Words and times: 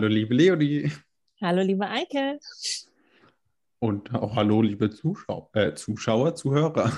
Hallo, 0.00 0.08
liebe 0.08 0.34
Leonie. 0.34 0.90
Hallo, 1.42 1.60
liebe 1.60 1.86
Eike. 1.86 2.40
Und 3.80 4.14
auch 4.14 4.34
hallo, 4.34 4.62
liebe 4.62 4.88
Zuschauer, 4.88 5.50
äh, 5.52 5.74
Zuschauer 5.74 6.34
Zuhörer. 6.34 6.90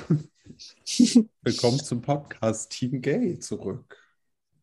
Willkommen 1.43 1.81
zum 1.81 2.01
Podcast 2.01 2.71
Team 2.71 3.01
Gay 3.03 3.41
zurück. 3.41 4.01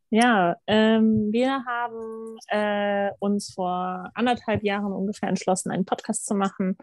Ja, 0.09 0.55
ähm, 0.67 1.33
wir 1.33 1.65
haben 1.65 2.37
äh, 2.47 3.11
uns 3.19 3.51
vor 3.53 4.09
anderthalb 4.13 4.63
Jahren 4.63 4.93
ungefähr 4.93 5.27
entschlossen, 5.27 5.71
einen 5.71 5.83
Podcast 5.83 6.25
zu 6.25 6.33
machen 6.33 6.77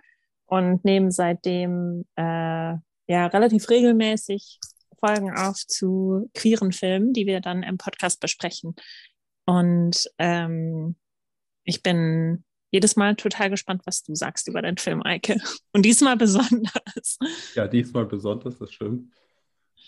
und 0.45 0.84
nehmen 0.84 1.10
seitdem 1.10 2.04
äh, 2.16 2.23
ja 2.23 2.82
relativ 3.09 3.70
regelmäßig 3.70 4.60
Folgen 5.00 5.34
auf 5.34 5.56
zu 5.66 6.28
queeren 6.34 6.73
Filmen, 6.73 7.14
die 7.14 7.24
wir 7.24 7.41
dann 7.41 7.62
im 7.62 7.78
Podcast 7.78 8.20
besprechen. 8.20 8.77
Und 9.46 10.10
ähm, 10.18 10.96
ich 11.66 11.83
bin 11.83 12.45
jedes 12.70 12.97
Mal 12.97 13.16
total 13.16 13.51
gespannt, 13.51 13.83
was 13.84 14.02
du 14.02 14.15
sagst 14.15 14.48
über 14.48 14.62
den 14.62 14.79
Film, 14.79 15.02
Eike. 15.02 15.38
Und 15.73 15.83
diesmal 15.83 16.16
besonders. 16.16 17.19
Ja, 17.55 17.69
diesmal 17.69 18.06
besonders, 18.06 18.59
das 18.59 18.73
stimmt. 18.73 19.12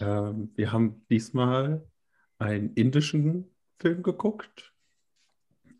Ähm, 0.00 0.52
wir 0.54 0.72
haben 0.72 1.04
diesmal 1.10 1.84
einen 2.38 2.74
indischen 2.74 3.50
Film 3.78 4.02
geguckt 4.02 4.72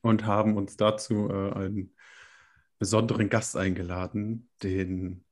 und 0.03 0.25
haben 0.25 0.57
uns 0.57 0.77
dazu 0.77 1.29
äh, 1.29 1.53
einen 1.53 1.95
besonderen 2.79 3.29
Gast 3.29 3.57
eingeladen, 3.57 4.49
den 4.63 5.25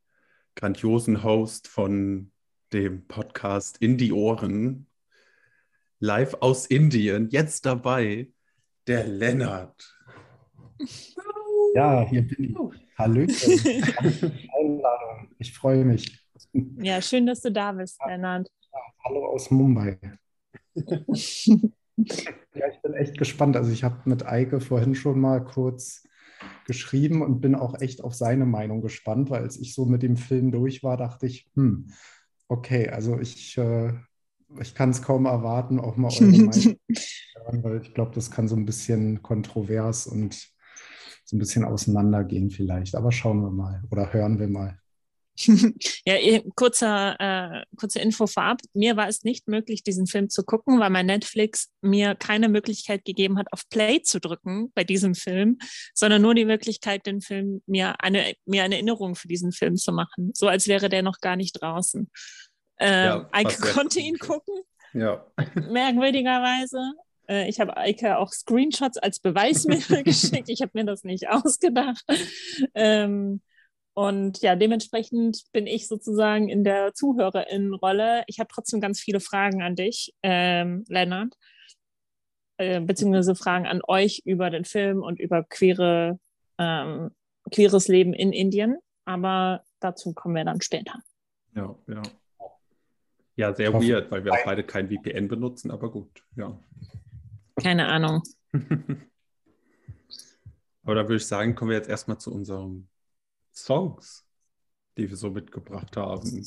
grandiosen 0.55 1.23
Host 1.23 1.69
von 1.69 2.33
dem 2.73 3.07
Podcast 3.07 3.79
In 3.79 3.99
die 3.99 4.13
Ohren, 4.13 4.87
live 6.01 6.35
aus 6.41 6.67
Indien, 6.67 7.29
jetzt 7.31 7.67
dabei, 7.67 8.33
der 8.87 9.07
Lennart. 9.07 9.96
Ja, 11.75 12.07
hier 12.09 12.23
bin 12.27 12.45
ich. 12.45 12.57
Hallöchen. 12.99 13.61
Einladung. 14.59 15.29
Ich 15.39 15.53
freue 15.53 15.85
mich. 15.85 16.27
Ja, 16.53 17.01
schön, 17.03 17.27
dass 17.27 17.41
du 17.43 17.53
da 17.53 17.73
bist, 17.73 17.99
Lennart. 18.07 18.49
hallo 19.05 19.27
aus 19.27 19.51
Mumbai. 19.51 19.99
ja, 20.75 22.69
ich 22.69 22.83
bin 22.83 22.95
echt 22.95 23.19
gespannt. 23.19 23.57
Also 23.57 23.73
ich 23.73 23.85
habe 23.85 24.03
mit 24.05 24.27
Eike 24.27 24.61
vorhin 24.61 24.95
schon 24.95 25.21
mal 25.21 25.45
kurz 25.45 26.07
geschrieben 26.67 27.23
und 27.23 27.41
bin 27.41 27.55
auch 27.55 27.81
echt 27.81 28.05
auf 28.05 28.15
seine 28.15 28.45
Meinung 28.45 28.83
gespannt, 28.83 29.31
weil 29.31 29.43
als 29.43 29.59
ich 29.59 29.75
so 29.75 29.87
mit 29.87 30.03
dem 30.03 30.17
Film 30.17 30.51
durch 30.51 30.83
war, 30.83 30.97
dachte 30.97 31.27
ich, 31.27 31.51
hm, 31.55 31.89
okay, 32.49 32.89
also 32.89 33.19
ich, 33.19 33.57
äh, 33.57 33.93
ich 34.61 34.75
kann 34.75 34.91
es 34.91 35.03
kaum 35.03 35.27
erwarten, 35.27 35.81
auch 35.81 35.97
mal 35.97 36.13
eure 36.13 36.25
Meinung 36.27 36.53
zu 36.53 36.77
hören, 37.35 37.65
weil 37.65 37.81
ich 37.81 37.95
glaube, 37.95 38.13
das 38.15 38.31
kann 38.31 38.49
so 38.49 38.57
ein 38.57 38.67
bisschen 38.67 39.23
kontrovers 39.23 40.07
und 40.07 40.56
so 41.27 41.37
ein 41.37 41.41
bisschen 41.41 41.65
auseinandergehen 41.65 42.51
vielleicht. 42.51 42.95
Aber 42.95 43.13
schauen 43.13 43.43
wir 43.43 43.51
mal 43.51 43.83
oder 43.91 44.13
hören 44.13 44.39
wir 44.39 44.49
mal. 44.49 44.79
ja, 46.07 46.41
kurzer, 46.55 47.17
äh, 47.21 47.65
kurze 47.77 47.99
Info 47.99 48.27
vorab. 48.27 48.61
Mir 48.73 48.97
war 48.97 49.09
es 49.09 49.23
nicht 49.23 49.49
möglich, 49.49 49.83
diesen 49.83 50.07
Film 50.07 50.31
zu 50.31 50.45
gucken, 50.45 50.81
weil 50.81 50.89
mein 50.89 51.07
Netflix 51.07 51.71
mir 51.83 52.15
keine 52.15 52.49
Möglichkeit 52.49 53.05
gegeben 53.05 53.39
hat, 53.39 53.53
auf 53.53 53.69
Play 53.69 54.01
zu 54.03 54.19
drücken 54.19 54.73
bei 54.75 54.85
diesem 54.85 55.15
Film, 55.15 55.59
sondern 55.95 56.23
nur 56.23 56.35
die 56.35 56.47
Möglichkeit, 56.47 57.05
den 57.07 57.21
Film 57.21 57.61
mir 57.67 58.01
eine, 58.01 58.33
mir 58.47 58.65
eine 58.65 58.77
Erinnerung 58.77 59.15
für 59.15 59.29
diesen 59.29 59.53
Film 59.53 59.77
zu 59.77 59.93
machen. 59.93 60.31
So 60.33 60.49
als 60.49 60.69
wäre 60.69 60.89
der 60.89 61.03
noch 61.03 61.21
gar 61.21 61.37
nicht 61.37 61.61
draußen. 61.61 62.11
Äh, 62.79 63.07
ja, 63.07 63.29
Eike 63.33 63.61
konnte 63.73 64.01
ihn 64.01 64.19
gucken. 64.19 64.55
Ja. 64.95 65.27
Merkwürdigerweise. 65.55 66.79
Äh, 67.29 67.49
ich 67.49 67.61
habe 67.61 67.77
Eike 67.77 68.19
auch 68.19 68.33
Screenshots 68.33 68.99
als 68.99 69.21
Beweismittel 69.21 70.03
geschickt. 70.05 70.49
Ich 70.49 70.63
habe 70.63 70.73
mir 70.75 70.85
das 70.85 71.05
nicht 71.05 71.29
ausgedacht. 71.29 72.05
Ähm, 72.75 73.41
und 73.95 74.43
ja, 74.43 74.57
dementsprechend 74.57 75.45
bin 75.53 75.67
ich 75.67 75.89
sozusagen 75.89 76.51
in 76.51 76.65
der 76.65 76.93
Zuhörerinnenrolle. 76.93 78.25
Ich 78.27 78.39
habe 78.39 78.49
trotzdem 78.53 78.81
ganz 78.81 79.01
viele 79.01 79.21
Fragen 79.21 79.63
an 79.63 79.75
dich, 79.75 80.15
ähm, 80.23 80.85
Lennart, 80.89 81.35
äh, 82.59 82.81
beziehungsweise 82.81 83.35
Fragen 83.35 83.67
an 83.67 83.81
euch 83.89 84.21
über 84.27 84.51
den 84.51 84.67
Film 84.67 85.03
und 85.03 85.19
über 85.19 85.45
queere, 85.45 86.19
ähm, 86.59 87.11
queeres 87.51 87.89
Leben 87.89 88.13
in 88.13 88.33
Indien. 88.33 88.77
Aber 89.07 89.65
dazu 89.81 90.13
kommen 90.13 90.35
wir 90.35 90.45
dann 90.45 90.61
später. 90.61 91.01
Ja, 91.55 91.75
ja. 91.89 92.03
Ja, 93.37 93.55
sehr 93.55 93.73
weird, 93.73 94.11
weil 94.11 94.25
wir 94.25 94.33
auch 94.33 94.45
beide 94.45 94.65
kein 94.65 94.89
VPN 94.89 95.29
benutzen, 95.29 95.71
aber 95.71 95.91
gut, 95.91 96.23
ja. 96.37 96.59
Keine 97.61 97.89
Ahnung. 97.89 98.23
aber 100.83 100.95
da 100.95 101.03
würde 101.03 101.17
ich 101.17 101.27
sagen, 101.27 101.55
kommen 101.55 101.71
wir 101.71 101.77
jetzt 101.77 101.89
erstmal 101.89 102.19
zu 102.19 102.33
unserem 102.33 102.89
Songs, 103.53 104.27
die 104.97 105.09
wir 105.09 105.17
so 105.17 105.31
mitgebracht 105.31 105.97
haben. 105.97 106.47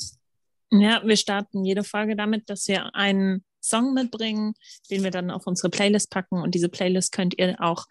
Ja, 0.71 1.01
wir 1.03 1.17
starten 1.17 1.65
jede 1.65 1.83
Folge 1.83 2.15
damit, 2.15 2.49
dass 2.49 2.67
wir 2.67 2.93
einen 2.95 3.43
Song 3.61 3.93
mitbringen, 3.93 4.53
den 4.89 5.03
wir 5.03 5.11
dann 5.11 5.31
auf 5.31 5.47
unsere 5.47 5.69
Playlist 5.69 6.11
packen. 6.11 6.41
Und 6.41 6.55
diese 6.55 6.69
Playlist 6.69 7.11
könnt 7.11 7.37
ihr 7.37 7.55
auch 7.59 7.85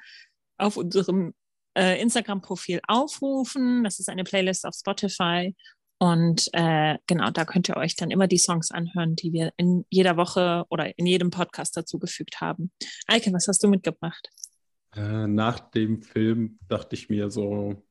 auf 0.57 0.77
unserem 0.77 1.35
äh, 1.77 2.01
Instagram-Profil 2.01 2.81
aufrufen. 2.87 3.85
Das 3.85 3.99
ist 3.99 4.09
eine 4.09 4.25
Playlist 4.25 4.65
auf 4.65 4.75
Spotify. 4.75 5.55
Und 5.99 6.49
äh, 6.53 6.97
genau, 7.07 7.31
da 7.31 7.45
könnt 7.45 7.69
ihr 7.69 7.77
euch 7.77 7.97
dann 7.97 8.11
immer 8.11 8.29
die 8.29 8.39
Songs 8.39 8.71
anhören, 8.71 9.17
die 9.17 9.33
wir 9.33 9.53
in 9.57 9.85
jeder 9.91 10.17
Woche 10.17 10.65
oder 10.69 10.97
in 10.97 11.07
jedem 11.07 11.31
Podcast 11.31 11.77
dazugefügt 11.77 12.41
haben. 12.41 12.71
Eike, 13.09 13.33
was 13.33 13.49
hast 13.49 13.63
du 13.65 13.69
mitgebracht? 13.69 14.31
Äh, 14.95 15.27
nach 15.27 15.59
dem 15.59 16.03
Film 16.03 16.59
dachte 16.69 16.95
ich 16.95 17.09
mir 17.09 17.31
so, 17.31 17.83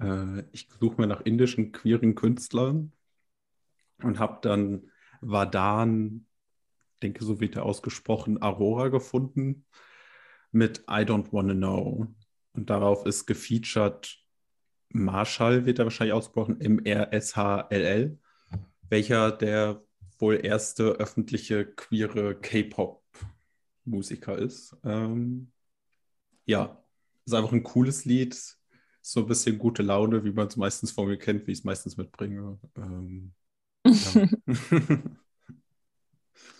äh, 0.00 0.42
ich 0.52 0.68
suche 0.80 1.00
mir 1.00 1.08
nach 1.08 1.22
indischen 1.22 1.72
queeren 1.72 2.14
Künstlern 2.14 2.92
und 4.02 4.20
habe 4.20 4.38
dann 4.42 4.90
Vadan, 5.20 6.26
denke 7.02 7.24
so 7.24 7.40
wird 7.40 7.56
er 7.56 7.64
ausgesprochen, 7.64 8.40
Aurora 8.42 8.88
gefunden 8.88 9.64
mit 10.52 10.84
I 10.88 11.02
Don't 11.02 11.32
Wanna 11.32 11.54
Know. 11.54 12.06
Und 12.52 12.70
darauf 12.70 13.04
ist 13.06 13.26
gefeatured 13.26 14.18
Marshall, 14.90 15.66
wird 15.66 15.78
er 15.78 15.86
wahrscheinlich 15.86 16.14
ausgesprochen, 16.14 16.60
M-R-S-H-L-L, 16.60 18.18
welcher 18.88 19.32
der 19.32 19.82
wohl 20.18 20.44
erste 20.44 20.92
öffentliche 20.92 21.66
queere 21.66 22.34
K-Pop-Musiker 22.40 24.38
ist. 24.38 24.76
Ähm, 24.84 25.52
ja, 26.46 26.82
ist 27.24 27.34
einfach 27.34 27.52
ein 27.52 27.62
cooles 27.62 28.04
Lied, 28.04 28.36
so 29.02 29.20
ein 29.20 29.26
bisschen 29.26 29.58
gute 29.58 29.82
Laune, 29.82 30.24
wie 30.24 30.32
man 30.32 30.48
es 30.48 30.56
meistens 30.56 30.92
von 30.92 31.08
mir 31.08 31.18
kennt, 31.18 31.46
wie 31.46 31.52
ich 31.52 31.58
es 31.58 31.64
meistens 31.64 31.96
mitbringe. 31.96 32.58
Ähm, 32.76 33.32
ja. 33.86 34.28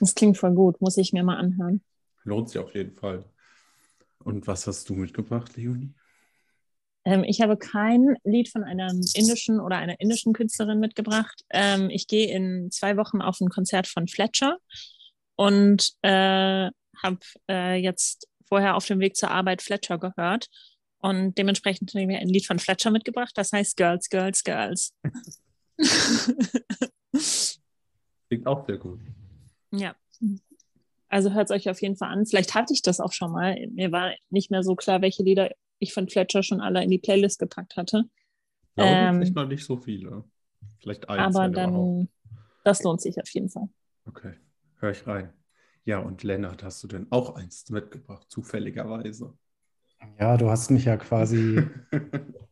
das 0.01 0.15
klingt 0.15 0.37
voll 0.37 0.55
gut, 0.55 0.81
muss 0.81 0.97
ich 0.97 1.13
mir 1.13 1.25
mal 1.25 1.39
anhören. 1.39 1.83
Lohnt 2.25 2.51
sich 2.51 2.59
auf 2.61 2.75
jeden 2.75 2.93
Fall. 2.93 3.25
Und 4.19 4.47
was 4.47 4.67
hast 4.67 4.89
du 4.89 4.95
mitgebracht, 4.95 5.57
Leonie? 5.57 5.95
Ähm, 7.07 7.25
ich 7.25 7.41
habe 7.41 7.57
kein 7.57 8.17
Lied 8.25 8.49
von 8.49 8.65
einer 8.65 8.91
indischen 8.91 9.61
oder 9.61 9.77
einer 9.77 10.01
indischen 10.01 10.33
Künstlerin 10.33 10.81
mitgebracht. 10.81 11.45
Ähm, 11.51 11.89
ich 11.89 12.09
gehe 12.09 12.31
in 12.35 12.71
zwei 12.73 12.97
Wochen 12.97 13.23
auf 13.23 13.41
ein 13.41 13.49
Konzert 13.49 13.87
von 13.87 14.09
Fletcher 14.09 14.59
und 15.37 15.93
äh, 16.03 16.69
habe 17.03 17.19
äh, 17.49 17.77
jetzt 17.77 18.29
vorher 18.49 18.75
auf 18.77 18.87
dem 18.87 18.99
Weg 18.99 19.17
zur 19.17 19.31
Arbeit 19.31 19.63
Fletcher 19.63 19.99
gehört 19.99 20.49
und 20.99 21.39
dementsprechend 21.39 21.95
haben 21.95 22.09
wir 22.09 22.19
ein 22.19 22.29
Lied 22.29 22.47
von 22.47 22.59
Fletcher 22.59 22.91
mitgebracht, 22.91 23.33
das 23.37 23.53
heißt 23.53 23.77
Girls, 23.77 24.11
Girls, 24.11 24.43
Girls. 24.43 24.93
Klingt 28.29 28.47
auch 28.49 28.67
sehr 28.67 28.79
gut. 28.79 28.99
Ja. 29.71 29.95
Also 31.09 31.33
hört 31.33 31.51
es 31.51 31.55
euch 31.55 31.71
auf 31.71 31.81
jeden 31.81 31.97
Fall 31.97 32.09
an. 32.09 32.27
Vielleicht 32.27 32.55
hatte 32.55 32.73
ich 32.73 32.83
das 32.83 32.99
auch 32.99 33.13
schon 33.13 33.31
mal. 33.31 33.57
Mir 33.71 33.93
war 33.93 34.13
nicht 34.31 34.51
mehr 34.51 34.65
so 34.65 34.75
klar, 34.75 35.03
welche 35.03 35.23
Lieder 35.23 35.53
ich 35.79 35.93
von 35.93 36.09
Fletcher 36.09 36.43
schon 36.43 36.61
alle 36.61 36.83
in 36.83 36.91
die 36.91 36.99
Playlist 36.99 37.39
gepackt 37.39 37.77
hatte. 37.77 38.05
Ja, 38.77 39.09
ähm, 39.09 39.17
vielleicht 39.17 39.35
noch 39.35 39.49
nicht 39.49 39.65
so 39.65 39.77
viele. 39.77 40.25
Vielleicht 40.81 41.09
eins. 41.09 41.37
Aber 41.37 41.49
dann, 41.49 41.71
überhaupt. 41.71 42.09
das 42.65 42.83
lohnt 42.83 43.01
sich 43.01 43.21
auf 43.21 43.29
jeden 43.31 43.49
Fall. 43.49 43.69
Okay, 44.07 44.35
hör 44.79 44.91
ich 44.91 45.07
rein. 45.07 45.33
Ja, 45.85 45.99
und 45.99 46.23
Lennart, 46.23 46.63
hast 46.63 46.83
du 46.83 46.89
denn 46.89 47.07
auch 47.11 47.37
eins 47.37 47.69
mitgebracht, 47.71 48.27
zufälligerweise? 48.29 49.35
Ja, 50.19 50.37
du 50.37 50.51
hast 50.51 50.71
mich 50.71 50.85
ja 50.85 50.97
quasi 50.97 51.63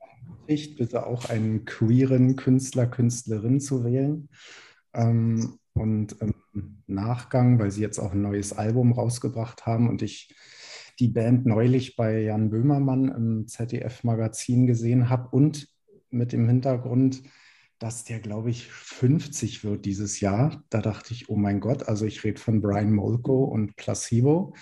ich 0.46 0.76
bitte 0.76 1.06
auch 1.06 1.28
einen 1.28 1.64
queeren 1.64 2.36
Künstler, 2.36 2.86
Künstlerin 2.86 3.60
zu 3.60 3.84
wählen. 3.84 4.28
Ähm, 4.92 5.58
und 5.72 6.16
im 6.20 6.34
Nachgang, 6.86 7.58
weil 7.58 7.70
sie 7.70 7.82
jetzt 7.82 7.98
auch 7.98 8.12
ein 8.12 8.22
neues 8.22 8.52
Album 8.52 8.92
rausgebracht 8.92 9.66
haben 9.66 9.88
und 9.88 10.02
ich 10.02 10.34
die 10.99 11.08
Band 11.08 11.46
neulich 11.46 11.96
bei 11.96 12.20
Jan 12.20 12.50
Böhmermann 12.50 13.08
im 13.08 13.46
ZDF-Magazin 13.49 14.67
gesehen 14.67 15.08
habe 15.08 15.29
und 15.31 15.69
mit 16.11 16.32
dem 16.32 16.49
Hintergrund, 16.49 17.23
dass 17.79 18.05
der, 18.05 18.20
glaube 18.20 18.50
ich, 18.50 18.69
50 18.69 19.64
wird 19.64 19.85
dieses 19.85 20.20
Jahr. 20.20 20.62
Da 20.70 20.81
dachte 20.81 21.12
ich, 21.12 21.29
oh 21.29 21.37
mein 21.37 21.61
Gott, 21.61 21.88
also 21.88 22.06
ich 22.06 22.25
rede 22.25 22.41
von 22.41 22.61
Brian 22.61 22.93
Molko 22.93 23.44
und 23.44 23.76
Placebo. 23.76 24.55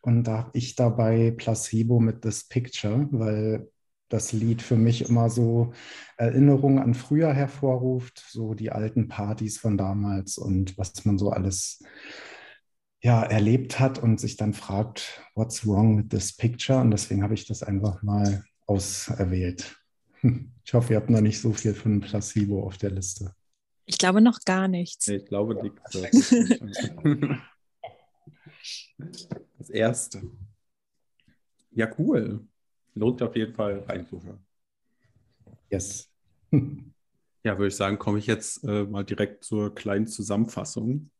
Und 0.00 0.24
da 0.24 0.38
habe 0.38 0.50
ich 0.54 0.74
dabei 0.74 1.32
Placebo 1.32 2.00
mit 2.00 2.22
This 2.22 2.48
Picture, 2.48 3.08
weil 3.10 3.68
das 4.08 4.32
Lied 4.32 4.62
für 4.62 4.76
mich 4.76 5.08
immer 5.08 5.30
so 5.30 5.72
Erinnerungen 6.16 6.78
an 6.78 6.94
früher 6.94 7.32
hervorruft, 7.32 8.24
so 8.28 8.54
die 8.54 8.70
alten 8.70 9.08
Partys 9.08 9.58
von 9.58 9.78
damals 9.78 10.38
und 10.38 10.76
was 10.76 11.04
man 11.04 11.18
so 11.18 11.30
alles 11.30 11.82
ja, 13.02 13.22
erlebt 13.22 13.80
hat 13.80 13.98
und 13.98 14.20
sich 14.20 14.36
dann 14.36 14.54
fragt, 14.54 15.20
what's 15.34 15.66
wrong 15.66 15.98
with 15.98 16.08
this 16.08 16.32
picture? 16.36 16.80
Und 16.80 16.92
deswegen 16.92 17.22
habe 17.22 17.34
ich 17.34 17.46
das 17.46 17.62
einfach 17.62 18.02
mal 18.02 18.44
auserwählt. 18.66 19.76
Ich 20.64 20.74
hoffe, 20.74 20.92
ihr 20.92 21.00
habt 21.00 21.10
noch 21.10 21.20
nicht 21.20 21.40
so 21.40 21.52
viel 21.52 21.74
von 21.74 22.00
Placebo 22.00 22.62
auf 22.62 22.78
der 22.78 22.92
Liste. 22.92 23.34
Ich 23.84 23.98
glaube 23.98 24.20
noch 24.20 24.38
gar 24.44 24.68
nichts. 24.68 25.08
Ich 25.08 25.24
glaube 25.24 25.60
nichts. 25.60 25.98
Das 29.58 29.70
erste. 29.70 30.22
Ja, 31.72 31.90
cool. 31.98 32.46
Lohnt 32.94 33.20
auf 33.22 33.34
jeden 33.34 33.52
Fall 33.52 33.80
reinzuhören. 33.80 34.46
Yes. 35.70 36.08
Ja, 37.44 37.58
würde 37.58 37.68
ich 37.68 37.76
sagen, 37.76 37.98
komme 37.98 38.20
ich 38.20 38.28
jetzt 38.28 38.62
äh, 38.62 38.84
mal 38.84 39.02
direkt 39.02 39.42
zur 39.42 39.74
kleinen 39.74 40.06
Zusammenfassung. 40.06 41.10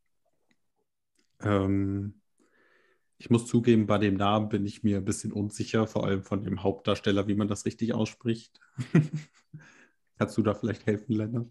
Ähm, 1.44 2.14
ich 3.18 3.30
muss 3.30 3.46
zugeben, 3.46 3.86
bei 3.86 3.98
dem 3.98 4.14
Namen 4.14 4.48
bin 4.48 4.66
ich 4.66 4.82
mir 4.82 4.98
ein 4.98 5.04
bisschen 5.04 5.32
unsicher, 5.32 5.86
vor 5.86 6.04
allem 6.04 6.22
von 6.22 6.42
dem 6.42 6.62
Hauptdarsteller, 6.62 7.28
wie 7.28 7.36
man 7.36 7.48
das 7.48 7.64
richtig 7.66 7.94
ausspricht. 7.94 8.58
Kannst 10.18 10.36
du 10.36 10.42
da 10.42 10.54
vielleicht 10.54 10.86
helfen, 10.86 11.14
Lennart? 11.14 11.48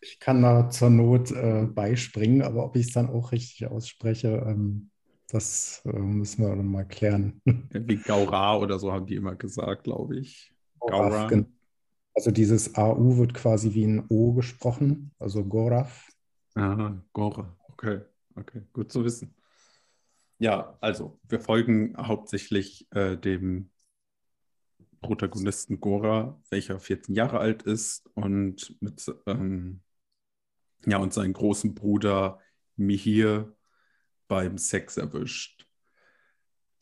Ich 0.00 0.18
kann 0.18 0.42
da 0.42 0.70
zur 0.70 0.90
Not 0.90 1.30
äh, 1.32 1.66
beispringen, 1.66 2.42
aber 2.42 2.64
ob 2.64 2.76
ich 2.76 2.86
es 2.86 2.92
dann 2.92 3.10
auch 3.10 3.32
richtig 3.32 3.66
ausspreche, 3.66 4.44
ähm, 4.46 4.90
das 5.28 5.82
äh, 5.84 5.98
müssen 5.98 6.42
wir 6.42 6.56
dann 6.56 6.66
mal 6.66 6.86
klären. 6.86 7.42
Wie 7.44 7.96
Gaura 7.96 8.56
oder 8.56 8.78
so 8.78 8.92
haben 8.92 9.06
die 9.06 9.16
immer 9.16 9.34
gesagt, 9.34 9.84
glaube 9.84 10.18
ich. 10.18 10.54
Gaura. 10.80 11.28
Also 12.14 12.30
dieses 12.30 12.74
AU 12.74 13.16
wird 13.18 13.34
quasi 13.34 13.72
wie 13.74 13.84
ein 13.84 14.04
O 14.08 14.32
gesprochen, 14.32 15.12
also 15.18 15.44
Goraf. 15.44 16.08
Aha, 16.54 17.02
Gora, 17.12 17.56
okay. 17.68 18.00
Okay, 18.36 18.62
gut 18.72 18.92
zu 18.92 19.04
wissen. 19.04 19.34
Ja, 20.38 20.78
also 20.80 21.20
wir 21.28 21.40
folgen 21.40 21.94
hauptsächlich 21.98 22.86
äh, 22.92 23.16
dem 23.16 23.70
Protagonisten 25.00 25.80
Gora, 25.80 26.40
welcher 26.50 26.78
14 26.78 27.14
Jahre 27.14 27.38
alt 27.38 27.62
ist 27.62 28.08
und 28.14 28.76
mit 28.80 29.04
ähm, 29.26 29.82
ja 30.86 30.98
und 30.98 31.12
seinen 31.12 31.32
großen 31.32 31.74
Bruder 31.74 32.40
Mihir 32.76 33.54
beim 34.28 34.58
Sex 34.58 34.96
erwischt. 34.96 35.66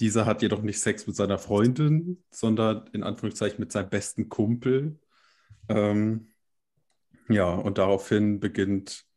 Dieser 0.01 0.27
hat 0.27 0.43
jedoch 0.43 0.63
nicht 0.63 0.81
Sex 0.81 1.07
mit 1.07 1.17
seiner 1.17 1.39
Freundin, 1.39 2.23
sondern 2.31 2.87
in 2.93 3.03
Anführungszeichen 3.03 3.59
mit 3.59 3.73
seinem 3.73 3.89
besten 3.89 4.29
Kumpel. 4.29 5.01
Ähm, 5.69 6.29
ja, 7.29 7.53
und 7.53 7.79
daraufhin 7.79 8.39
beginnt 8.39 9.08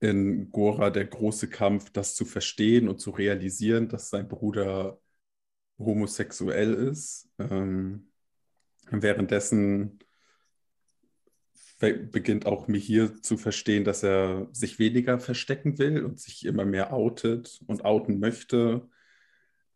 in 0.00 0.50
Gora 0.50 0.90
der 0.90 1.06
große 1.06 1.48
Kampf, 1.48 1.90
das 1.90 2.14
zu 2.14 2.24
verstehen 2.24 2.88
und 2.88 3.00
zu 3.00 3.10
realisieren, 3.10 3.88
dass 3.88 4.10
sein 4.10 4.28
Bruder 4.28 5.00
homosexuell 5.78 6.74
ist. 6.74 7.28
Ähm, 7.38 8.08
währenddessen 8.90 9.98
beginnt 11.78 12.46
auch 12.46 12.68
Mihir 12.68 13.20
zu 13.22 13.36
verstehen, 13.36 13.84
dass 13.84 14.02
er 14.02 14.48
sich 14.52 14.78
weniger 14.78 15.18
verstecken 15.18 15.78
will 15.78 16.04
und 16.04 16.20
sich 16.20 16.46
immer 16.46 16.64
mehr 16.64 16.92
outet 16.92 17.60
und 17.66 17.84
outen 17.84 18.20
möchte. 18.20 18.88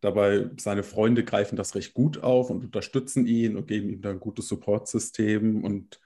Dabei 0.01 0.49
seine 0.57 0.83
Freunde 0.83 1.23
greifen 1.23 1.55
das 1.55 1.75
recht 1.75 1.93
gut 1.93 2.23
auf 2.23 2.49
und 2.49 2.63
unterstützen 2.63 3.27
ihn 3.27 3.57
und 3.57 3.67
geben 3.67 3.89
ihm 3.89 4.01
dann 4.01 4.13
ein 4.13 4.19
gutes 4.19 4.47
Supportsystem. 4.47 5.63
Und 5.63 5.99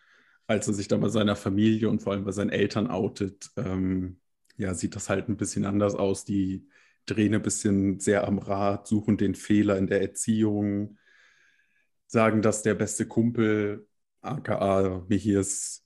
als 0.53 0.67
er 0.67 0.73
sich 0.73 0.87
dann 0.87 1.01
bei 1.01 1.09
seiner 1.09 1.35
Familie 1.35 1.89
und 1.89 2.01
vor 2.01 2.13
allem 2.13 2.25
bei 2.25 2.31
seinen 2.31 2.51
Eltern 2.51 2.87
outet, 2.89 3.51
ähm, 3.57 4.19
ja, 4.57 4.73
sieht 4.73 4.95
das 4.95 5.09
halt 5.09 5.29
ein 5.29 5.37
bisschen 5.37 5.65
anders 5.65 5.95
aus. 5.95 6.25
Die 6.25 6.67
drehen 7.05 7.33
ein 7.35 7.41
bisschen 7.41 7.99
sehr 7.99 8.27
am 8.27 8.37
Rad, 8.39 8.87
suchen 8.87 9.17
den 9.17 9.35
Fehler 9.35 9.77
in 9.77 9.87
der 9.87 10.01
Erziehung, 10.01 10.97
sagen, 12.07 12.41
dass 12.41 12.61
der 12.61 12.75
beste 12.75 13.07
Kumpel, 13.07 13.87
aka 14.21 15.03
Mihirs 15.09 15.83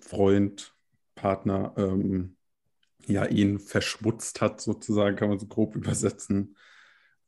Freund, 0.00 0.74
Partner, 1.14 1.74
ähm, 1.76 2.36
ja, 3.06 3.26
ihn 3.26 3.58
verschmutzt 3.58 4.40
hat, 4.40 4.60
sozusagen, 4.60 5.16
kann 5.16 5.28
man 5.30 5.38
so 5.38 5.46
grob 5.46 5.76
übersetzen. 5.76 6.56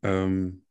Ähm, 0.03 0.65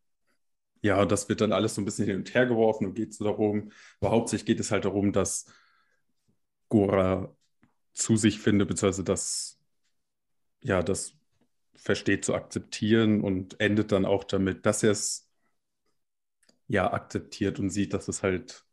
ja, 0.82 1.06
das 1.06 1.30
wird 1.30 1.42
dann 1.42 1.54
alles 1.54 1.76
so 1.76 1.82
ein 1.82 1.86
bisschen 1.86 2.08
hin 2.08 2.18
und 2.18 2.34
her 2.34 2.46
geworfen 2.46 2.88
und 2.88 2.96
geht 2.96 3.14
so 3.14 3.24
darum, 3.26 3.72
aber 4.00 4.12
hauptsächlich 4.12 4.48
geht 4.48 4.60
es 4.60 4.72
halt 4.72 4.86
darum, 4.86 5.12
dass 5.14 5.46
Gora 6.72 7.36
zu 7.94 8.16
sich 8.16 8.40
findet, 8.40 8.70
beziehungsweise 8.70 9.04
dass 9.04 9.60
ja, 10.62 10.82
das 10.82 11.16
versteht 11.76 12.26
zu 12.26 12.34
akzeptieren 12.34 13.22
und 13.22 13.60
endet 13.60 13.92
dann 13.92 14.06
auch 14.06 14.24
damit, 14.24 14.66
dass 14.66 14.84
er 14.84 14.92
es 14.92 15.30
ja 16.68 16.92
akzeptiert 16.94 17.60
und 17.60 17.70
sieht, 17.70 17.94
dass 17.94 18.08
es 18.08 18.24
halt 18.24 18.66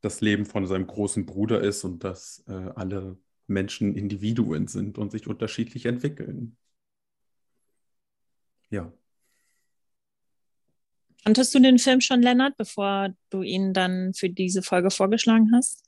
das 0.00 0.20
Leben 0.20 0.44
von 0.44 0.66
seinem 0.66 0.86
großen 0.86 1.26
Bruder 1.26 1.60
ist 1.60 1.84
und 1.84 2.04
dass 2.04 2.44
äh, 2.48 2.52
alle 2.74 3.18
Menschen 3.46 3.94
Individuen 3.94 4.66
sind 4.68 4.98
und 4.98 5.10
sich 5.10 5.26
unterschiedlich 5.26 5.86
entwickeln. 5.86 6.56
Ja. 8.70 8.92
Kanntest 11.24 11.54
du 11.54 11.60
den 11.60 11.78
Film 11.78 12.00
schon, 12.00 12.22
Lennart, 12.22 12.56
bevor 12.56 13.14
du 13.30 13.42
ihn 13.42 13.72
dann 13.72 14.12
für 14.14 14.28
diese 14.28 14.62
Folge 14.62 14.90
vorgeschlagen 14.90 15.50
hast? 15.54 15.87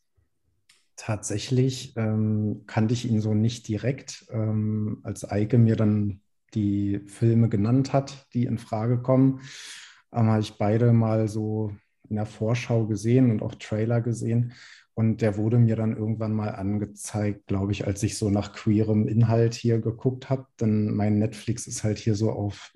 Tatsächlich 1.02 1.96
ähm, 1.96 2.64
kannte 2.66 2.92
ich 2.92 3.08
ihn 3.08 3.22
so 3.22 3.32
nicht 3.32 3.66
direkt. 3.68 4.26
Ähm, 4.30 5.00
als 5.02 5.24
Eike 5.24 5.56
mir 5.56 5.74
dann 5.74 6.20
die 6.52 7.00
Filme 7.06 7.48
genannt 7.48 7.94
hat, 7.94 8.26
die 8.34 8.44
in 8.44 8.58
Frage 8.58 9.00
kommen, 9.00 9.40
ähm, 10.12 10.26
habe 10.26 10.42
ich 10.42 10.58
beide 10.58 10.92
mal 10.92 11.26
so 11.26 11.72
in 12.10 12.16
der 12.16 12.26
Vorschau 12.26 12.84
gesehen 12.84 13.30
und 13.30 13.40
auch 13.40 13.54
Trailer 13.54 14.02
gesehen. 14.02 14.52
Und 14.92 15.22
der 15.22 15.38
wurde 15.38 15.58
mir 15.58 15.74
dann 15.74 15.96
irgendwann 15.96 16.34
mal 16.34 16.50
angezeigt, 16.50 17.46
glaube 17.46 17.72
ich, 17.72 17.86
als 17.86 18.02
ich 18.02 18.18
so 18.18 18.28
nach 18.28 18.52
queerem 18.52 19.08
Inhalt 19.08 19.54
hier 19.54 19.78
geguckt 19.80 20.28
habe. 20.28 20.48
Denn 20.60 20.94
mein 20.94 21.18
Netflix 21.18 21.66
ist 21.66 21.82
halt 21.82 21.96
hier 21.96 22.14
so 22.14 22.30
auf 22.30 22.74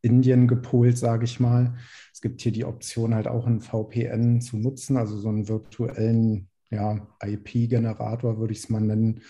Indien 0.00 0.48
gepolt, 0.48 0.96
sage 0.96 1.26
ich 1.26 1.40
mal. 1.40 1.76
Es 2.10 2.22
gibt 2.22 2.40
hier 2.40 2.52
die 2.52 2.64
Option, 2.64 3.14
halt 3.14 3.28
auch 3.28 3.46
ein 3.46 3.60
VPN 3.60 4.40
zu 4.40 4.56
nutzen, 4.56 4.96
also 4.96 5.18
so 5.18 5.28
einen 5.28 5.46
virtuellen 5.46 6.48
ja, 6.70 7.06
IP-Generator, 7.22 8.38
würde 8.38 8.52
ich 8.52 8.60
es 8.60 8.68
mal 8.68 8.80
nennen, 8.80 9.22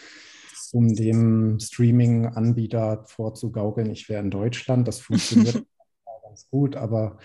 um 0.73 0.95
dem 0.95 1.59
Streaming-Anbieter 1.61 3.05
vorzugaukeln, 3.07 3.90
ich 3.90 4.09
wäre 4.09 4.23
in 4.23 4.31
Deutschland. 4.31 4.88
Das 4.88 5.00
funktioniert 5.00 5.64
ganz 6.25 6.49
gut, 6.50 6.76
aber 6.76 7.19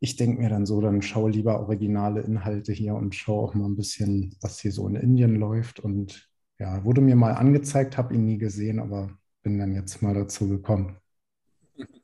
ich 0.00 0.16
denke 0.16 0.42
mir 0.42 0.50
dann 0.50 0.66
so, 0.66 0.80
dann 0.80 1.02
schaue 1.02 1.30
lieber 1.30 1.60
originale 1.60 2.20
Inhalte 2.20 2.72
hier 2.72 2.94
und 2.94 3.14
schaue 3.14 3.42
auch 3.42 3.54
mal 3.54 3.66
ein 3.66 3.76
bisschen, 3.76 4.36
was 4.40 4.60
hier 4.60 4.72
so 4.72 4.86
in 4.88 4.96
Indien 4.96 5.36
läuft. 5.36 5.80
Und 5.80 6.28
ja, 6.58 6.84
wurde 6.84 7.00
mir 7.00 7.16
mal 7.16 7.32
angezeigt, 7.32 7.96
habe 7.96 8.14
ihn 8.14 8.26
nie 8.26 8.38
gesehen, 8.38 8.80
aber 8.80 9.16
bin 9.42 9.58
dann 9.58 9.72
jetzt 9.72 10.02
mal 10.02 10.14
dazu 10.14 10.48
gekommen. 10.48 10.98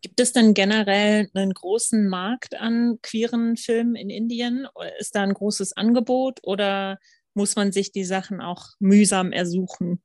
Gibt 0.03 0.19
es 0.19 0.33
denn 0.33 0.55
generell 0.55 1.29
einen 1.35 1.53
großen 1.53 2.09
Markt 2.09 2.59
an 2.59 2.99
queeren 3.03 3.57
Filmen 3.57 3.95
in 3.95 4.11
Indien? 4.11 4.67
Ist 4.99 5.15
da 5.15 5.23
ein 5.23 5.35
großes 5.35 5.77
Angebot 5.77 6.41
oder 6.43 6.99
muss 7.35 7.57
man 7.57 7.73
sich 7.73 7.93
die 7.93 8.05
Sachen 8.05 8.41
auch 8.41 8.69
mühsam 8.79 9.33
ersuchen? 9.33 10.03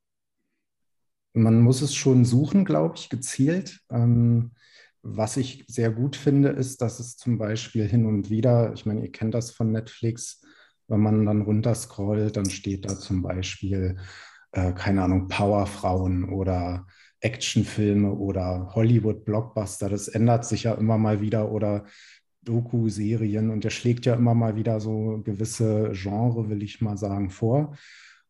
Man 1.32 1.60
muss 1.60 1.82
es 1.82 1.94
schon 1.94 2.24
suchen, 2.24 2.64
glaube 2.64 2.96
ich, 2.96 3.08
gezielt. 3.10 3.80
Ähm, 3.90 4.52
was 5.02 5.36
ich 5.36 5.64
sehr 5.68 5.90
gut 5.90 6.16
finde, 6.16 6.48
ist, 6.48 6.80
dass 6.82 6.98
es 6.98 7.16
zum 7.16 7.38
Beispiel 7.38 7.86
hin 7.86 8.06
und 8.06 8.30
wieder, 8.30 8.72
ich 8.74 8.86
meine, 8.86 9.02
ihr 9.02 9.12
kennt 9.12 9.34
das 9.34 9.50
von 9.50 9.70
Netflix, 9.70 10.42
wenn 10.88 11.00
man 11.00 11.26
dann 11.26 11.42
runterscrollt, 11.42 12.36
dann 12.36 12.50
steht 12.50 12.84
da 12.84 12.98
zum 12.98 13.22
Beispiel, 13.22 13.98
äh, 14.52 14.72
keine 14.72 15.02
Ahnung, 15.02 15.28
Powerfrauen 15.28 16.28
oder 16.30 16.86
Actionfilme 17.20 18.12
oder 18.12 18.72
Hollywood-Blockbuster. 18.74 19.88
Das 19.88 20.08
ändert 20.08 20.44
sich 20.44 20.64
ja 20.64 20.74
immer 20.74 20.98
mal 20.98 21.20
wieder 21.20 21.50
oder 21.50 21.86
Doku-Serien 22.46 23.50
und 23.50 23.64
der 23.64 23.70
schlägt 23.70 24.06
ja 24.06 24.14
immer 24.14 24.34
mal 24.34 24.56
wieder 24.56 24.80
so 24.80 25.20
gewisse 25.24 25.90
Genre, 25.92 26.48
will 26.48 26.62
ich 26.62 26.80
mal 26.80 26.96
sagen, 26.96 27.30
vor. 27.30 27.76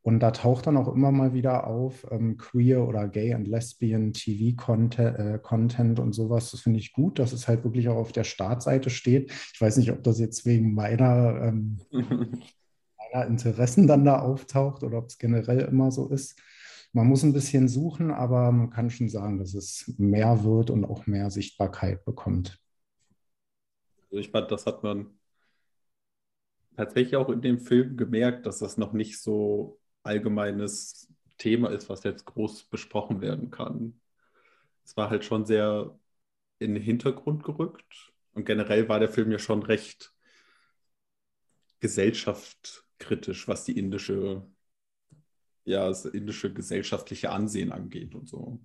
Und 0.07 0.21
da 0.21 0.31
taucht 0.31 0.69
dann 0.69 0.77
auch 0.77 0.95
immer 0.95 1.11
mal 1.11 1.35
wieder 1.35 1.67
auf 1.67 2.07
ähm, 2.13 2.37
Queer 2.37 2.87
oder 2.87 3.09
Gay 3.09 3.35
and 3.35 3.49
Lesbian 3.49 4.13
TV-Content 4.13 5.19
äh, 5.19 5.39
Content 5.43 5.99
und 5.99 6.13
sowas. 6.13 6.53
Das 6.53 6.61
finde 6.61 6.79
ich 6.79 6.93
gut, 6.93 7.19
dass 7.19 7.33
es 7.33 7.49
halt 7.49 7.65
wirklich 7.65 7.89
auch 7.89 7.97
auf 7.97 8.13
der 8.13 8.23
Startseite 8.23 8.89
steht. 8.89 9.33
Ich 9.53 9.61
weiß 9.61 9.79
nicht, 9.79 9.91
ob 9.91 10.05
das 10.05 10.21
jetzt 10.21 10.47
wegen 10.47 10.75
meiner, 10.75 11.43
ähm, 11.43 11.79
meiner 11.91 13.27
Interessen 13.27 13.89
dann 13.89 14.05
da 14.05 14.21
auftaucht 14.21 14.85
oder 14.85 14.99
ob 14.99 15.07
es 15.07 15.19
generell 15.19 15.63
immer 15.63 15.91
so 15.91 16.09
ist. 16.09 16.41
Man 16.93 17.09
muss 17.09 17.25
ein 17.25 17.33
bisschen 17.33 17.67
suchen, 17.67 18.13
aber 18.13 18.53
man 18.53 18.71
kann 18.71 18.91
schon 18.91 19.09
sagen, 19.09 19.41
dass 19.41 19.55
es 19.55 19.93
mehr 19.99 20.45
wird 20.45 20.71
und 20.71 20.85
auch 20.85 21.09
mehr 21.09 21.31
Sichtbarkeit 21.31 22.05
bekommt. 22.05 22.61
Also 24.11 24.19
ich 24.21 24.31
fand, 24.31 24.51
das 24.51 24.67
hat 24.67 24.83
man 24.83 25.19
tatsächlich 26.77 27.17
auch 27.17 27.29
in 27.31 27.41
dem 27.41 27.59
Film 27.59 27.97
gemerkt, 27.97 28.47
dass 28.47 28.59
das 28.59 28.77
noch 28.77 28.93
nicht 28.93 29.21
so 29.21 29.81
allgemeines 30.03 31.13
Thema 31.39 31.71
ist, 31.71 31.89
was 31.89 32.05
jetzt 32.05 32.25
groß 32.25 32.65
besprochen 32.65 33.21
werden 33.21 33.51
kann. 33.51 34.01
Es 34.85 34.97
war 34.97 35.11
halt 35.11 35.25
schon 35.25 35.45
sehr 35.45 35.99
in 36.59 36.75
den 36.75 36.83
Hintergrund 36.83 37.45
gerückt. 37.45 38.13
Und 38.35 38.45
generell 38.45 38.89
war 38.89 39.01
der 39.01 39.09
Film 39.09 39.31
ja 39.33 39.39
schon 39.39 39.63
recht 39.63 40.15
gesellschaftskritisch, 41.81 43.49
was 43.49 43.65
die 43.65 43.79
indische, 43.79 44.47
ja, 45.65 45.89
das 45.89 46.05
indische 46.05 46.53
gesellschaftliche 46.53 47.31
Ansehen 47.31 47.73
angeht 47.73 48.15
und 48.15 48.29
so. 48.29 48.61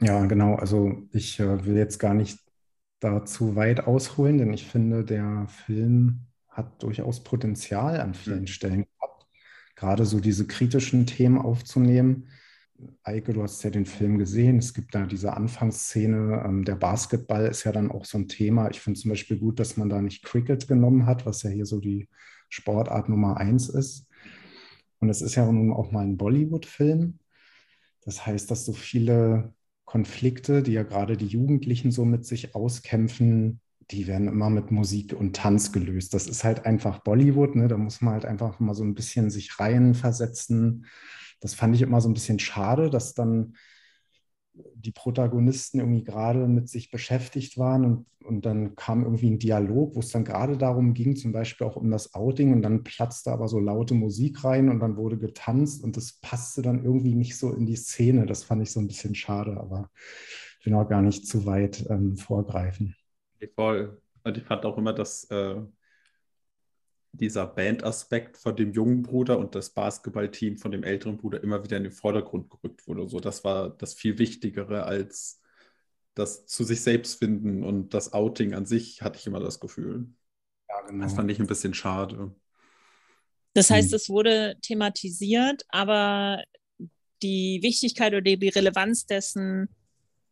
Ja, 0.00 0.24
genau. 0.26 0.56
Also 0.56 1.08
ich 1.12 1.38
äh, 1.40 1.64
will 1.64 1.76
jetzt 1.76 1.98
gar 1.98 2.14
nicht 2.14 2.43
da 3.04 3.24
zu 3.24 3.54
weit 3.54 3.86
ausholen, 3.86 4.38
denn 4.38 4.52
ich 4.52 4.66
finde, 4.66 5.04
der 5.04 5.46
Film 5.48 6.20
hat 6.48 6.82
durchaus 6.82 7.22
Potenzial 7.22 8.00
an 8.00 8.14
vielen 8.14 8.40
mhm. 8.40 8.46
Stellen 8.46 8.86
gehabt, 8.86 9.26
gerade 9.76 10.06
so 10.06 10.20
diese 10.20 10.46
kritischen 10.46 11.06
Themen 11.06 11.38
aufzunehmen. 11.38 12.28
Eike, 13.02 13.34
du 13.34 13.42
hast 13.42 13.62
ja 13.62 13.70
den 13.70 13.86
Film 13.86 14.18
gesehen. 14.18 14.58
Es 14.58 14.74
gibt 14.74 14.94
da 14.94 15.06
diese 15.06 15.34
Anfangsszene. 15.34 16.42
Ähm, 16.44 16.64
der 16.64 16.76
Basketball 16.76 17.46
ist 17.46 17.64
ja 17.64 17.72
dann 17.72 17.90
auch 17.90 18.04
so 18.04 18.18
ein 18.18 18.28
Thema. 18.28 18.70
Ich 18.70 18.80
finde 18.80 18.98
zum 18.98 19.10
Beispiel 19.10 19.38
gut, 19.38 19.60
dass 19.60 19.76
man 19.76 19.88
da 19.88 20.00
nicht 20.00 20.24
Cricket 20.24 20.66
genommen 20.66 21.06
hat, 21.06 21.26
was 21.26 21.42
ja 21.42 21.50
hier 21.50 21.66
so 21.66 21.80
die 21.80 22.08
Sportart 22.48 23.08
Nummer 23.08 23.36
eins 23.36 23.68
ist. 23.68 24.08
Und 24.98 25.10
es 25.10 25.20
ist 25.20 25.34
ja 25.34 25.50
nun 25.50 25.72
auch 25.72 25.92
mal 25.92 26.04
ein 26.04 26.16
Bollywood-Film. 26.16 27.18
Das 28.02 28.26
heißt, 28.26 28.50
dass 28.50 28.64
so 28.64 28.72
viele 28.72 29.52
Konflikte, 29.84 30.62
die 30.62 30.72
ja 30.72 30.82
gerade 30.82 31.16
die 31.16 31.26
Jugendlichen 31.26 31.90
so 31.90 32.04
mit 32.04 32.24
sich 32.24 32.54
auskämpfen, 32.54 33.60
die 33.90 34.06
werden 34.06 34.28
immer 34.28 34.50
mit 34.50 34.70
Musik 34.70 35.12
und 35.12 35.36
Tanz 35.36 35.72
gelöst. 35.72 36.14
Das 36.14 36.26
ist 36.26 36.44
halt 36.44 36.64
einfach 36.64 37.00
Bollywood, 37.00 37.54
ne? 37.54 37.68
da 37.68 37.76
muss 37.76 38.00
man 38.00 38.14
halt 38.14 38.24
einfach 38.24 38.60
mal 38.60 38.74
so 38.74 38.82
ein 38.82 38.94
bisschen 38.94 39.30
sich 39.30 39.60
reinversetzen. 39.60 40.86
Das 41.40 41.54
fand 41.54 41.74
ich 41.74 41.82
immer 41.82 42.00
so 42.00 42.08
ein 42.08 42.14
bisschen 42.14 42.38
schade, 42.38 42.88
dass 42.88 43.14
dann 43.14 43.56
die 44.54 44.92
Protagonisten 44.92 45.80
irgendwie 45.80 46.04
gerade 46.04 46.46
mit 46.46 46.68
sich 46.68 46.90
beschäftigt 46.90 47.58
waren 47.58 47.84
und, 47.84 48.06
und 48.24 48.46
dann 48.46 48.76
kam 48.76 49.02
irgendwie 49.02 49.30
ein 49.30 49.38
Dialog, 49.38 49.96
wo 49.96 50.00
es 50.00 50.10
dann 50.10 50.24
gerade 50.24 50.56
darum 50.56 50.94
ging, 50.94 51.16
zum 51.16 51.32
Beispiel 51.32 51.66
auch 51.66 51.76
um 51.76 51.90
das 51.90 52.14
Outing 52.14 52.52
und 52.52 52.62
dann 52.62 52.84
platzte 52.84 53.32
aber 53.32 53.48
so 53.48 53.58
laute 53.58 53.94
Musik 53.94 54.44
rein 54.44 54.68
und 54.68 54.80
dann 54.80 54.96
wurde 54.96 55.18
getanzt 55.18 55.82
und 55.82 55.96
das 55.96 56.14
passte 56.20 56.62
dann 56.62 56.84
irgendwie 56.84 57.14
nicht 57.14 57.36
so 57.36 57.52
in 57.52 57.66
die 57.66 57.76
Szene. 57.76 58.26
Das 58.26 58.44
fand 58.44 58.62
ich 58.62 58.70
so 58.70 58.80
ein 58.80 58.86
bisschen 58.86 59.14
schade, 59.14 59.56
aber 59.58 59.90
ich 60.60 60.66
will 60.66 60.74
auch 60.74 60.88
gar 60.88 61.02
nicht 61.02 61.26
zu 61.26 61.46
weit 61.46 61.84
ähm, 61.90 62.16
vorgreifen. 62.16 62.94
Voll. 63.56 64.00
Und 64.22 64.38
ich 64.38 64.44
fand 64.44 64.64
auch 64.64 64.78
immer, 64.78 64.92
dass 64.92 65.24
äh, 65.30 65.56
dieser 67.16 67.46
Bandaspekt 67.46 68.36
von 68.36 68.56
dem 68.56 68.72
jungen 68.72 69.02
Bruder 69.02 69.38
und 69.38 69.54
das 69.54 69.70
Basketballteam 69.70 70.58
von 70.58 70.70
dem 70.70 70.82
älteren 70.82 71.16
Bruder 71.16 71.42
immer 71.42 71.62
wieder 71.64 71.76
in 71.76 71.84
den 71.84 71.92
Vordergrund 71.92 72.50
gerückt 72.50 72.86
wurde. 72.86 73.08
So, 73.08 73.20
das 73.20 73.44
war 73.44 73.70
das 73.70 73.94
viel 73.94 74.18
Wichtigere 74.18 74.84
als 74.84 75.40
das 76.14 76.46
zu 76.46 76.62
sich 76.62 76.80
selbst 76.80 77.18
finden 77.18 77.64
und 77.64 77.92
das 77.92 78.12
Outing 78.12 78.54
an 78.54 78.66
sich, 78.66 79.02
hatte 79.02 79.18
ich 79.18 79.26
immer 79.26 79.40
das 79.40 79.58
Gefühl. 79.58 80.08
Ja, 80.68 80.80
genau. 80.82 81.04
Das 81.04 81.14
fand 81.14 81.30
ich 81.30 81.40
ein 81.40 81.46
bisschen 81.46 81.74
schade. 81.74 82.34
Das 83.52 83.70
heißt, 83.70 83.90
hm. 83.90 83.96
es 83.96 84.08
wurde 84.08 84.56
thematisiert, 84.62 85.64
aber 85.68 86.42
die 87.22 87.60
Wichtigkeit 87.62 88.12
oder 88.12 88.20
die 88.20 88.48
Relevanz 88.48 89.06
dessen 89.06 89.68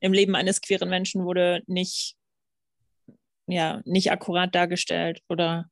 im 0.01 0.13
Leben 0.13 0.35
eines 0.35 0.61
queeren 0.61 0.89
Menschen 0.89 1.25
wurde 1.25 1.63
nicht, 1.67 2.17
ja, 3.47 3.81
nicht 3.85 4.11
akkurat 4.11 4.55
dargestellt 4.55 5.21
oder 5.29 5.71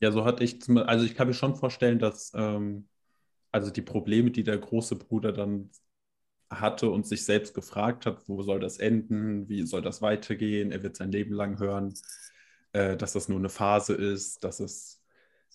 ja, 0.00 0.12
so 0.12 0.24
hatte 0.24 0.44
ich, 0.44 0.60
zum, 0.62 0.78
also 0.78 1.04
ich 1.04 1.14
kann 1.14 1.28
mir 1.28 1.34
schon 1.34 1.56
vorstellen, 1.56 1.98
dass 1.98 2.32
ähm, 2.34 2.88
also 3.52 3.70
die 3.70 3.82
Probleme, 3.82 4.30
die 4.30 4.44
der 4.44 4.58
große 4.58 4.96
Bruder 4.96 5.32
dann 5.32 5.70
hatte 6.50 6.90
und 6.90 7.06
sich 7.06 7.24
selbst 7.24 7.54
gefragt 7.54 8.06
hat, 8.06 8.28
wo 8.28 8.42
soll 8.42 8.60
das 8.60 8.78
enden, 8.78 9.48
wie 9.48 9.66
soll 9.66 9.82
das 9.82 10.02
weitergehen, 10.02 10.72
er 10.72 10.82
wird 10.82 10.96
sein 10.96 11.12
Leben 11.12 11.34
lang 11.34 11.58
hören, 11.60 11.94
äh, 12.72 12.96
dass 12.96 13.12
das 13.12 13.28
nur 13.28 13.38
eine 13.38 13.48
Phase 13.48 13.94
ist, 13.94 14.44
dass 14.44 14.60
es, 14.60 15.02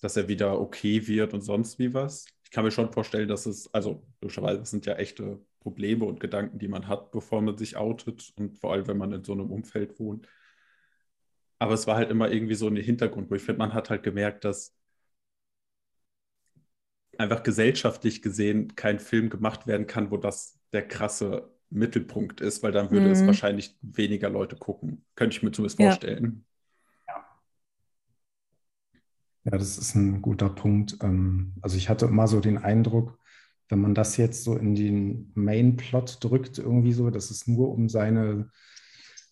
dass 0.01 0.17
er 0.17 0.27
wieder 0.27 0.59
okay 0.59 1.07
wird 1.07 1.33
und 1.33 1.41
sonst 1.41 1.79
wie 1.79 1.93
was. 1.93 2.25
Ich 2.43 2.51
kann 2.51 2.63
mir 2.65 2.71
schon 2.71 2.91
vorstellen, 2.93 3.27
dass 3.27 3.45
es, 3.45 3.73
also 3.73 4.05
logischerweise, 4.21 4.59
das 4.59 4.71
sind 4.71 4.85
ja 4.85 4.95
echte 4.95 5.39
Probleme 5.59 6.05
und 6.05 6.19
Gedanken, 6.19 6.59
die 6.59 6.67
man 6.67 6.87
hat, 6.87 7.11
bevor 7.11 7.41
man 7.41 7.57
sich 7.57 7.75
outet 7.77 8.31
und 8.37 8.59
vor 8.59 8.73
allem, 8.73 8.87
wenn 8.87 8.97
man 8.97 9.11
in 9.13 9.23
so 9.23 9.33
einem 9.33 9.51
Umfeld 9.51 9.99
wohnt. 9.99 10.27
Aber 11.59 11.73
es 11.73 11.87
war 11.87 11.95
halt 11.95 12.11
immer 12.11 12.31
irgendwie 12.31 12.55
so 12.55 12.67
ein 12.67 12.75
Hintergrund, 12.75 13.29
wo 13.31 13.35
ich 13.35 13.41
finde, 13.41 13.59
man 13.59 13.73
hat 13.73 13.89
halt 13.89 14.03
gemerkt, 14.03 14.43
dass 14.45 14.75
einfach 17.17 17.43
gesellschaftlich 17.43 18.21
gesehen 18.21 18.75
kein 18.75 18.99
Film 18.99 19.29
gemacht 19.29 19.67
werden 19.67 19.87
kann, 19.87 20.11
wo 20.11 20.17
das 20.17 20.59
der 20.73 20.87
krasse 20.87 21.49
Mittelpunkt 21.69 22.41
ist, 22.41 22.63
weil 22.63 22.71
dann 22.71 22.91
würde 22.91 23.07
mhm. 23.07 23.11
es 23.11 23.25
wahrscheinlich 23.25 23.77
weniger 23.81 24.29
Leute 24.29 24.55
gucken. 24.55 25.05
Könnte 25.15 25.35
ich 25.35 25.43
mir 25.43 25.51
zumindest 25.51 25.79
ja. 25.79 25.87
vorstellen. 25.87 26.45
Ja. 27.07 27.25
ja, 29.45 29.51
das 29.51 29.77
ist 29.77 29.95
ein 29.95 30.21
guter 30.21 30.49
Punkt. 30.49 30.97
Ähm, 31.01 31.53
also 31.61 31.77
ich 31.77 31.89
hatte 31.89 32.05
immer 32.05 32.27
so 32.27 32.39
den 32.39 32.57
Eindruck, 32.57 33.17
wenn 33.69 33.79
man 33.79 33.95
das 33.95 34.17
jetzt 34.17 34.43
so 34.43 34.55
in 34.55 34.75
den 34.75 35.31
Main-Plot 35.33 36.23
drückt, 36.23 36.59
irgendwie 36.59 36.93
so, 36.93 37.09
dass 37.09 37.31
es 37.31 37.47
nur 37.47 37.71
um 37.71 37.89
seine 37.89 38.51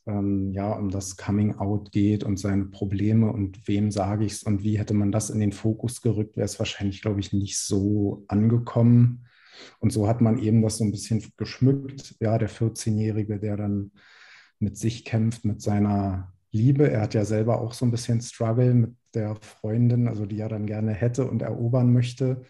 ähm, 0.05 0.51
ja, 0.51 0.71
um 0.73 0.89
das 0.89 1.17
Coming 1.17 1.55
Out 1.55 1.91
geht 1.91 2.23
und 2.23 2.37
seine 2.37 2.65
Probleme 2.65 3.31
und 3.31 3.67
wem 3.67 3.91
sage 3.91 4.25
ich 4.25 4.33
es 4.33 4.43
und 4.43 4.63
wie 4.63 4.77
hätte 4.77 4.93
man 4.93 5.11
das 5.11 5.29
in 5.29 5.39
den 5.39 5.51
Fokus 5.53 6.01
gerückt, 6.01 6.35
wäre 6.35 6.45
es 6.45 6.59
wahrscheinlich, 6.59 7.01
glaube 7.01 7.19
ich, 7.19 7.33
nicht 7.33 7.57
so 7.57 8.25
angekommen. 8.27 9.25
Und 9.79 9.91
so 9.91 10.07
hat 10.07 10.19
man 10.19 10.39
eben 10.39 10.61
das 10.61 10.77
so 10.77 10.83
ein 10.83 10.91
bisschen 10.91 11.23
geschmückt. 11.37 12.15
Ja, 12.19 12.37
der 12.37 12.49
14-Jährige, 12.49 13.39
der 13.39 13.55
dann 13.57 13.91
mit 14.59 14.77
sich 14.77 15.05
kämpft, 15.05 15.45
mit 15.45 15.61
seiner 15.61 16.33
Liebe. 16.51 16.89
Er 16.89 17.01
hat 17.01 17.13
ja 17.13 17.25
selber 17.25 17.61
auch 17.61 17.73
so 17.73 17.85
ein 17.85 17.91
bisschen 17.91 18.21
Struggle 18.21 18.73
mit 18.73 18.95
der 19.13 19.35
Freundin, 19.35 20.07
also 20.07 20.25
die 20.25 20.39
er 20.39 20.49
dann 20.49 20.65
gerne 20.65 20.93
hätte 20.93 21.29
und 21.29 21.41
erobern 21.41 21.93
möchte. 21.93 22.43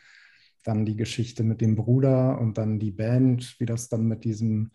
Dann 0.63 0.85
die 0.85 0.95
Geschichte 0.95 1.43
mit 1.43 1.61
dem 1.61 1.75
Bruder 1.75 2.39
und 2.39 2.57
dann 2.57 2.79
die 2.79 2.91
Band, 2.91 3.55
wie 3.59 3.65
das 3.65 3.89
dann 3.89 4.07
mit 4.07 4.23
diesem 4.23 4.71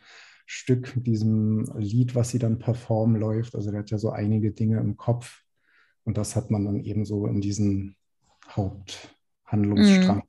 Stück, 0.50 0.96
mit 0.96 1.06
diesem 1.06 1.70
Lied, 1.76 2.14
was 2.14 2.30
sie 2.30 2.38
dann 2.38 2.58
performen, 2.58 3.20
läuft. 3.20 3.54
Also 3.54 3.70
der 3.70 3.80
hat 3.80 3.90
ja 3.90 3.98
so 3.98 4.08
einige 4.08 4.50
Dinge 4.50 4.80
im 4.80 4.96
Kopf. 4.96 5.42
Und 6.04 6.16
das 6.16 6.36
hat 6.36 6.50
man 6.50 6.64
dann 6.64 6.80
eben 6.80 7.04
so 7.04 7.26
in 7.26 7.42
diesen 7.42 7.96
Haupthandlungsstrang. 8.48 10.22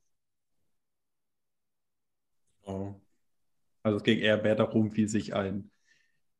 Oh. 2.64 2.94
Also 3.82 3.96
es 3.96 4.04
ging 4.04 4.18
eher 4.18 4.42
mehr 4.42 4.56
darum, 4.56 4.94
wie 4.94 5.08
sich 5.08 5.34
ein 5.34 5.70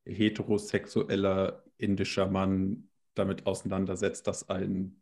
heterosexueller 0.05 1.65
indischer 1.79 2.29
Mann 2.29 2.91
damit 3.15 3.47
auseinandersetzt, 3.47 4.27
dass 4.27 4.51
ein 4.51 5.01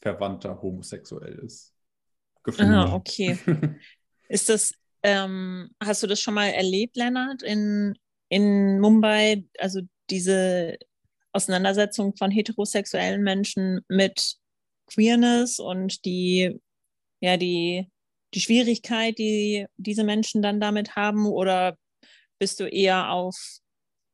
Verwandter 0.00 0.62
homosexuell 0.62 1.40
ist. 1.40 1.74
Gefühl. 2.44 2.66
Ah, 2.66 2.94
okay. 2.94 3.36
ist 4.28 4.48
das 4.48 4.74
ähm, 5.06 5.70
hast 5.80 6.02
du 6.02 6.08
das 6.08 6.20
schon 6.20 6.34
mal 6.34 6.48
erlebt, 6.48 6.96
Lennart, 6.96 7.44
in, 7.44 7.96
in 8.28 8.80
Mumbai? 8.80 9.44
Also 9.56 9.82
diese 10.10 10.76
Auseinandersetzung 11.32 12.16
von 12.16 12.32
heterosexuellen 12.32 13.22
Menschen 13.22 13.82
mit 13.88 14.34
Queerness 14.92 15.60
und 15.60 16.04
die, 16.04 16.60
ja, 17.20 17.36
die, 17.36 17.88
die 18.34 18.40
Schwierigkeit, 18.40 19.16
die 19.18 19.66
diese 19.76 20.02
Menschen 20.02 20.42
dann 20.42 20.60
damit 20.60 20.96
haben? 20.96 21.26
Oder 21.26 21.78
bist 22.40 22.58
du 22.58 22.64
eher 22.64 23.12
auf 23.12 23.36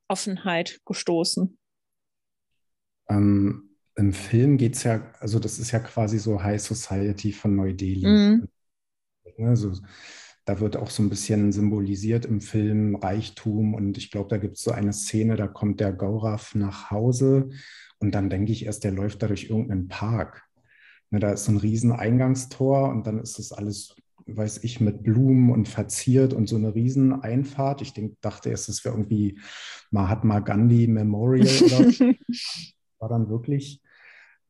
Offenheit 0.08 0.78
gestoßen? 0.84 1.58
Ähm, 3.08 3.78
Im 3.96 4.12
Film 4.12 4.58
geht 4.58 4.74
es 4.74 4.82
ja, 4.82 5.10
also 5.20 5.38
das 5.38 5.58
ist 5.58 5.70
ja 5.70 5.78
quasi 5.78 6.18
so 6.18 6.42
High 6.42 6.60
Society 6.60 7.32
von 7.32 7.56
Neu-Delhi. 7.56 8.06
Mhm. 8.06 8.48
Also 9.38 9.72
da 10.44 10.60
wird 10.60 10.76
auch 10.76 10.90
so 10.90 11.02
ein 11.02 11.10
bisschen 11.10 11.52
symbolisiert 11.52 12.26
im 12.26 12.40
Film 12.40 12.96
Reichtum. 12.96 13.74
Und 13.74 13.96
ich 13.96 14.10
glaube, 14.10 14.28
da 14.28 14.38
gibt 14.38 14.56
es 14.56 14.62
so 14.62 14.72
eine 14.72 14.92
Szene, 14.92 15.36
da 15.36 15.46
kommt 15.46 15.80
der 15.80 15.92
Gaurav 15.92 16.54
nach 16.54 16.90
Hause 16.90 17.50
und 17.98 18.14
dann 18.14 18.30
denke 18.30 18.50
ich 18.50 18.66
erst, 18.66 18.82
der 18.84 18.90
läuft 18.90 19.22
da 19.22 19.28
durch 19.28 19.48
irgendeinen 19.48 19.88
Park. 19.88 20.42
Ne, 21.10 21.20
da 21.20 21.30
ist 21.32 21.44
so 21.44 21.52
ein 21.52 21.58
riesen 21.58 21.92
Eingangstor 21.92 22.88
und 22.88 23.06
dann 23.06 23.20
ist 23.20 23.38
das 23.38 23.52
alles, 23.52 23.94
weiß 24.26 24.64
ich, 24.64 24.80
mit 24.80 25.04
Blumen 25.04 25.52
und 25.52 25.68
verziert 25.68 26.32
und 26.32 26.48
so 26.48 26.56
eine 26.56 26.74
riesen 26.74 27.12
Einfahrt. 27.22 27.80
Ich 27.80 27.92
denk, 27.92 28.20
dachte 28.20 28.50
erst, 28.50 28.68
es 28.68 28.84
wäre 28.84 28.96
irgendwie 28.96 29.38
Mahatma 29.90 30.40
Gandhi 30.40 30.88
Memorial 30.88 31.48
oder 31.62 31.86
war 32.98 33.08
dann 33.08 33.28
wirklich 33.28 33.80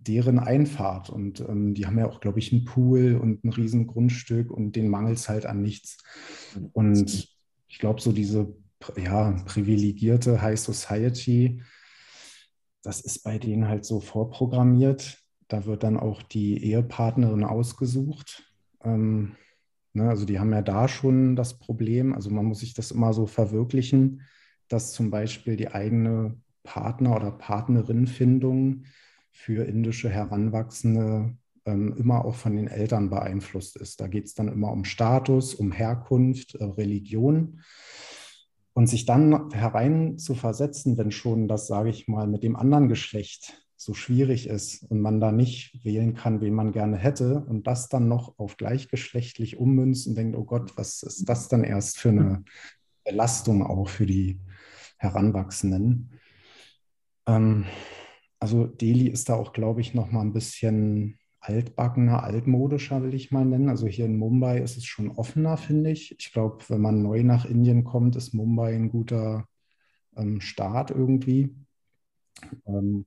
deren 0.06 0.38
Einfahrt. 0.38 1.10
Und 1.10 1.40
ähm, 1.40 1.74
die 1.74 1.86
haben 1.86 1.98
ja 1.98 2.06
auch, 2.06 2.20
glaube 2.20 2.38
ich, 2.38 2.52
einen 2.52 2.64
Pool 2.64 3.16
und 3.20 3.44
ein 3.44 3.50
riesen 3.50 3.86
Grundstück 3.86 4.50
und 4.50 4.76
den 4.76 4.88
mangelt 4.88 5.18
es 5.18 5.28
halt 5.28 5.46
an 5.46 5.62
nichts. 5.62 5.98
Und 6.72 7.28
ich 7.68 7.78
glaube, 7.78 8.00
so 8.00 8.12
diese 8.12 8.54
ja, 8.96 9.30
privilegierte 9.46 10.42
High 10.42 10.58
Society, 10.58 11.62
das 12.82 13.00
ist 13.00 13.22
bei 13.22 13.38
denen 13.38 13.68
halt 13.68 13.84
so 13.84 14.00
vorprogrammiert. 14.00 15.18
Da 15.48 15.66
wird 15.66 15.82
dann 15.82 15.98
auch 15.98 16.22
die 16.22 16.62
Ehepartnerin 16.64 17.44
ausgesucht. 17.44 18.42
Ähm, 18.82 19.36
ne, 19.92 20.08
also 20.08 20.24
die 20.24 20.38
haben 20.38 20.52
ja 20.52 20.62
da 20.62 20.88
schon 20.88 21.36
das 21.36 21.58
Problem. 21.58 22.12
Also 22.14 22.30
man 22.30 22.46
muss 22.46 22.60
sich 22.60 22.74
das 22.74 22.90
immer 22.90 23.12
so 23.12 23.26
verwirklichen, 23.26 24.22
dass 24.68 24.92
zum 24.92 25.10
Beispiel 25.10 25.56
die 25.56 25.68
eigene 25.68 26.40
Partner- 26.64 27.16
oder 27.16 27.30
Partnerinfindung 27.30 28.84
für 29.32 29.66
indische 29.66 30.08
Heranwachsende 30.08 31.36
ähm, 31.64 31.94
immer 31.96 32.24
auch 32.24 32.34
von 32.34 32.56
den 32.56 32.68
Eltern 32.68 33.10
beeinflusst 33.10 33.76
ist. 33.76 34.00
Da 34.00 34.06
geht 34.06 34.26
es 34.26 34.34
dann 34.34 34.48
immer 34.48 34.70
um 34.72 34.84
Status, 34.84 35.54
um 35.54 35.72
Herkunft, 35.72 36.54
äh, 36.54 36.64
Religion. 36.64 37.60
Und 38.74 38.86
sich 38.86 39.04
dann 39.04 39.50
herein 39.52 40.16
zu 40.18 40.34
versetzen, 40.34 40.96
wenn 40.96 41.10
schon 41.10 41.46
das, 41.46 41.66
sage 41.66 41.90
ich 41.90 42.08
mal, 42.08 42.26
mit 42.26 42.42
dem 42.42 42.56
anderen 42.56 42.88
Geschlecht 42.88 43.62
so 43.76 43.94
schwierig 43.94 44.46
ist 44.46 44.84
und 44.84 45.00
man 45.00 45.20
da 45.20 45.32
nicht 45.32 45.84
wählen 45.84 46.14
kann, 46.14 46.40
wen 46.40 46.54
man 46.54 46.72
gerne 46.72 46.96
hätte 46.96 47.44
und 47.48 47.66
das 47.66 47.88
dann 47.88 48.08
noch 48.08 48.38
auf 48.38 48.56
gleichgeschlechtlich 48.56 49.58
ummünzen 49.58 50.12
und 50.12 50.16
denkt, 50.16 50.36
oh 50.36 50.44
Gott, 50.44 50.76
was 50.76 51.02
ist 51.02 51.28
das 51.28 51.48
dann 51.48 51.64
erst 51.64 51.98
für 51.98 52.10
eine 52.10 52.44
Belastung 53.04 53.66
auch 53.66 53.88
für 53.88 54.06
die 54.06 54.40
Heranwachsenden? 54.98 56.20
Ähm, 57.26 57.66
also 58.42 58.66
Delhi 58.66 59.06
ist 59.06 59.28
da 59.28 59.34
auch, 59.34 59.52
glaube 59.52 59.80
ich, 59.80 59.94
noch 59.94 60.10
mal 60.10 60.22
ein 60.22 60.32
bisschen 60.32 61.16
altbackener, 61.38 62.24
altmodischer, 62.24 63.00
will 63.00 63.14
ich 63.14 63.30
mal 63.30 63.44
nennen. 63.44 63.68
Also 63.68 63.86
hier 63.86 64.04
in 64.06 64.18
Mumbai 64.18 64.58
ist 64.58 64.76
es 64.76 64.84
schon 64.84 65.12
offener, 65.12 65.56
finde 65.56 65.92
ich. 65.92 66.16
Ich 66.18 66.32
glaube, 66.32 66.64
wenn 66.66 66.80
man 66.80 67.04
neu 67.04 67.22
nach 67.22 67.44
Indien 67.44 67.84
kommt, 67.84 68.16
ist 68.16 68.34
Mumbai 68.34 68.74
ein 68.74 68.90
guter 68.90 69.46
ähm, 70.16 70.40
Start 70.40 70.90
irgendwie. 70.90 71.54
Ähm, 72.66 73.06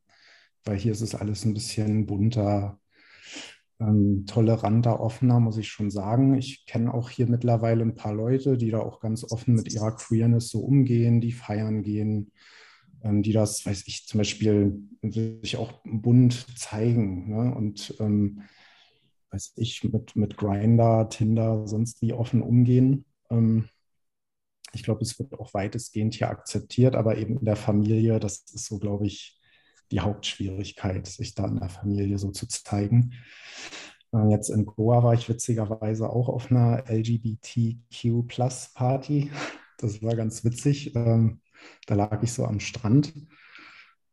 weil 0.64 0.78
hier 0.78 0.94
ist 0.94 1.02
es 1.02 1.16
alles 1.16 1.44
ein 1.44 1.54
bisschen 1.54 2.06
bunter, 2.06 2.80
ähm, 3.82 4.26
toleranter, 4.28 5.02
offener, 5.02 5.42
muss 5.42 5.58
ich 5.58 5.68
schon 5.68 5.92
sagen. 5.92 6.36
Ich 6.36 6.66
kenne 6.66 6.94
auch 6.94 7.10
hier 7.10 7.28
mittlerweile 7.28 7.84
ein 7.84 7.96
paar 7.96 8.14
Leute, 8.14 8.56
die 8.56 8.72
da 8.72 8.80
auch 8.80 9.02
ganz 9.02 9.30
offen 9.30 9.56
mit 9.56 9.74
ihrer 9.74 9.98
Queerness 9.98 10.48
so 10.48 10.62
umgehen, 10.62 11.20
die 11.20 11.34
feiern 11.34 11.84
gehen, 11.84 12.32
die 13.06 13.34
das, 13.34 13.66
weiß 13.66 13.84
ich, 13.88 14.08
zum 14.08 14.20
Beispiel 14.20 14.82
sich 15.02 15.58
auch 15.58 15.74
bunt 15.84 16.48
zeigen 16.58 17.30
ne? 17.30 17.54
und 17.54 17.94
ähm, 18.00 18.44
weiß 19.32 19.54
ich, 19.58 19.84
mit, 19.84 20.16
mit 20.16 20.38
Grinder, 20.38 21.10
Tinder, 21.10 21.68
sonst 21.68 22.02
wie 22.02 22.14
offen 22.14 22.42
umgehen. 22.42 23.04
Ähm, 23.30 23.68
ich 24.74 24.84
glaube, 24.84 25.04
es 25.04 25.20
wird 25.20 25.38
auch 25.40 25.54
weitestgehend 25.54 26.16
hier 26.16 26.30
akzeptiert, 26.30 26.96
aber 26.96 27.18
eben 27.18 27.38
in 27.38 27.46
der 27.46 27.56
Familie, 27.56 28.20
das 28.20 28.44
ist 28.54 28.66
so, 28.66 28.80
glaube 28.80 29.06
ich, 29.06 29.40
die 29.92 30.00
Hauptschwierigkeit, 30.00 31.06
sich 31.06 31.36
da 31.36 31.46
in 31.48 31.60
der 31.60 31.70
Familie 31.70 32.18
so 32.18 32.32
zu 32.32 32.48
zeigen. 32.48 33.14
Äh, 34.12 34.32
jetzt 34.32 34.50
in 34.50 34.66
Goa 34.66 35.04
war 35.04 35.14
ich 35.14 35.30
witzigerweise 35.30 36.10
auch 36.10 36.30
auf 36.30 36.50
einer 36.50 36.86
LGBTQ-Plus-Party. 36.90 39.30
Das 39.78 40.02
war 40.02 40.16
ganz 40.16 40.44
witzig. 40.44 40.96
Ähm, 40.96 41.42
da 41.88 41.96
lag 41.96 42.22
ich 42.24 42.34
so 42.34 42.46
am 42.46 42.60
Strand 42.60 43.14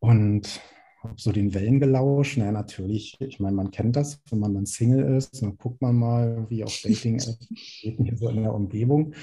und 0.00 0.60
habe 1.02 1.14
so 1.16 1.32
den 1.32 1.54
Wellen 1.54 1.80
gelauscht. 1.80 2.38
Naja, 2.38 2.52
natürlich, 2.52 3.16
ich 3.20 3.40
meine, 3.40 3.56
man 3.56 3.70
kennt 3.70 3.96
das, 3.96 4.20
wenn 4.30 4.38
man 4.38 4.54
dann 4.54 4.66
Single 4.66 5.16
ist, 5.16 5.42
dann 5.42 5.56
guckt 5.56 5.82
man 5.82 5.96
mal, 5.96 6.46
wie 6.48 6.64
auf 6.64 6.80
Dating-Apps 6.82 7.48
hier 7.54 8.16
so 8.16 8.28
in 8.28 8.42
der 8.42 8.54
Umgebung. 8.54 9.14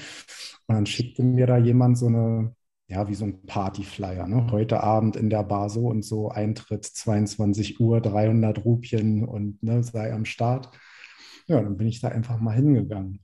Und 0.68 0.76
dann 0.76 0.86
schickte 0.86 1.24
mir 1.24 1.48
da 1.48 1.58
jemand 1.58 1.98
so 1.98 2.08
eine, 2.08 2.56
ja, 2.88 3.08
wie 3.08 3.14
so 3.14 3.26
ein 3.26 3.46
Partyflyer. 3.46 4.28
Ne? 4.28 4.48
Heute 4.52 4.84
Abend 4.84 5.16
in 5.16 5.30
der 5.30 5.44
Bar 5.44 5.70
so 5.70 5.88
und 5.88 6.04
so, 6.04 6.30
Eintritt 6.30 6.86
22 6.86 7.80
Uhr, 7.80 8.02
300 8.02 8.66
Rupien 8.66 9.24
und 9.24 9.62
ne, 9.64 9.84
sei 9.84 10.12
am 10.14 10.26
Start. 10.26 10.70
Ja, 11.48 11.62
dann 11.62 11.78
bin 11.78 11.88
ich 11.88 12.02
da 12.02 12.10
einfach 12.10 12.40
mal 12.40 12.56
hingegangen. 12.56 13.22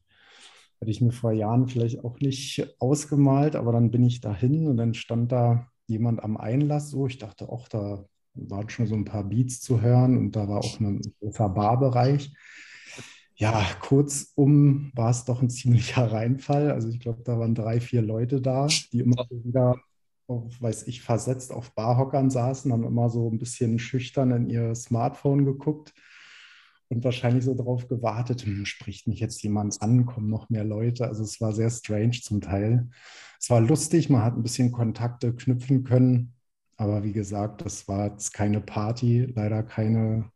Hätte 0.85 0.91
ich 0.91 1.01
mir 1.01 1.11
vor 1.11 1.31
Jahren 1.31 1.67
vielleicht 1.67 2.05
auch 2.05 2.19
nicht 2.19 2.75
ausgemalt, 2.77 3.55
aber 3.55 3.71
dann 3.71 3.89
bin 3.89 4.03
ich 4.03 4.21
dahin 4.21 4.67
und 4.67 4.77
dann 4.77 4.93
stand 4.93 5.31
da 5.31 5.71
jemand 5.87 6.23
am 6.23 6.37
Einlass 6.37 6.91
so. 6.91 7.07
Ich 7.07 7.17
dachte 7.17 7.49
auch, 7.49 7.67
da 7.67 8.05
waren 8.35 8.69
schon 8.69 8.85
so 8.85 8.93
ein 8.93 9.03
paar 9.03 9.23
Beats 9.23 9.61
zu 9.61 9.81
hören 9.81 10.15
und 10.15 10.35
da 10.35 10.47
war 10.47 10.59
auch 10.59 10.79
ein 10.79 11.01
großer 11.19 11.49
Barbereich. 11.49 12.35
Ja, 13.33 13.65
kurzum 13.81 14.91
war 14.93 15.09
es 15.09 15.25
doch 15.25 15.41
ein 15.41 15.49
ziemlicher 15.49 16.05
Reinfall. 16.11 16.69
Also 16.69 16.89
ich 16.89 16.99
glaube, 16.99 17.23
da 17.23 17.39
waren 17.39 17.55
drei, 17.55 17.79
vier 17.79 18.03
Leute 18.03 18.39
da, 18.39 18.67
die 18.93 18.99
immer 18.99 19.25
wieder, 19.31 19.77
auf, 20.27 20.61
weiß 20.61 20.85
ich, 20.85 21.01
versetzt 21.01 21.51
auf 21.51 21.73
Barhockern 21.73 22.29
saßen, 22.29 22.71
haben 22.71 22.83
immer 22.83 23.09
so 23.09 23.27
ein 23.27 23.39
bisschen 23.39 23.79
schüchtern 23.79 24.29
in 24.29 24.51
ihr 24.51 24.75
Smartphone 24.75 25.45
geguckt 25.45 25.95
und 26.89 27.03
wahrscheinlich 27.03 27.45
so 27.45 27.53
darauf 27.53 27.87
gewartet, 27.87 28.45
hm, 28.45 28.65
spricht 28.65 29.07
mich 29.07 29.19
jetzt 29.19 29.41
jemand 29.43 29.81
an, 29.81 30.05
kommen 30.05 30.29
noch 30.29 30.49
mehr 30.49 30.63
Leute. 30.63 31.07
Also 31.07 31.23
es 31.23 31.41
war 31.41 31.51
sehr 31.53 31.69
strange 31.69 32.19
zum 32.21 32.41
Teil. 32.41 32.89
Es 33.39 33.49
war 33.49 33.61
lustig, 33.61 34.09
man 34.09 34.23
hat 34.23 34.35
ein 34.35 34.43
bisschen 34.43 34.71
Kontakte 34.71 35.33
knüpfen 35.33 35.83
können, 35.83 36.33
aber 36.77 37.03
wie 37.03 37.13
gesagt, 37.13 37.65
das 37.65 37.87
war 37.87 38.07
jetzt 38.07 38.33
keine 38.33 38.61
Party, 38.61 39.25
leider 39.35 39.63
keine 39.63 40.31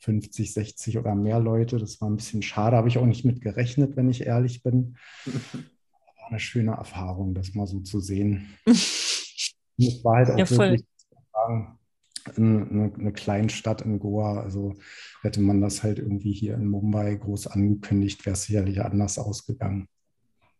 50, 0.00 0.52
60 0.52 0.98
oder 0.98 1.14
mehr 1.14 1.40
Leute. 1.40 1.78
Das 1.78 2.00
war 2.00 2.08
ein 2.08 2.16
bisschen 2.16 2.42
schade, 2.42 2.76
habe 2.76 2.88
ich 2.88 2.98
auch 2.98 3.06
nicht 3.06 3.24
mit 3.24 3.40
gerechnet, 3.40 3.96
wenn 3.96 4.08
ich 4.08 4.26
ehrlich 4.26 4.62
bin. 4.62 4.96
War 5.26 6.28
eine 6.28 6.40
schöne 6.40 6.72
Erfahrung, 6.72 7.34
das 7.34 7.54
mal 7.54 7.66
so 7.66 7.80
zu 7.80 8.00
sehen. 8.00 8.54
es 8.66 10.04
war 10.04 10.16
halt 10.16 10.30
auch 10.30 10.38
ja, 10.38 10.50
wirklich, 10.50 10.84
eine, 12.36 12.92
eine 12.98 13.12
Kleinstadt 13.12 13.82
in 13.82 13.98
Goa. 13.98 14.40
Also 14.40 14.74
hätte 15.22 15.40
man 15.40 15.60
das 15.60 15.82
halt 15.82 15.98
irgendwie 15.98 16.32
hier 16.32 16.54
in 16.54 16.66
Mumbai 16.66 17.14
groß 17.14 17.48
angekündigt, 17.48 18.24
wäre 18.26 18.34
es 18.34 18.44
sicherlich 18.44 18.80
anders 18.80 19.18
ausgegangen. 19.18 19.88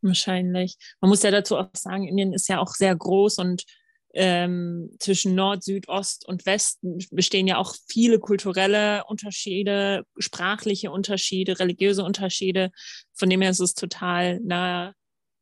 Wahrscheinlich. 0.02 0.76
Man 1.00 1.10
muss 1.10 1.22
ja 1.22 1.30
dazu 1.30 1.56
auch 1.56 1.68
sagen, 1.74 2.08
Indien 2.08 2.32
ist 2.32 2.48
ja 2.48 2.58
auch 2.58 2.74
sehr 2.74 2.96
groß 2.96 3.38
und 3.38 3.64
ähm, 4.12 4.90
zwischen 4.98 5.34
Nord, 5.34 5.62
Süd, 5.62 5.88
Ost 5.88 6.26
und 6.26 6.44
West 6.46 6.80
bestehen 7.12 7.46
ja 7.46 7.58
auch 7.58 7.76
viele 7.88 8.18
kulturelle 8.18 9.04
Unterschiede, 9.04 10.04
sprachliche 10.18 10.90
Unterschiede, 10.90 11.60
religiöse 11.60 12.02
Unterschiede. 12.02 12.70
Von 13.14 13.30
dem 13.30 13.40
her 13.40 13.50
ist 13.50 13.60
es 13.60 13.74
total 13.74 14.40
nahe, 14.40 14.94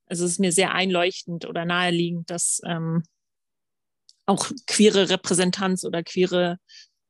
also 0.07 0.25
es 0.25 0.33
ist 0.33 0.41
mir 0.41 0.53
sehr 0.53 0.75
einleuchtend 0.75 1.47
oder 1.47 1.65
naheliegend, 1.65 2.29
dass 2.31 2.61
ähm, 2.67 3.05
auch 4.29 4.51
queere 4.67 5.09
Repräsentanz 5.09 5.85
oder 5.85 6.03
queere 6.03 6.59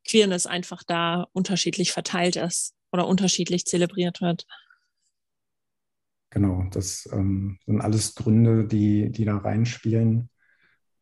Queerness 0.07 0.47
einfach 0.47 0.83
da 0.85 1.27
unterschiedlich 1.33 1.93
verteilt 1.93 2.37
ist 2.37 2.75
oder 2.93 3.07
unterschiedlich 3.07 3.67
zelebriert 3.67 4.21
wird. 4.21 4.47
Genau, 6.31 6.65
das 6.71 7.09
ähm, 7.13 7.59
sind 7.67 7.81
alles 7.81 8.15
Gründe, 8.15 8.67
die, 8.67 9.11
die 9.11 9.25
da 9.25 9.39
reinspielen. 9.39 10.31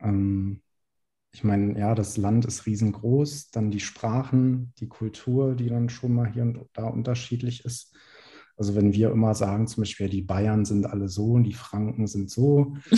Ähm, 0.01 0.63
ich 1.33 1.45
meine, 1.45 1.79
ja, 1.79 1.95
das 1.95 2.17
Land 2.17 2.47
ist 2.47 2.65
riesengroß, 2.65 3.51
dann 3.51 3.71
die 3.71 3.81
Sprachen, 3.81 4.73
die 4.79 4.89
Kultur, 4.89 5.55
die 5.55 5.69
dann 5.69 5.91
schon 5.91 6.15
mal 6.15 6.33
hier 6.33 6.43
und 6.45 6.67
da 6.73 6.87
unterschiedlich 6.87 7.65
ist. 7.65 7.95
Also 8.57 8.75
wenn 8.75 8.95
wir 8.95 9.11
immer 9.11 9.35
sagen, 9.35 9.67
zum 9.67 9.83
Beispiel, 9.83 10.09
die 10.09 10.23
Bayern 10.23 10.65
sind 10.65 10.87
alle 10.87 11.09
so 11.09 11.33
und 11.33 11.45
die 11.45 11.53
Franken 11.53 12.07
sind 12.07 12.31
so, 12.31 12.75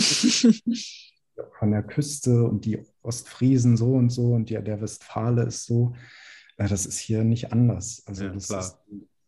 von 1.57 1.71
der 1.71 1.83
Küste 1.83 2.43
und 2.45 2.65
die 2.65 2.79
Ostfriesen 3.09 3.75
so 3.75 3.93
und 3.95 4.09
so 4.09 4.33
und 4.33 4.49
die, 4.49 4.63
der 4.63 4.81
Westfale 4.81 5.43
ist 5.43 5.65
so. 5.65 5.93
Äh, 6.57 6.67
das 6.67 6.85
ist 6.85 6.99
hier 6.99 7.23
nicht 7.23 7.51
anders. 7.51 8.03
Also 8.05 8.25
ja, 8.25 8.29
das 8.29 8.47
klar. 8.47 8.59
ist 8.61 8.77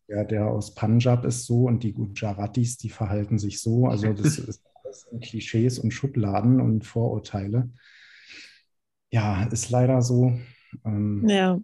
der, 0.08 0.26
der 0.26 0.48
aus 0.48 0.76
Punjab 0.76 1.26
ist 1.26 1.46
so 1.46 1.66
und 1.66 1.84
die 1.84 1.94
Gujaratis, 1.94 2.78
die 2.78 2.90
verhalten 2.90 3.40
sich 3.40 3.62
so. 3.62 3.88
Also 3.88 4.14
das 4.14 4.38
ist 4.38 4.64
alles 4.84 5.08
Klischees 5.22 5.80
und 5.80 5.92
Schubladen 5.92 6.62
und 6.62 6.86
Vorurteile. 6.86 7.70
Ja, 9.10 9.44
ist 9.44 9.70
leider 9.70 10.02
so. 10.02 10.38
Ähm, 10.86 11.28
ja. 11.28 11.60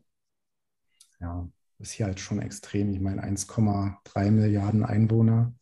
Ja, 1.19 1.49
ist 1.79 1.91
hier 1.91 2.05
halt 2.05 2.19
schon 2.19 2.39
extrem. 2.39 2.91
Ich 2.91 2.99
meine, 2.99 3.23
1,3 3.23 4.31
Milliarden 4.31 4.83
Einwohner. 4.83 5.53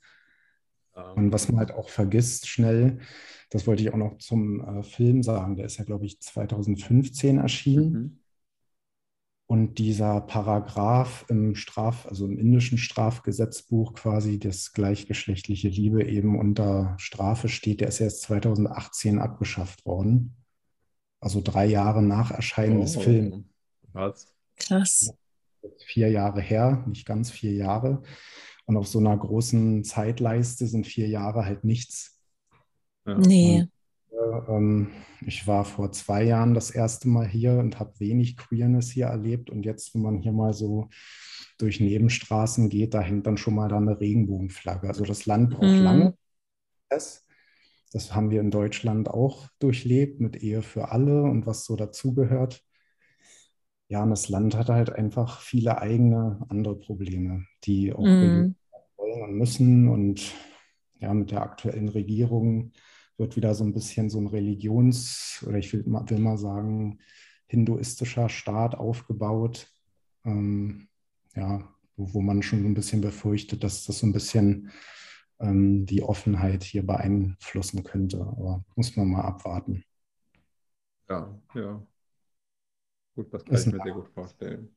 Und 0.96 1.34
was 1.34 1.50
man 1.50 1.60
halt 1.60 1.72
auch 1.72 1.90
vergisst 1.90 2.48
schnell, 2.48 3.00
das 3.50 3.68
wollte 3.68 3.84
ich 3.84 3.94
auch 3.94 3.98
noch 3.98 4.18
zum 4.18 4.62
äh, 4.62 4.84
Film 4.84 5.24
sagen, 5.24 5.56
der 5.56 5.66
ist 5.66 5.78
ja, 5.78 5.84
glaube 5.84 6.06
ich, 6.06 6.22
2015 6.22 7.38
erschienen. 7.38 7.92
Mhm. 7.92 8.20
Und 9.48 9.78
dieser 9.78 10.22
Paragraph 10.22 11.26
im 11.30 11.54
Straf, 11.54 12.08
also 12.08 12.26
im 12.26 12.40
indischen 12.40 12.80
Strafgesetzbuch 12.80 13.94
quasi, 13.94 14.40
das 14.40 14.74
gleichgeschlechtliche 14.74 15.68
Liebe 15.68 16.04
eben 16.04 16.40
unter 16.40 16.96
Strafe 16.98 17.48
steht, 17.48 17.82
der 17.82 17.90
ist 17.90 18.00
erst 18.00 18.22
2018 18.24 19.20
abgeschafft 19.20 19.86
worden. 19.86 20.36
Also 21.20 21.42
drei 21.42 21.66
Jahre 21.68 22.02
nach 22.02 22.32
Erscheinen 22.32 22.78
oh, 22.78 22.82
des 22.82 22.96
Films. 22.96 23.46
Was? 23.94 24.34
Krass. 24.56 25.14
Vier 25.86 26.10
Jahre 26.10 26.42
her, 26.42 26.84
nicht 26.88 27.06
ganz 27.06 27.30
vier 27.30 27.54
Jahre. 27.54 28.02
Und 28.66 28.78
auf 28.78 28.88
so 28.88 29.00
einer 29.00 29.16
großen 29.16 29.84
Zeitleiste 29.84 30.68
sind 30.68 30.88
vier 30.88 31.08
Jahre 31.08 31.46
halt 31.46 31.64
nichts. 31.64 32.20
Ja. 33.06 33.18
Nee. 33.20 33.68
ähm, 34.48 34.90
ich 35.22 35.46
war 35.48 35.66
vor 35.66 35.92
zwei 35.92 36.24
Jahren 36.24 36.54
das 36.54 36.72
erste 36.72 37.08
Mal 37.08 37.28
hier 37.28 37.54
und 37.54 37.80
habe 37.80 38.00
wenig 38.00 38.38
Queerness 38.38 38.90
hier 38.90 39.06
erlebt. 39.08 39.50
Und 39.50 39.66
jetzt, 39.66 39.94
wenn 39.94 40.02
man 40.02 40.18
hier 40.18 40.32
mal 40.32 40.54
so 40.54 40.90
durch 41.58 41.80
Nebenstraßen 41.80 42.70
geht, 42.70 42.94
da 42.94 43.02
hängt 43.02 43.28
dann 43.28 43.38
schon 43.38 43.56
mal 43.56 43.70
da 43.70 43.78
eine 43.78 44.00
Regenbogenflagge. 44.00 44.88
Also 44.88 45.06
das 45.06 45.26
Land 45.26 45.52
braucht 45.52 45.78
Mhm. 45.78 45.84
lange. 45.84 46.18
Das, 46.90 47.26
das 47.92 48.14
haben 48.16 48.30
wir 48.32 48.42
in 48.42 48.52
Deutschland 48.52 49.10
auch 49.10 49.48
durchlebt 49.60 50.20
mit 50.20 50.42
Ehe 50.42 50.62
für 50.62 50.90
alle 50.92 51.24
und 51.24 51.46
was 51.46 51.66
so 51.66 51.76
dazugehört. 51.76 52.65
Ja, 53.88 54.02
und 54.04 54.10
das 54.10 54.30
Land 54.30 54.56
hat 54.56 54.70
halt 54.70 54.90
einfach 54.92 55.42
viele 55.42 55.80
eigene 55.80 56.44
andere 56.50 56.76
Probleme, 56.80 57.46
die 57.66 57.94
auch 57.94 58.06
Mhm. 58.06 58.56
wollen 58.98 59.22
und 59.24 59.38
müssen. 59.38 59.88
Und 59.90 60.34
ja, 61.00 61.14
mit 61.14 61.32
der 61.32 61.42
aktuellen 61.44 61.90
Regierung 61.90 62.72
wird 63.18 63.36
wieder 63.36 63.54
so 63.56 63.64
ein 63.64 63.74
bisschen 63.74 64.10
so 64.10 64.20
ein 64.20 64.28
Religions- 64.28 65.44
oder 65.48 65.58
ich 65.58 65.72
will 65.74 65.84
mal, 65.86 66.10
will 66.10 66.20
mal 66.20 66.38
sagen, 66.38 67.00
hinduistischer 67.48 68.28
Staat 68.30 68.76
aufgebaut. 68.76 69.68
Ähm, 70.26 70.88
ja, 71.36 71.70
wo, 71.96 72.14
wo 72.16 72.22
man 72.22 72.42
schon 72.42 72.62
so 72.64 72.68
ein 72.68 72.74
bisschen 72.74 73.02
befürchtet, 73.02 73.64
dass 73.64 73.86
das 73.86 74.00
so 74.00 74.08
ein 74.08 74.14
bisschen 74.14 74.72
ähm, 75.40 75.86
die 75.86 76.02
Offenheit 76.04 76.64
hier 76.64 76.86
beeinflussen 76.86 77.84
könnte. 77.84 78.20
Aber 78.22 78.66
muss 78.76 78.96
man 78.96 79.10
mal 79.10 79.22
abwarten. 79.22 79.84
Ja, 81.10 81.40
ja. 81.56 81.86
Gut, 83.16 83.34
das 83.34 83.44
kann 83.46 83.62
ich 83.64 83.72
mir 83.72 83.82
sehr 83.82 83.94
gut 83.94 84.08
vorstellen. 84.10 84.76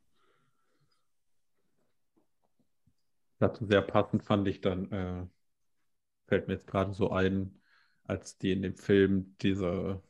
Dazu 3.40 3.66
sehr 3.66 3.82
passend 3.82 4.22
fand 4.24 4.46
ich 4.48 4.60
dann, 4.60 4.92
äh, 4.92 5.26
fällt 6.28 6.48
mir 6.48 6.54
jetzt 6.54 6.66
gerade 6.68 6.92
so 6.92 7.10
ein, 7.10 7.60
als 8.04 8.38
die 8.38 8.52
in 8.52 8.62
dem 8.62 8.76
Film 8.76 9.36
diese, 9.40 10.02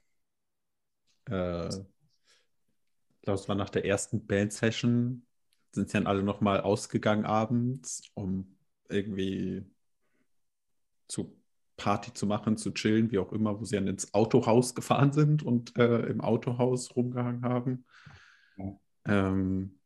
äh, 1.31 1.69
ich 1.69 1.85
glaube, 3.23 3.39
es 3.41 3.49
war 3.49 3.57
nach 3.57 3.71
der 3.71 3.85
ersten 3.85 4.27
Band-Session, 4.27 5.27
sind 5.73 5.89
sie 5.89 5.93
dann 5.95 6.07
alle 6.07 6.23
nochmal 6.23 6.61
ausgegangen 6.61 7.25
abends, 7.27 8.03
um 8.15 8.57
irgendwie 8.89 9.65
zu 11.09 11.38
Party 11.79 12.13
zu 12.13 12.27
machen, 12.27 12.59
zu 12.59 12.73
chillen, 12.73 13.11
wie 13.11 13.19
auch 13.19 13.33
immer, 13.33 13.59
wo 13.59 13.65
sie 13.65 13.77
dann 13.77 13.87
ins 13.87 14.13
Autohaus 14.13 14.75
gefahren 14.75 15.13
sind 15.13 15.43
und 15.43 15.79
äh, 15.79 16.01
im 16.07 16.21
Autohaus 16.21 16.95
rumgehangen 16.95 17.43
haben. 17.43 17.87
Ja. 18.59 18.79
Ähm, 19.07 19.79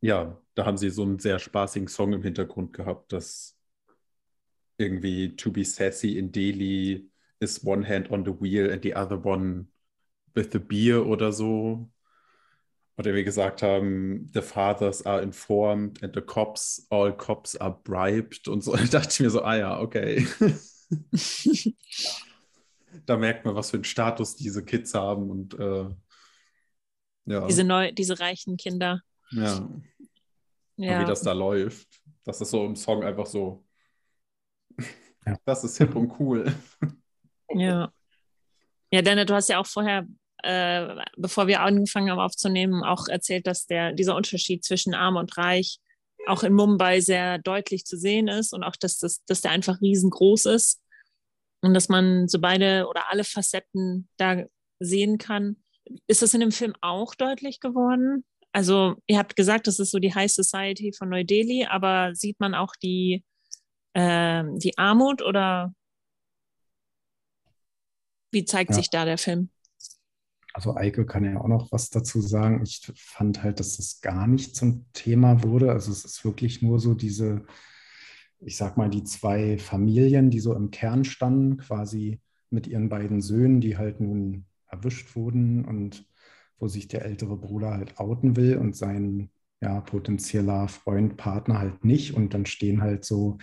ja, 0.00 0.40
da 0.54 0.64
haben 0.64 0.78
sie 0.78 0.88
so 0.88 1.02
einen 1.02 1.18
sehr 1.18 1.38
spaßigen 1.38 1.88
Song 1.88 2.14
im 2.14 2.22
Hintergrund 2.22 2.72
gehabt, 2.72 3.12
das 3.12 3.58
irgendwie 4.78 5.36
To 5.36 5.50
be 5.50 5.64
sassy 5.64 6.16
in 6.16 6.32
Delhi 6.32 7.10
is 7.40 7.62
one 7.64 7.86
hand 7.86 8.10
on 8.10 8.24
the 8.24 8.32
wheel 8.32 8.70
and 8.72 8.82
the 8.82 8.94
other 8.94 9.22
one 9.22 9.66
with 10.34 10.52
the 10.52 10.58
beer 10.58 11.04
oder 11.04 11.32
so. 11.32 11.90
Oder 13.00 13.14
wir 13.14 13.24
gesagt 13.24 13.62
haben, 13.62 14.30
the 14.34 14.42
fathers 14.42 15.06
are 15.06 15.22
informed 15.22 16.02
and 16.02 16.14
the 16.14 16.20
cops, 16.20 16.86
all 16.90 17.10
cops 17.16 17.56
are 17.56 17.80
bribed 17.82 18.46
und 18.46 18.62
so. 18.62 18.72
Da 18.76 18.84
dachte 18.84 19.08
ich 19.10 19.20
mir 19.20 19.30
so, 19.30 19.40
ah 19.42 19.56
ja, 19.56 19.80
okay. 19.80 20.26
da 23.06 23.16
merkt 23.16 23.46
man, 23.46 23.54
was 23.54 23.70
für 23.70 23.78
einen 23.78 23.84
Status 23.84 24.36
diese 24.36 24.62
Kids 24.66 24.92
haben 24.92 25.30
und 25.30 25.54
äh, 25.58 25.88
ja, 27.24 27.46
Diese, 27.46 27.64
neu, 27.64 27.90
diese 27.92 28.20
reichen 28.20 28.58
Kinder. 28.58 29.00
ja, 29.30 29.56
und 29.56 29.82
Ja. 30.76 31.00
wie 31.00 31.06
das 31.06 31.22
da 31.22 31.32
läuft. 31.32 31.88
Das 32.24 32.42
ist 32.42 32.50
so 32.50 32.66
im 32.66 32.76
Song 32.76 33.02
einfach 33.02 33.24
so, 33.26 33.64
Ja. 35.24 35.38
das 35.46 35.64
ist 35.64 35.78
hip 35.78 35.96
und 35.96 36.12
cool. 36.20 36.52
Ja. 37.48 37.90
Ja, 38.92 39.00
Dana, 39.02 39.24
du 39.24 39.32
hast 39.34 39.48
ja 39.48 39.58
auch 39.58 39.66
vorher, 39.66 40.06
äh, 40.42 40.96
bevor 41.16 41.46
wir 41.46 41.60
angefangen 41.60 42.10
haben 42.10 42.20
aufzunehmen, 42.20 42.82
auch 42.84 43.08
erzählt, 43.08 43.46
dass 43.46 43.66
der, 43.66 43.92
dieser 43.92 44.16
Unterschied 44.16 44.64
zwischen 44.64 44.94
arm 44.94 45.16
und 45.16 45.36
reich 45.36 45.78
auch 46.26 46.42
in 46.42 46.52
Mumbai 46.52 47.00
sehr 47.00 47.38
deutlich 47.38 47.84
zu 47.86 47.96
sehen 47.96 48.28
ist 48.28 48.52
und 48.52 48.62
auch, 48.62 48.76
dass, 48.76 48.98
das, 48.98 49.24
dass 49.24 49.40
der 49.40 49.52
einfach 49.52 49.80
riesengroß 49.80 50.46
ist 50.46 50.80
und 51.62 51.74
dass 51.74 51.88
man 51.88 52.28
so 52.28 52.40
beide 52.40 52.86
oder 52.88 53.10
alle 53.10 53.24
Facetten 53.24 54.08
da 54.16 54.44
sehen 54.78 55.18
kann. 55.18 55.56
Ist 56.06 56.22
das 56.22 56.34
in 56.34 56.40
dem 56.40 56.52
Film 56.52 56.74
auch 56.80 57.14
deutlich 57.14 57.60
geworden? 57.60 58.24
Also, 58.52 58.96
ihr 59.06 59.18
habt 59.18 59.36
gesagt, 59.36 59.66
das 59.66 59.78
ist 59.78 59.92
so 59.92 59.98
die 59.98 60.14
High 60.14 60.30
Society 60.30 60.92
von 60.92 61.08
Neu-Delhi, 61.08 61.66
aber 61.66 62.14
sieht 62.14 62.38
man 62.40 62.54
auch 62.54 62.74
die, 62.82 63.24
ähm, 63.94 64.58
die 64.58 64.76
Armut 64.76 65.22
oder 65.22 65.72
wie 68.32 68.44
zeigt 68.44 68.70
Ja. 68.70 68.76
sich 68.76 68.90
da 68.90 69.04
der 69.04 69.18
Film? 69.18 69.50
Also 70.52 70.76
Eike 70.76 71.06
kann 71.06 71.24
ja 71.24 71.40
auch 71.40 71.48
noch 71.48 71.72
was 71.72 71.90
dazu 71.90 72.20
sagen. 72.20 72.62
Ich 72.62 72.92
fand 72.96 73.42
halt, 73.42 73.60
dass 73.60 73.76
das 73.76 74.00
gar 74.00 74.26
nicht 74.26 74.56
zum 74.56 74.86
Thema 74.92 75.42
wurde. 75.42 75.72
Also 75.72 75.92
es 75.92 76.04
ist 76.04 76.24
wirklich 76.24 76.62
nur 76.62 76.78
so 76.80 76.94
diese, 76.94 77.44
ich 78.40 78.56
sag 78.56 78.76
mal, 78.76 78.90
die 78.90 79.04
zwei 79.04 79.58
Familien, 79.58 80.30
die 80.30 80.40
so 80.40 80.54
im 80.54 80.70
Kern 80.70 81.04
standen, 81.04 81.58
quasi 81.58 82.20
mit 82.50 82.66
ihren 82.66 82.88
beiden 82.88 83.20
Söhnen, 83.20 83.60
die 83.60 83.76
halt 83.76 84.00
nun 84.00 84.46
erwischt 84.68 85.14
wurden 85.16 85.64
und 85.64 86.06
wo 86.58 86.68
sich 86.68 86.88
der 86.88 87.04
ältere 87.04 87.36
Bruder 87.36 87.72
halt 87.72 87.98
outen 87.98 88.36
will 88.36 88.56
und 88.56 88.76
sein 88.76 89.30
ja, 89.60 89.80
potenzieller 89.80 90.68
Freund, 90.68 91.16
Partner 91.16 91.58
halt 91.58 91.84
nicht. 91.84 92.14
Und 92.14 92.34
dann 92.34 92.46
stehen 92.46 92.82
halt 92.82 93.04
so 93.04 93.38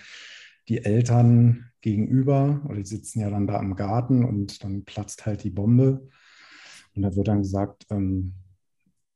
die 0.68 0.84
Eltern 0.84 1.72
gegenüber 1.82 2.62
oder 2.66 2.76
die 2.76 2.86
sitzen 2.86 3.22
ja 3.22 3.30
dann 3.30 3.48
da 3.48 3.60
im 3.60 3.76
Garten 3.76 4.26
und 4.26 4.64
dann 4.64 4.84
platzt 4.84 5.26
halt 5.26 5.44
die 5.44 5.50
Bombe. 5.50 6.10
Und 6.98 7.04
da 7.04 7.16
wird 7.16 7.28
dann 7.28 7.44
gesagt, 7.44 7.86
ähm, 7.92 8.34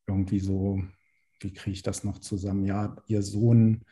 irgendwie 0.08 0.40
so, 0.40 0.82
wie 1.40 1.52
kriege 1.52 1.74
ich 1.74 1.82
das 1.82 2.04
noch 2.04 2.20
zusammen? 2.20 2.64
Ja, 2.64 2.96
ihr 3.08 3.24
Sohn 3.24 3.86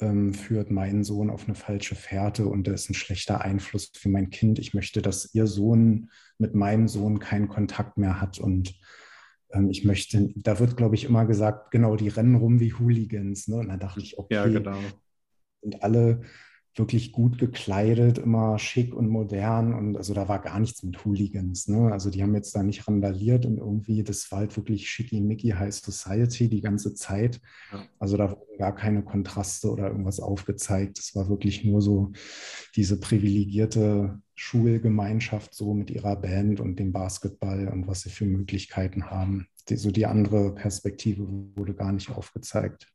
ähm, 0.00 0.34
führt 0.34 0.72
meinen 0.72 1.04
Sohn 1.04 1.30
auf 1.30 1.46
eine 1.46 1.54
falsche 1.54 1.94
Fährte 1.94 2.46
und 2.46 2.66
das 2.66 2.82
ist 2.82 2.90
ein 2.90 2.94
schlechter 2.94 3.42
Einfluss 3.42 3.92
für 3.94 4.08
mein 4.08 4.30
Kind. 4.30 4.58
Ich 4.58 4.74
möchte, 4.74 5.00
dass 5.00 5.32
ihr 5.32 5.46
Sohn 5.46 6.10
mit 6.38 6.56
meinem 6.56 6.88
Sohn 6.88 7.20
keinen 7.20 7.46
Kontakt 7.46 7.98
mehr 7.98 8.20
hat. 8.20 8.40
Und 8.40 8.74
ähm, 9.52 9.70
ich 9.70 9.84
möchte, 9.84 10.32
da 10.34 10.58
wird, 10.58 10.76
glaube 10.76 10.96
ich, 10.96 11.04
immer 11.04 11.24
gesagt, 11.24 11.70
genau, 11.70 11.94
die 11.94 12.08
rennen 12.08 12.34
rum 12.34 12.58
wie 12.58 12.72
Hooligans. 12.72 13.46
Ne? 13.46 13.58
Und 13.58 13.68
da 13.68 13.76
dachte 13.76 14.00
ich, 14.00 14.18
okay, 14.18 14.34
Ja, 14.34 14.46
genau. 14.48 14.78
sind 15.62 15.84
alle 15.84 16.22
wirklich 16.76 17.12
gut 17.12 17.38
gekleidet, 17.38 18.18
immer 18.18 18.58
schick 18.58 18.94
und 18.94 19.08
modern 19.08 19.72
und 19.72 19.96
also 19.96 20.12
da 20.12 20.28
war 20.28 20.40
gar 20.40 20.60
nichts 20.60 20.82
mit 20.82 21.04
Hooligans. 21.04 21.68
Ne? 21.68 21.90
Also 21.90 22.10
die 22.10 22.22
haben 22.22 22.34
jetzt 22.34 22.54
da 22.54 22.62
nicht 22.62 22.86
randaliert 22.86 23.46
und 23.46 23.56
irgendwie, 23.56 24.02
das 24.02 24.30
war 24.30 24.40
halt 24.40 24.56
wirklich 24.56 24.88
schickimicki 24.90 25.50
High 25.50 25.74
Society 25.74 26.48
die 26.48 26.60
ganze 26.60 26.94
Zeit. 26.94 27.40
Also 27.98 28.16
da 28.18 28.30
wurden 28.30 28.58
gar 28.58 28.74
keine 28.74 29.02
Kontraste 29.02 29.70
oder 29.70 29.88
irgendwas 29.88 30.20
aufgezeigt. 30.20 30.98
Es 30.98 31.14
war 31.14 31.28
wirklich 31.28 31.64
nur 31.64 31.80
so 31.80 32.12
diese 32.74 33.00
privilegierte 33.00 34.20
Schulgemeinschaft 34.34 35.54
so 35.54 35.72
mit 35.72 35.90
ihrer 35.90 36.16
Band 36.16 36.60
und 36.60 36.78
dem 36.78 36.92
Basketball 36.92 37.68
und 37.68 37.86
was 37.86 38.02
sie 38.02 38.10
für 38.10 38.26
Möglichkeiten 38.26 39.06
haben. 39.06 39.46
Die, 39.70 39.76
so 39.76 39.90
die 39.90 40.06
andere 40.06 40.54
Perspektive 40.54 41.26
wurde 41.56 41.74
gar 41.74 41.92
nicht 41.92 42.10
aufgezeigt. 42.10 42.92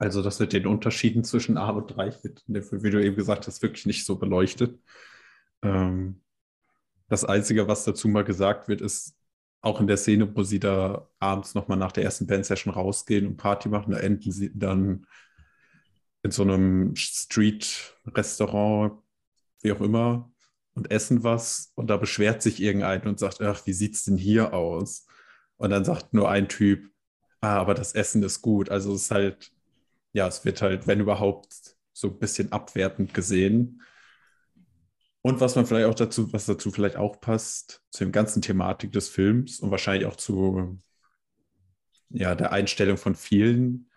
Also 0.00 0.22
das 0.22 0.40
mit 0.40 0.52
den 0.54 0.66
Unterschieden 0.66 1.24
zwischen 1.24 1.58
arm 1.58 1.76
und 1.76 1.98
reich 1.98 2.24
wird, 2.24 2.42
wie 2.46 2.90
du 2.90 3.04
eben 3.04 3.16
gesagt 3.16 3.46
hast, 3.46 3.60
wirklich 3.60 3.84
nicht 3.84 4.06
so 4.06 4.16
beleuchtet. 4.16 4.80
Ähm, 5.62 6.22
das 7.08 7.26
Einzige, 7.26 7.68
was 7.68 7.84
dazu 7.84 8.08
mal 8.08 8.24
gesagt 8.24 8.66
wird, 8.66 8.80
ist 8.80 9.14
auch 9.60 9.78
in 9.78 9.86
der 9.86 9.98
Szene, 9.98 10.34
wo 10.34 10.42
sie 10.42 10.58
da 10.58 11.06
abends 11.18 11.54
nochmal 11.54 11.76
nach 11.76 11.92
der 11.92 12.04
ersten 12.04 12.26
Band-Session 12.26 12.72
rausgehen 12.72 13.26
und 13.26 13.36
Party 13.36 13.68
machen, 13.68 13.92
da 13.92 13.98
enden 13.98 14.32
sie 14.32 14.58
dann 14.58 15.06
in 16.22 16.30
so 16.30 16.44
einem 16.44 16.96
Street-Restaurant, 16.96 19.02
wie 19.60 19.72
auch 19.72 19.82
immer, 19.82 20.32
und 20.72 20.90
essen 20.90 21.24
was 21.24 21.72
und 21.74 21.90
da 21.90 21.98
beschwert 21.98 22.40
sich 22.40 22.62
irgendein 22.62 23.06
und 23.06 23.18
sagt, 23.18 23.42
ach, 23.42 23.66
wie 23.66 23.74
sieht's 23.74 24.04
denn 24.04 24.16
hier 24.16 24.54
aus? 24.54 25.06
Und 25.58 25.68
dann 25.68 25.84
sagt 25.84 26.14
nur 26.14 26.30
ein 26.30 26.48
Typ, 26.48 26.90
ah, 27.42 27.58
aber 27.58 27.74
das 27.74 27.92
Essen 27.92 28.22
ist 28.22 28.40
gut. 28.40 28.70
Also 28.70 28.94
es 28.94 29.02
ist 29.02 29.10
halt, 29.10 29.52
ja, 30.12 30.26
es 30.26 30.44
wird 30.44 30.62
halt, 30.62 30.86
wenn 30.86 31.00
überhaupt, 31.00 31.76
so 31.92 32.08
ein 32.08 32.18
bisschen 32.18 32.50
abwertend 32.52 33.12
gesehen. 33.12 33.82
Und 35.22 35.40
was 35.40 35.54
man 35.54 35.66
vielleicht 35.66 35.86
auch 35.86 35.94
dazu, 35.94 36.32
was 36.32 36.46
dazu 36.46 36.70
vielleicht 36.70 36.96
auch 36.96 37.20
passt, 37.20 37.82
zu 37.90 38.04
dem 38.04 38.12
ganzen 38.12 38.40
Thematik 38.40 38.92
des 38.92 39.08
Films 39.08 39.60
und 39.60 39.70
wahrscheinlich 39.70 40.06
auch 40.06 40.16
zu 40.16 40.78
ja, 42.08 42.34
der 42.34 42.52
Einstellung 42.52 42.96
von 42.96 43.14
vielen 43.14 43.90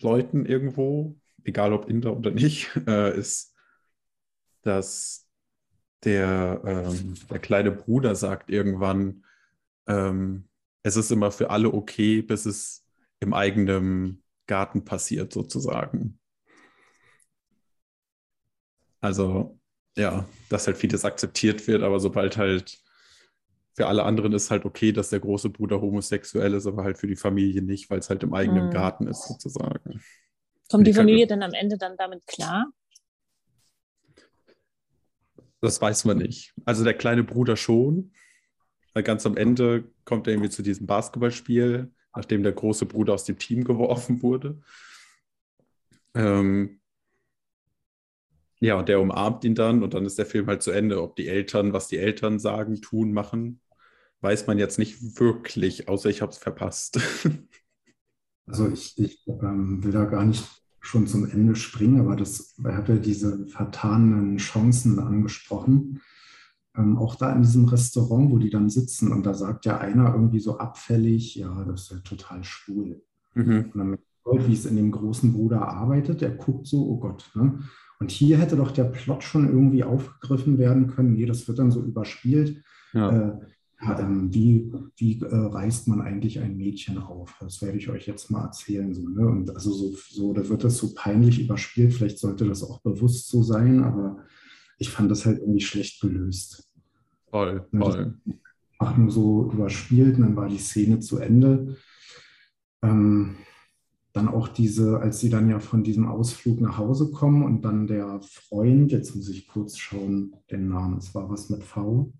Leuten 0.00 0.44
irgendwo, 0.44 1.18
egal 1.44 1.72
ob 1.72 1.88
Inder 1.88 2.16
oder 2.16 2.30
nicht, 2.30 2.70
äh, 2.86 3.16
ist, 3.16 3.54
dass 4.62 5.26
der, 6.04 6.60
ähm, 6.64 7.14
der 7.30 7.38
kleine 7.38 7.72
Bruder 7.72 8.14
sagt 8.14 8.50
irgendwann, 8.50 9.24
ähm, 9.86 10.48
es 10.82 10.96
ist 10.96 11.10
immer 11.10 11.32
für 11.32 11.50
alle 11.50 11.72
okay, 11.72 12.20
bis 12.22 12.46
es 12.46 12.86
im 13.20 13.32
eigenen 13.32 14.22
Garten 14.46 14.84
passiert, 14.84 15.32
sozusagen. 15.32 16.18
Also, 19.00 19.58
ja, 19.96 20.28
dass 20.48 20.66
halt 20.66 20.76
vieles 20.76 21.04
akzeptiert 21.04 21.66
wird, 21.66 21.82
aber 21.82 22.00
sobald 22.00 22.36
halt 22.36 22.80
für 23.74 23.86
alle 23.86 24.04
anderen 24.04 24.32
ist 24.32 24.50
halt 24.50 24.64
okay, 24.64 24.92
dass 24.92 25.10
der 25.10 25.20
große 25.20 25.50
Bruder 25.50 25.80
homosexuell 25.80 26.54
ist, 26.54 26.66
aber 26.66 26.82
halt 26.82 26.98
für 26.98 27.06
die 27.06 27.16
Familie 27.16 27.62
nicht, 27.62 27.90
weil 27.90 27.98
es 27.98 28.08
halt 28.08 28.22
im 28.22 28.32
eigenen 28.34 28.66
Mhm. 28.66 28.70
Garten 28.70 29.06
ist, 29.06 29.26
sozusagen. 29.28 30.02
Kommt 30.70 30.86
die 30.86 30.92
kann- 30.92 31.02
Familie 31.02 31.26
dann 31.26 31.42
am 31.42 31.52
Ende 31.52 31.76
dann 31.76 31.96
damit 31.96 32.26
klar? 32.26 32.72
Das 35.60 35.80
weiß 35.80 36.04
man 36.04 36.18
nicht. 36.18 36.54
Also 36.64 36.84
der 36.84 36.94
kleine 36.94 37.24
Bruder 37.24 37.56
schon. 37.56 38.12
Weil 38.94 39.02
ganz 39.02 39.26
am 39.26 39.36
Ende 39.36 39.92
kommt 40.06 40.26
er 40.26 40.32
irgendwie 40.32 40.48
zu 40.50 40.62
diesem 40.62 40.86
Basketballspiel, 40.86 41.92
nachdem 42.16 42.42
der 42.42 42.52
große 42.52 42.86
Bruder 42.86 43.14
aus 43.14 43.24
dem 43.24 43.38
Team 43.38 43.64
geworfen 43.64 44.22
wurde. 44.22 44.60
Ähm, 46.14 46.80
ja, 48.60 48.78
und 48.78 48.88
der 48.88 49.00
umarmt 49.00 49.44
ihn 49.44 49.54
dann 49.54 49.82
und 49.82 49.92
dann 49.94 50.06
ist 50.06 50.18
der 50.18 50.26
Film 50.26 50.46
halt 50.46 50.62
zu 50.62 50.70
Ende. 50.70 51.02
Ob 51.02 51.16
die 51.16 51.28
Eltern, 51.28 51.72
was 51.72 51.88
die 51.88 51.98
Eltern 51.98 52.38
sagen, 52.38 52.80
tun, 52.80 53.12
machen, 53.12 53.60
weiß 54.22 54.46
man 54.46 54.58
jetzt 54.58 54.78
nicht 54.78 55.20
wirklich, 55.20 55.88
außer 55.88 56.08
ich 56.08 56.22
habe 56.22 56.32
es 56.32 56.38
verpasst. 56.38 56.98
Also 58.48 58.68
ich, 58.68 58.96
ich 58.96 59.26
ähm, 59.26 59.82
will 59.82 59.90
da 59.90 60.04
gar 60.04 60.24
nicht 60.24 60.46
schon 60.80 61.06
zum 61.06 61.28
Ende 61.28 61.56
springen, 61.56 62.00
aber 62.00 62.14
das, 62.14 62.54
ich 62.56 62.64
habe 62.64 62.92
ja 62.92 62.98
diese 62.98 63.44
vertanen 63.48 64.36
Chancen 64.36 65.00
angesprochen. 65.00 66.00
Ähm, 66.76 66.98
auch 66.98 67.14
da 67.14 67.32
in 67.32 67.42
diesem 67.42 67.66
Restaurant, 67.66 68.30
wo 68.30 68.38
die 68.38 68.50
dann 68.50 68.68
sitzen 68.68 69.12
und 69.12 69.24
da 69.24 69.34
sagt 69.34 69.64
ja 69.64 69.78
einer 69.78 70.12
irgendwie 70.12 70.40
so 70.40 70.58
abfällig, 70.58 71.36
ja, 71.36 71.64
das 71.64 71.82
ist 71.82 71.90
ja 71.90 71.98
total 71.98 72.44
schwul. 72.44 73.02
Mhm. 73.34 73.70
Und 73.72 73.78
dann 73.78 73.98
wie 74.32 74.52
es 74.52 74.66
in 74.66 74.76
dem 74.76 74.90
großen 74.90 75.32
Bruder 75.32 75.68
arbeitet, 75.68 76.20
der 76.20 76.30
guckt 76.30 76.66
so, 76.66 76.86
oh 76.88 76.98
Gott. 76.98 77.30
Ne? 77.34 77.60
Und 78.00 78.10
hier 78.10 78.38
hätte 78.38 78.56
doch 78.56 78.72
der 78.72 78.84
Plot 78.84 79.22
schon 79.22 79.48
irgendwie 79.48 79.84
aufgegriffen 79.84 80.58
werden 80.58 80.88
können. 80.88 81.14
Nee, 81.14 81.26
das 81.26 81.46
wird 81.48 81.58
dann 81.58 81.70
so 81.70 81.80
überspielt. 81.80 82.62
Ja. 82.92 83.10
Äh, 83.10 83.38
ja, 83.82 84.00
ähm, 84.00 84.32
wie 84.32 84.72
wie 84.96 85.20
äh, 85.20 85.26
reißt 85.34 85.88
man 85.88 86.00
eigentlich 86.00 86.40
ein 86.40 86.56
Mädchen 86.56 86.96
auf? 86.98 87.36
Das 87.40 87.60
werde 87.60 87.76
ich 87.76 87.90
euch 87.90 88.06
jetzt 88.06 88.30
mal 88.30 88.44
erzählen. 88.44 88.94
So, 88.94 89.06
ne? 89.06 89.26
Und 89.26 89.54
also 89.54 89.70
so, 89.70 89.94
so, 90.10 90.32
da 90.32 90.48
wird 90.48 90.64
das 90.64 90.78
so 90.78 90.94
peinlich 90.94 91.40
überspielt. 91.40 91.92
Vielleicht 91.92 92.18
sollte 92.18 92.46
das 92.46 92.62
auch 92.62 92.80
bewusst 92.80 93.28
so 93.28 93.42
sein, 93.42 93.84
aber 93.84 94.24
ich 94.78 94.88
fand 94.88 95.10
das 95.10 95.26
halt 95.26 95.40
irgendwie 95.40 95.60
schlecht 95.60 96.00
gelöst. 96.00 96.65
Voll, 97.36 97.66
voll. 97.76 98.14
Einfach 98.78 98.96
nur 98.96 99.10
so 99.10 99.50
überspielt 99.52 100.16
und 100.16 100.22
dann 100.22 100.36
war 100.36 100.48
die 100.48 100.58
Szene 100.58 101.00
zu 101.00 101.18
Ende. 101.18 101.76
Ähm, 102.82 103.36
dann 104.12 104.28
auch 104.28 104.48
diese, 104.48 104.98
als 105.00 105.20
sie 105.20 105.28
dann 105.28 105.50
ja 105.50 105.58
von 105.58 105.84
diesem 105.84 106.08
Ausflug 106.08 106.60
nach 106.62 106.78
Hause 106.78 107.10
kommen 107.10 107.42
und 107.42 107.62
dann 107.62 107.86
der 107.86 108.20
Freund, 108.22 108.90
jetzt 108.90 109.14
muss 109.14 109.28
ich 109.28 109.46
kurz 109.46 109.76
schauen, 109.76 110.34
den 110.50 110.68
Namen, 110.68 110.96
es 110.98 111.14
war 111.14 111.28
was 111.28 111.50
mit 111.50 111.62
V. 111.62 112.12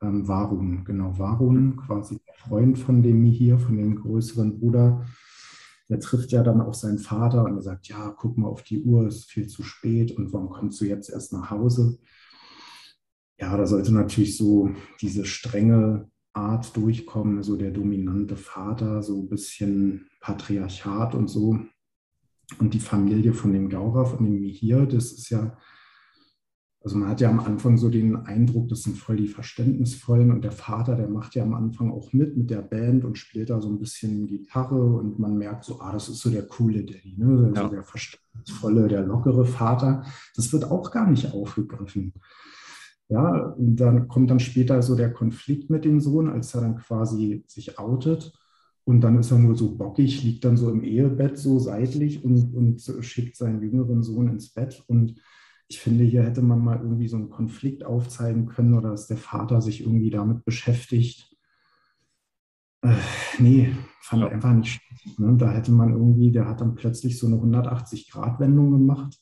Ähm, 0.00 0.28
Varun, 0.28 0.84
genau, 0.84 1.18
Varun, 1.18 1.76
quasi 1.76 2.20
der 2.26 2.34
Freund 2.34 2.78
von 2.78 3.02
dem 3.02 3.24
hier, 3.24 3.58
von 3.58 3.76
dem 3.76 3.96
größeren 3.96 4.60
Bruder, 4.60 5.04
der 5.88 5.98
trifft 5.98 6.30
ja 6.30 6.44
dann 6.44 6.60
auch 6.60 6.74
seinen 6.74 6.98
Vater 6.98 7.44
und 7.44 7.56
er 7.56 7.62
sagt, 7.62 7.88
ja, 7.88 8.10
guck 8.10 8.38
mal 8.38 8.48
auf 8.48 8.62
die 8.62 8.82
Uhr, 8.82 9.06
es 9.06 9.16
ist 9.16 9.30
viel 9.30 9.48
zu 9.48 9.64
spät 9.64 10.12
und 10.12 10.32
warum 10.32 10.50
kommst 10.50 10.80
du 10.80 10.84
jetzt 10.84 11.10
erst 11.10 11.32
nach 11.32 11.50
Hause? 11.50 11.98
Ja, 13.38 13.56
da 13.56 13.66
sollte 13.66 13.92
natürlich 13.92 14.36
so 14.36 14.70
diese 15.00 15.24
strenge 15.24 16.10
Art 16.32 16.76
durchkommen, 16.76 17.42
so 17.42 17.56
der 17.56 17.70
dominante 17.70 18.36
Vater, 18.36 19.02
so 19.02 19.20
ein 19.22 19.28
bisschen 19.28 20.06
Patriarchat 20.20 21.14
und 21.14 21.28
so. 21.28 21.58
Und 22.58 22.74
die 22.74 22.78
Familie 22.80 23.32
von 23.32 23.52
dem 23.52 23.68
Gaurer, 23.68 24.06
von 24.06 24.24
dem 24.24 24.40
Mihir, 24.40 24.86
das 24.86 25.12
ist 25.12 25.30
ja, 25.30 25.56
also 26.80 26.96
man 26.96 27.08
hat 27.08 27.20
ja 27.20 27.28
am 27.28 27.40
Anfang 27.40 27.76
so 27.76 27.88
den 27.88 28.14
Eindruck, 28.16 28.68
das 28.68 28.82
sind 28.82 28.96
voll 28.96 29.16
die 29.16 29.26
Verständnisvollen 29.26 30.30
und 30.30 30.42
der 30.44 30.52
Vater, 30.52 30.94
der 30.94 31.08
macht 31.08 31.34
ja 31.34 31.42
am 31.42 31.54
Anfang 31.54 31.90
auch 31.90 32.12
mit 32.12 32.36
mit 32.36 32.48
der 32.50 32.62
Band 32.62 33.04
und 33.04 33.18
spielt 33.18 33.50
da 33.50 33.60
so 33.60 33.68
ein 33.68 33.80
bisschen 33.80 34.28
Gitarre 34.28 34.80
und 34.80 35.18
man 35.18 35.36
merkt 35.36 35.64
so, 35.64 35.80
ah, 35.80 35.92
das 35.92 36.08
ist 36.08 36.20
so 36.20 36.30
der 36.30 36.46
coole 36.46 36.84
Daddy, 36.84 37.16
ne? 37.18 37.46
Also 37.48 37.62
Ja. 37.62 37.68
der 37.68 37.82
verständnisvolle, 37.82 38.86
der 38.86 39.02
lockere 39.04 39.44
Vater. 39.44 40.04
Das 40.36 40.52
wird 40.52 40.64
auch 40.70 40.92
gar 40.92 41.10
nicht 41.10 41.32
aufgegriffen. 41.32 42.12
Ja, 43.08 43.50
und 43.50 43.76
dann 43.76 44.08
kommt 44.08 44.30
dann 44.30 44.40
später 44.40 44.82
so 44.82 44.96
der 44.96 45.12
Konflikt 45.12 45.70
mit 45.70 45.84
dem 45.84 46.00
Sohn, 46.00 46.28
als 46.28 46.54
er 46.54 46.62
dann 46.62 46.76
quasi 46.76 47.44
sich 47.46 47.78
outet. 47.78 48.32
Und 48.84 49.00
dann 49.00 49.18
ist 49.18 49.30
er 49.32 49.38
nur 49.38 49.56
so 49.56 49.76
bockig, 49.76 50.22
liegt 50.22 50.44
dann 50.44 50.56
so 50.56 50.70
im 50.70 50.82
Ehebett 50.84 51.38
so 51.38 51.58
seitlich 51.58 52.24
und, 52.24 52.54
und 52.54 52.80
schickt 53.04 53.36
seinen 53.36 53.60
jüngeren 53.62 54.02
Sohn 54.02 54.28
ins 54.28 54.50
Bett. 54.52 54.82
Und 54.88 55.20
ich 55.68 55.80
finde, 55.80 56.04
hier 56.04 56.22
hätte 56.22 56.42
man 56.42 56.62
mal 56.62 56.80
irgendwie 56.80 57.08
so 57.08 57.16
einen 57.16 57.30
Konflikt 57.30 57.84
aufzeigen 57.84 58.46
können 58.46 58.74
oder 58.74 58.90
dass 58.90 59.06
der 59.08 59.16
Vater 59.16 59.60
sich 59.60 59.80
irgendwie 59.82 60.10
damit 60.10 60.44
beschäftigt. 60.44 61.36
Äh, 62.82 62.94
nee, 63.38 63.72
fand 64.02 64.22
Ja. 64.22 64.28
ich 64.28 64.34
einfach 64.34 64.52
nicht 64.52 64.80
schlecht. 64.80 65.18
Ne? 65.18 65.36
Da 65.36 65.50
hätte 65.50 65.72
man 65.72 65.90
irgendwie, 65.92 66.30
der 66.30 66.48
hat 66.48 66.60
dann 66.60 66.74
plötzlich 66.74 67.18
so 67.18 67.26
eine 67.26 67.36
180-Grad-Wendung 67.36 68.70
gemacht. 68.70 69.18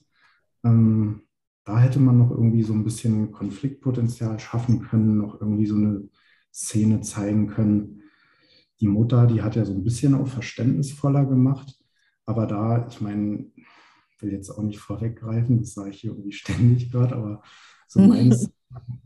Ähm, 0.64 1.22
da 1.64 1.78
hätte 1.80 2.00
man 2.00 2.18
noch 2.18 2.30
irgendwie 2.30 2.62
so 2.62 2.72
ein 2.74 2.84
bisschen 2.84 3.32
Konfliktpotenzial 3.32 4.38
schaffen 4.38 4.82
können, 4.82 5.18
noch 5.18 5.40
irgendwie 5.40 5.66
so 5.66 5.76
eine 5.76 6.08
Szene 6.52 7.00
zeigen 7.00 7.46
können. 7.48 8.02
Die 8.80 8.88
Mutter, 8.88 9.26
die 9.26 9.42
hat 9.42 9.56
ja 9.56 9.64
so 9.64 9.72
ein 9.72 9.84
bisschen 9.84 10.14
auch 10.14 10.26
verständnisvoller 10.28 11.24
gemacht, 11.26 11.78
aber 12.26 12.46
da, 12.46 12.86
ich 12.88 13.00
meine, 13.00 13.46
will 14.20 14.32
jetzt 14.32 14.50
auch 14.50 14.62
nicht 14.62 14.78
vorweggreifen, 14.78 15.58
das 15.60 15.74
sage 15.74 15.90
ich 15.90 16.00
hier 16.00 16.10
irgendwie 16.12 16.32
ständig 16.32 16.90
gerade, 16.90 17.16
aber 17.16 17.42
so 17.88 18.00
mein, 18.02 18.52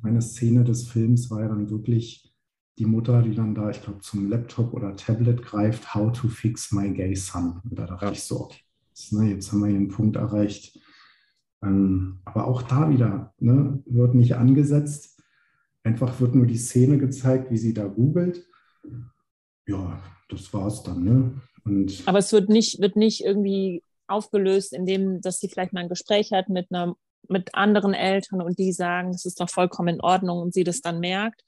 meine 0.02 0.22
Szene 0.22 0.64
des 0.64 0.88
Films 0.88 1.30
war 1.30 1.42
ja 1.42 1.48
dann 1.48 1.70
wirklich 1.70 2.32
die 2.78 2.86
Mutter, 2.86 3.22
die 3.22 3.34
dann 3.34 3.54
da, 3.54 3.70
ich 3.70 3.82
glaube, 3.82 4.00
zum 4.00 4.28
Laptop 4.30 4.72
oder 4.72 4.94
Tablet 4.96 5.42
greift, 5.42 5.94
how 5.94 6.12
to 6.12 6.28
fix 6.28 6.72
my 6.72 6.90
gay 6.92 7.14
son. 7.16 7.60
Und 7.64 7.78
da 7.78 7.86
dachte 7.86 8.04
Ja. 8.06 8.12
ich 8.12 8.22
so, 8.22 8.40
okay, 8.42 8.60
jetzt, 8.90 9.12
ne, 9.12 9.30
jetzt 9.30 9.52
haben 9.52 9.60
wir 9.60 9.68
hier 9.68 9.76
einen 9.76 9.88
Punkt 9.88 10.16
erreicht. 10.16 10.78
Ähm, 11.62 12.20
aber 12.24 12.46
auch 12.46 12.62
da 12.62 12.90
wieder 12.90 13.34
ne, 13.38 13.82
wird 13.86 14.14
nicht 14.14 14.36
angesetzt. 14.36 15.22
Einfach 15.82 16.20
wird 16.20 16.34
nur 16.34 16.46
die 16.46 16.58
Szene 16.58 16.98
gezeigt, 16.98 17.50
wie 17.50 17.58
sie 17.58 17.74
da 17.74 17.86
googelt. 17.86 18.46
Ja, 19.66 20.00
das 20.28 20.52
war's 20.52 20.82
dann. 20.82 21.04
Ne? 21.04 21.40
Und 21.64 22.02
Aber 22.06 22.18
es 22.18 22.32
wird 22.32 22.48
nicht, 22.48 22.80
wird 22.80 22.96
nicht 22.96 23.24
irgendwie 23.24 23.82
aufgelöst, 24.06 24.72
indem, 24.72 25.20
dass 25.20 25.40
sie 25.40 25.48
vielleicht 25.48 25.72
mal 25.72 25.80
ein 25.80 25.88
Gespräch 25.88 26.32
hat 26.32 26.48
mit 26.48 26.66
einer, 26.70 26.96
mit 27.28 27.54
anderen 27.54 27.94
Eltern 27.94 28.40
und 28.40 28.58
die 28.58 28.72
sagen, 28.72 29.12
das 29.12 29.24
ist 29.24 29.40
doch 29.40 29.50
vollkommen 29.50 29.96
in 29.96 30.00
Ordnung 30.00 30.38
und 30.38 30.54
sie 30.54 30.64
das 30.64 30.80
dann 30.80 31.00
merkt, 31.00 31.42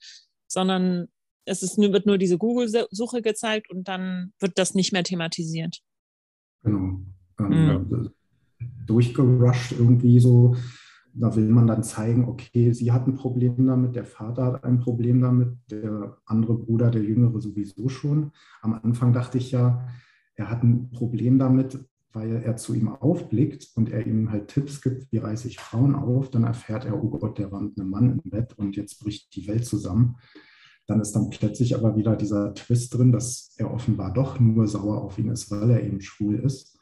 sondern 0.47 1.07
es 1.45 1.63
ist 1.63 1.77
wird 1.77 2.05
nur 2.05 2.19
diese 2.19 2.37
Google-Suche 2.37 3.21
gezeigt 3.21 3.71
und 3.71 3.87
dann 3.87 4.33
wird 4.39 4.59
das 4.59 4.75
nicht 4.75 4.93
mehr 4.93 5.03
thematisiert. 5.03 5.81
Genau. 6.63 7.01
Ähm, 7.39 8.11
Durchgerusht 8.85 9.73
irgendwie 9.73 10.19
so. 10.19 10.55
Da 11.13 11.35
will 11.35 11.49
man 11.49 11.67
dann 11.67 11.83
zeigen, 11.83 12.25
okay, 12.25 12.71
sie 12.71 12.91
hat 12.91 13.05
ein 13.05 13.15
Problem 13.15 13.65
damit, 13.65 13.95
der 13.95 14.05
Vater 14.05 14.45
hat 14.45 14.63
ein 14.63 14.79
Problem 14.79 15.19
damit, 15.19 15.57
der 15.69 16.17
andere 16.25 16.57
Bruder, 16.57 16.89
der 16.89 17.03
Jüngere 17.03 17.41
sowieso 17.41 17.89
schon. 17.89 18.31
Am 18.61 18.73
Anfang 18.73 19.11
dachte 19.11 19.37
ich 19.37 19.51
ja, 19.51 19.85
er 20.35 20.49
hat 20.49 20.63
ein 20.63 20.89
Problem 20.91 21.37
damit, 21.37 21.77
weil 22.13 22.41
er 22.43 22.57
zu 22.57 22.73
ihm 22.73 22.89
aufblickt 22.89 23.71
und 23.75 23.89
er 23.89 24.05
ihm 24.05 24.31
halt 24.31 24.49
Tipps 24.49 24.81
gibt, 24.81 25.11
wie 25.11 25.17
reiße 25.17 25.47
ich 25.47 25.59
Frauen 25.59 25.95
auf. 25.95 26.29
Dann 26.29 26.43
erfährt 26.43 26.85
er, 26.85 27.01
oh 27.01 27.09
Gott, 27.09 27.37
der 27.37 27.51
war 27.51 27.61
mit 27.61 27.79
einem 27.79 27.89
Mann 27.89 28.21
im 28.23 28.29
Bett 28.29 28.57
und 28.57 28.75
jetzt 28.75 28.99
bricht 28.99 29.35
die 29.35 29.47
Welt 29.47 29.65
zusammen. 29.65 30.17
Dann 30.87 30.99
ist 30.99 31.13
dann 31.13 31.29
plötzlich 31.29 31.75
aber 31.75 31.95
wieder 31.95 32.15
dieser 32.15 32.53
Twist 32.53 32.93
drin, 32.93 33.11
dass 33.11 33.53
er 33.57 33.71
offenbar 33.71 34.13
doch 34.13 34.39
nur 34.39 34.67
sauer 34.67 35.01
auf 35.01 35.17
ihn 35.17 35.29
ist, 35.29 35.49
weil 35.51 35.69
er 35.69 35.83
eben 35.83 36.01
schwul 36.01 36.35
ist. 36.35 36.77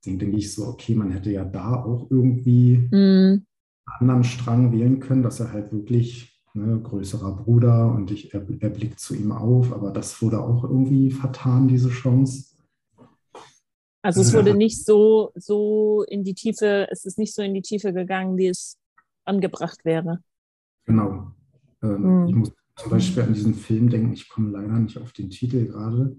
Deswegen 0.00 0.18
denke 0.18 0.38
ich 0.38 0.54
so, 0.54 0.66
okay, 0.66 0.94
man 0.94 1.10
hätte 1.10 1.30
ja 1.30 1.44
da 1.44 1.82
auch 1.82 2.10
irgendwie 2.10 2.88
Mm, 2.90 2.94
einen 2.96 3.44
anderen 3.86 4.24
Strang 4.24 4.72
wählen 4.72 5.00
können, 5.00 5.22
dass 5.22 5.40
er 5.40 5.52
halt 5.52 5.72
wirklich 5.72 6.40
ne, 6.54 6.80
größerer 6.80 7.36
Bruder 7.36 7.92
und 7.92 8.10
ich, 8.10 8.32
er, 8.34 8.46
er 8.60 8.70
blickt 8.70 9.00
zu 9.00 9.14
ihm 9.14 9.32
auf, 9.32 9.72
aber 9.72 9.90
das 9.90 10.20
wurde 10.22 10.40
auch 10.40 10.64
irgendwie 10.64 11.10
vertan, 11.10 11.68
diese 11.68 11.90
Chance. 11.90 12.56
Also 14.02 14.22
es 14.22 14.32
wurde 14.32 14.54
nicht 14.54 14.84
so, 14.84 15.30
so 15.34 16.04
in 16.08 16.24
die 16.24 16.34
Tiefe, 16.34 16.88
es 16.90 17.04
ist 17.04 17.18
nicht 17.18 17.34
so 17.34 17.42
in 17.42 17.52
die 17.52 17.62
Tiefe 17.62 17.92
gegangen, 17.92 18.38
wie 18.38 18.48
es 18.48 18.78
angebracht 19.26 19.84
wäre. 19.84 20.22
Genau. 20.86 21.32
Ähm, 21.82 22.02
Mhm. 22.02 22.28
Ich 22.28 22.34
muss 22.34 22.52
zum 22.76 22.90
Beispiel 22.90 23.22
an 23.22 23.34
diesen 23.34 23.54
Film 23.54 23.90
denken, 23.90 24.12
ich 24.14 24.28
komme 24.28 24.50
leider 24.50 24.78
nicht 24.78 24.96
auf 24.96 25.12
den 25.12 25.28
Titel 25.28 25.66
gerade, 25.66 26.16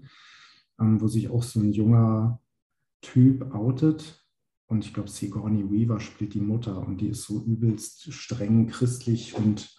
ähm, 0.80 1.00
wo 1.00 1.08
sich 1.08 1.28
auch 1.28 1.42
so 1.42 1.58
ein 1.60 1.72
junger 1.72 2.40
Typ 3.02 3.54
outet. 3.54 4.18
Und 4.66 4.86
ich 4.86 4.94
glaube, 4.94 5.10
Sigourney 5.10 5.70
Weaver 5.70 6.00
spielt 6.00 6.32
die 6.32 6.40
Mutter 6.40 6.78
und 6.78 7.00
die 7.00 7.08
ist 7.08 7.24
so 7.24 7.44
übelst 7.44 8.10
streng 8.12 8.68
christlich 8.68 9.34
und 9.34 9.76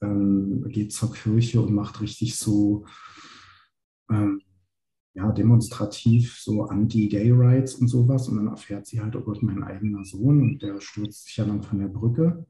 ähm, 0.00 0.64
geht 0.68 0.92
zur 0.92 1.12
Kirche 1.12 1.60
und 1.60 1.74
macht 1.74 2.00
richtig 2.00 2.36
so, 2.36 2.86
ähm, 4.10 4.40
ja, 5.14 5.32
demonstrativ 5.32 6.38
so 6.38 6.64
anti-Gay-Rights 6.64 7.74
und 7.74 7.88
sowas. 7.88 8.28
Und 8.28 8.36
dann 8.36 8.48
erfährt 8.48 8.86
sie 8.86 9.00
halt, 9.00 9.16
oh 9.16 9.22
Gott, 9.22 9.42
mein 9.42 9.64
eigener 9.64 10.04
Sohn 10.04 10.40
und 10.40 10.62
der 10.62 10.80
stürzt 10.80 11.24
sich 11.26 11.36
ja 11.36 11.44
dann 11.44 11.62
von 11.62 11.80
der 11.80 11.88
Brücke. 11.88 12.46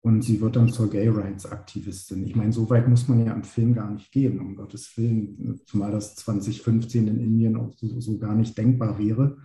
Und 0.00 0.22
sie 0.22 0.40
wird 0.40 0.56
dann 0.56 0.72
zur 0.72 0.88
Gay-Rights-Aktivistin. 0.90 2.24
Ich 2.24 2.36
meine, 2.36 2.52
so 2.52 2.70
weit 2.70 2.88
muss 2.88 3.08
man 3.08 3.24
ja 3.24 3.32
im 3.32 3.42
Film 3.42 3.74
gar 3.74 3.90
nicht 3.90 4.12
gehen, 4.12 4.38
um 4.38 4.54
Gottes 4.54 4.96
Willen, 4.96 5.60
zumal 5.66 5.90
das 5.90 6.14
2015 6.16 7.08
in 7.08 7.18
Indien 7.18 7.56
auch 7.56 7.72
so, 7.74 8.00
so 8.00 8.16
gar 8.18 8.34
nicht 8.34 8.56
denkbar 8.56 8.98
wäre. 8.98 9.38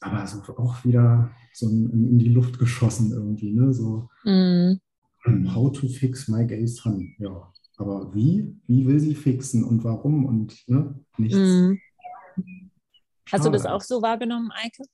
Aber 0.00 0.26
so 0.26 0.40
auch 0.56 0.84
wieder 0.84 1.30
so 1.52 1.68
in, 1.68 2.18
die 2.18 2.30
Luft 2.30 2.58
geschossen 2.58 3.12
irgendwie, 3.12 3.52
ne? 3.52 3.72
So, 3.72 4.08
mm. 4.24 4.80
how 5.54 5.70
to 5.72 5.88
fix 5.88 6.26
my 6.28 6.46
gay 6.46 6.66
son. 6.66 7.14
Ja, 7.18 7.52
aber 7.76 8.14
wie? 8.14 8.56
Wie 8.66 8.86
will 8.86 8.98
sie 8.98 9.14
fixen 9.14 9.64
und 9.64 9.84
warum 9.84 10.24
und 10.24 10.68
ne? 10.68 10.98
nichts. 11.18 11.36
Mm. 11.36 11.74
Hast 13.30 13.46
du 13.46 13.50
das 13.50 13.66
auch 13.66 13.80
so 13.80 14.02
wahrgenommen, 14.02 14.50
Eike? 14.52 14.84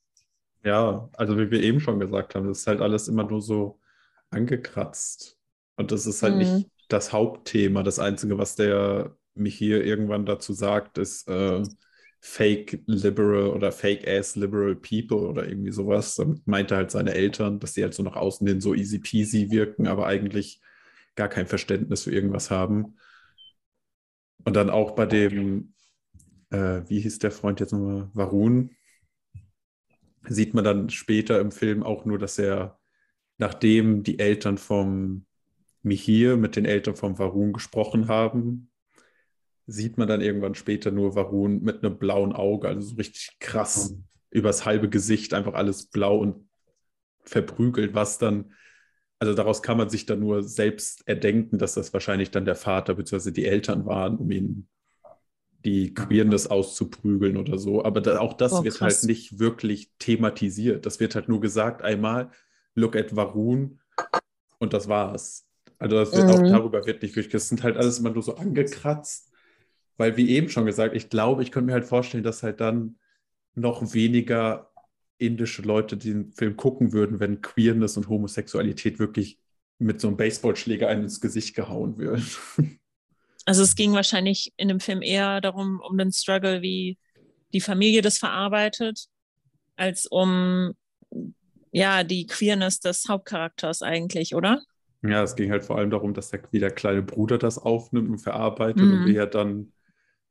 Ja, 0.65 1.09
also 1.15 1.39
wie 1.39 1.51
wir 1.51 1.63
eben 1.63 1.81
schon 1.81 1.99
gesagt 1.99 2.35
haben, 2.35 2.47
das 2.47 2.59
ist 2.61 2.67
halt 2.67 2.81
alles 2.81 3.09
immer 3.09 3.25
nur 3.25 3.41
so 3.41 3.81
angekratzt. 4.31 5.39
Und 5.77 5.93
das 5.93 6.07
ist 6.07 6.23
halt 6.23 6.37
mm. 6.37 6.39
nicht 6.39 6.71
das 6.89 7.13
Hauptthema. 7.13 7.83
Das 7.83 7.99
Einzige, 7.99 8.39
was 8.39 8.57
der 8.57 9.17
mich 9.35 9.57
hier 9.57 9.85
irgendwann 9.85 10.27
dazu 10.27 10.53
sagt, 10.53 10.99
ist 10.99 11.29
äh, 11.29 11.63
Fake 12.21 12.83
Liberal 12.87 13.49
oder 13.49 13.73
Fake 13.73 14.07
Ass 14.07 14.37
Liberal 14.37 14.77
People 14.77 15.29
oder 15.29 15.49
irgendwie 15.49 15.73
sowas. 15.73 16.17
Damit 16.17 16.47
meinte 16.47 16.77
halt 16.77 16.91
seine 16.91 17.15
Eltern, 17.15 17.61
dass 17.61 17.75
sie 17.75 17.83
halt 17.83 17.95
so 17.95 18.03
nach 18.03 18.17
außen 18.17 18.47
hin 18.47 18.61
so 18.61 18.75
easy 18.75 18.99
peasy 18.99 19.51
wirken, 19.51 19.87
aber 19.87 20.07
eigentlich 20.07 20.61
gar 21.15 21.29
kein 21.29 21.47
Verständnis 21.47 22.05
für 22.05 22.13
irgendwas 22.13 22.51
haben. 22.51 22.97
Und 24.45 24.55
dann 24.55 24.71
auch 24.71 24.93
bei 24.93 25.07
dem, 25.07 25.75
äh, 26.51 26.83
wie 26.87 27.01
hieß 27.01 27.19
der 27.19 27.31
Freund 27.31 27.61
jetzt 27.61 27.73
nochmal, 27.73 28.11
Varun, 28.15 28.71
sieht 30.29 30.55
man 30.55 30.65
dann 30.65 30.91
später 30.91 31.41
im 31.41 31.53
Film 31.53 31.83
auch 31.83 32.05
nur, 32.05 32.19
dass 32.19 32.39
er, 32.39 32.80
nachdem 33.41 34.03
die 34.03 34.19
Eltern 34.19 34.59
vom 34.59 35.25
Mihir 35.83 36.37
mit 36.37 36.57
den 36.57 36.67
Eltern 36.67 36.95
vom 36.95 37.19
Varun 37.19 37.55
gesprochen 37.55 38.07
haben, 38.09 38.71
sieht 39.67 39.99
man 39.99 40.09
dann 40.09 40.21
irgendwann 40.21 40.55
später 40.55 40.91
nur 40.91 41.15
Varun 41.15 41.63
mit 41.63 41.83
einem 41.83 41.99
blauen 41.99 42.33
Auge, 42.33 42.69
also 42.69 42.81
so 42.83 42.97
richtig 42.97 43.37
krass 43.41 43.95
übers 44.31 44.67
halbe 44.67 44.89
Gesicht, 44.89 45.33
einfach 45.33 45.55
alles 45.55 45.87
blau 45.87 46.19
und 46.19 46.49
verprügelt, 47.25 47.95
was 47.95 48.19
dann 48.19 48.53
also 49.23 49.35
daraus 49.35 49.63
kann 49.63 49.77
man 49.77 49.91
sich 49.91 50.07
dann 50.07 50.21
nur 50.21 50.43
selbst 50.43 51.07
erdenken, 51.07 51.59
dass 51.59 51.75
das 51.75 51.93
wahrscheinlich 51.93 52.31
dann 52.31 52.47
der 52.47 52.55
Vater 52.55 52.95
bzw. 52.95 53.33
die 53.33 53.45
Eltern 53.45 53.85
waren, 53.85 54.17
um 54.17 54.31
ihn 54.31 54.67
die 55.63 55.93
Queerness 55.93 56.47
auszuprügeln 56.47 57.37
oder 57.37 57.59
so. 57.59 57.85
Aber 57.85 58.01
da, 58.01 58.19
auch 58.19 58.33
das 58.33 58.55
oh, 58.55 58.65
wird 58.65 58.81
halt 58.81 59.03
nicht 59.05 59.39
wirklich 59.39 59.93
thematisiert. 59.99 60.87
Das 60.87 61.01
wird 61.01 61.15
halt 61.15 61.29
nur 61.29 61.43
gesagt, 61.43 61.83
einmal, 61.83 62.31
look 62.75 62.97
at 62.97 63.15
Varun 63.15 63.81
und 64.59 64.73
das 64.73 64.89
war's. 64.89 65.47
Also 65.79 65.97
das 65.97 66.13
wird, 66.13 66.27
mhm. 66.27 66.31
auch 66.31 66.43
darüber 66.43 66.87
wird 66.87 67.03
nicht 67.03 67.17
wirklich, 67.17 67.33
das 67.33 67.49
sind 67.49 67.63
halt 67.63 67.77
alles 67.77 67.99
immer 67.99 68.11
nur 68.11 68.23
so 68.23 68.37
angekratzt, 68.37 69.33
weil 69.97 70.17
wie 70.17 70.31
eben 70.31 70.49
schon 70.49 70.67
gesagt, 70.67 70.95
ich 70.95 71.09
glaube, 71.09 71.43
ich 71.43 71.51
könnte 71.51 71.67
mir 71.67 71.73
halt 71.73 71.87
vorstellen, 71.87 72.25
dass 72.25 72.43
halt 72.43 72.61
dann 72.61 72.99
noch 73.55 73.95
weniger 73.95 74.71
indische 75.19 75.63
Leute 75.63 75.97
den 75.97 76.33
Film 76.33 76.57
gucken 76.57 76.93
würden, 76.93 77.21
wenn 77.21 77.43
Queerness 77.43 77.97
und 77.97 78.09
Homosexualität 78.09 78.99
wirklich 78.99 79.39
mit 79.79 80.01
so 80.01 80.09
einem 80.09 80.17
Baseballschläger 80.17 80.89
einem 80.89 81.05
ins 81.05 81.21
Gesicht 81.21 81.55
gehauen 81.55 81.99
wird. 81.99 82.23
Also 83.47 83.63
es 83.63 83.75
ging 83.75 83.95
wahrscheinlich 83.95 84.53
in 84.59 84.69
dem 84.69 84.81
Film 84.81 85.01
eher 85.01 85.41
darum, 85.41 85.81
um 85.81 85.97
den 85.97 86.13
Struggle, 86.13 86.61
wie 86.61 86.99
die 87.55 87.63
Familie 87.63 88.03
das 88.03 88.19
verarbeitet, 88.19 89.07
als 89.77 90.07
um 90.07 90.75
ja 91.71 92.05
die 92.05 92.27
Queerness 92.27 92.81
des 92.81 93.09
Hauptcharakters 93.09 93.83
eigentlich, 93.83 94.35
oder? 94.35 94.63
Ja, 95.03 95.23
es 95.23 95.35
ging 95.35 95.51
halt 95.51 95.65
vor 95.65 95.79
allem 95.79 95.91
darum, 95.91 96.13
dass 96.13 96.31
der, 96.31 96.43
wie 96.51 96.59
der 96.59 96.71
kleine 96.71 97.03
Bruder 97.03 97.39
das 97.39 97.59
aufnimmt 97.59 98.11
und 98.11 98.19
verarbeitet 98.19 98.85
mhm. 98.85 98.93
und 98.93 99.07
wie 99.07 99.17
er 99.17 99.27
dann 99.27 99.73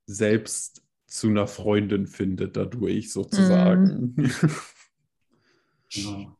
selbst 0.06 0.84
zu 1.08 1.28
einer 1.28 1.48
Freundin 1.48 2.06
findet 2.08 2.56
dadurch 2.56 3.12
sozusagen. 3.12 4.14
Mhm. 4.16 4.32
Genau. 5.92 6.38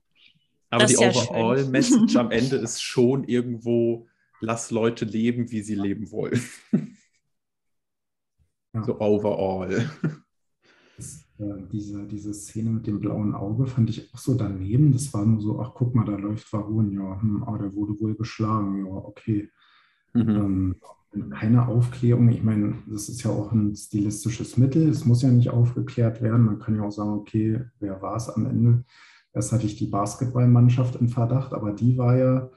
Aber 0.70 0.84
das 0.84 0.96
die 0.96 1.02
ja 1.02 1.10
Overall-Message 1.10 2.16
am 2.18 2.30
Ende 2.30 2.58
ist 2.58 2.84
schon 2.84 3.24
irgendwo, 3.24 4.08
lass 4.42 4.70
Leute 4.70 5.06
leben, 5.06 5.50
wie 5.50 5.64
sie 5.64 5.74
leben 5.74 6.12
wollen. 6.12 6.40
So 8.86 9.00
overall. 9.00 9.90
Äh, 11.40 11.64
diese, 11.72 12.06
diese 12.06 12.34
Szene 12.34 12.70
mit 12.70 12.88
dem 12.88 13.00
blauen 13.00 13.34
Auge 13.34 13.66
fand 13.66 13.90
ich 13.90 14.14
auch 14.14 14.18
so 14.18 14.36
daneben. 14.36 14.92
Das 14.92 15.14
war 15.14 15.26
nur 15.26 15.42
so, 15.42 15.60
ach 15.60 15.72
guck 15.74 15.96
mal, 15.96 16.06
da 16.06 16.16
läuft 16.16 16.52
Varun, 16.52 16.92
ja, 16.92 17.22
hm, 17.22 17.44
ah, 17.44 17.58
der 17.58 17.74
wurde 17.74 18.00
wohl 18.00 18.16
geschlagen, 18.16 18.86
ja, 18.86 18.92
okay. 18.92 19.50
Mhm. 20.14 20.30
Ähm, 20.30 20.76
keine 21.32 21.68
Aufklärung, 21.68 22.30
ich 22.30 22.44
meine, 22.44 22.76
das 22.88 23.10
ist 23.10 23.24
ja 23.24 23.32
auch 23.32 23.52
ein 23.52 23.76
stilistisches 23.76 24.58
Mittel, 24.58 24.88
es 24.90 25.06
muss 25.06 25.24
ja 25.24 25.30
nicht 25.30 25.50
aufgeklärt 25.50 26.22
werden. 26.22 26.46
Man 26.46 26.60
kann 26.60 26.76
ja 26.76 26.84
auch 26.84 26.92
sagen, 26.92 27.12
okay, 27.12 27.62
wer 27.80 28.00
war 28.02 28.16
es 28.16 28.30
am 28.30 28.46
Ende? 28.46 28.84
Erst 29.34 29.52
hatte 29.52 29.66
ich 29.66 29.76
die 29.76 29.88
Basketballmannschaft 29.88 30.98
im 30.98 31.10
Verdacht, 31.10 31.54
aber 31.54 31.72
die 31.72 31.98
war 31.98 32.16
ja 32.16 32.50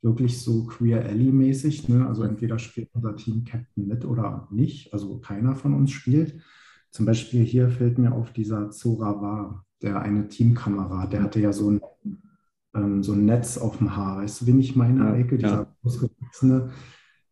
wirklich 0.00 0.40
so 0.40 0.64
Queer 0.64 1.04
Alley-mäßig. 1.04 1.88
Ne? 1.88 2.06
Also 2.06 2.22
entweder 2.22 2.58
spielt 2.58 2.88
unser 2.94 3.16
Team 3.16 3.44
Captain 3.44 3.86
mit 3.86 4.04
oder 4.04 4.48
nicht. 4.50 4.92
Also 4.92 5.18
keiner 5.18 5.54
von 5.54 5.74
uns 5.74 5.90
spielt. 5.90 6.40
Zum 6.90 7.06
Beispiel 7.06 7.44
hier 7.44 7.68
fällt 7.68 7.98
mir 7.98 8.12
auf 8.12 8.32
dieser 8.32 8.70
Zora 8.70 9.20
war, 9.20 9.64
der 9.82 10.00
eine 10.00 10.28
Teamkamerad, 10.28 11.12
der 11.12 11.22
hatte 11.22 11.40
ja 11.40 11.52
so 11.52 11.70
ein, 11.70 11.80
ähm, 12.74 13.02
so 13.02 13.12
ein 13.12 13.24
Netz 13.24 13.58
auf 13.58 13.78
dem 13.78 13.96
Haar. 13.96 14.18
Weißt 14.18 14.40
du, 14.40 14.46
wen 14.46 14.58
ich 14.58 14.74
meine, 14.74 15.04
ja, 15.04 15.12
Eike? 15.12 15.36
Dieser 15.36 15.48
ja. 15.48 15.76
großgewachsene. 15.82 16.70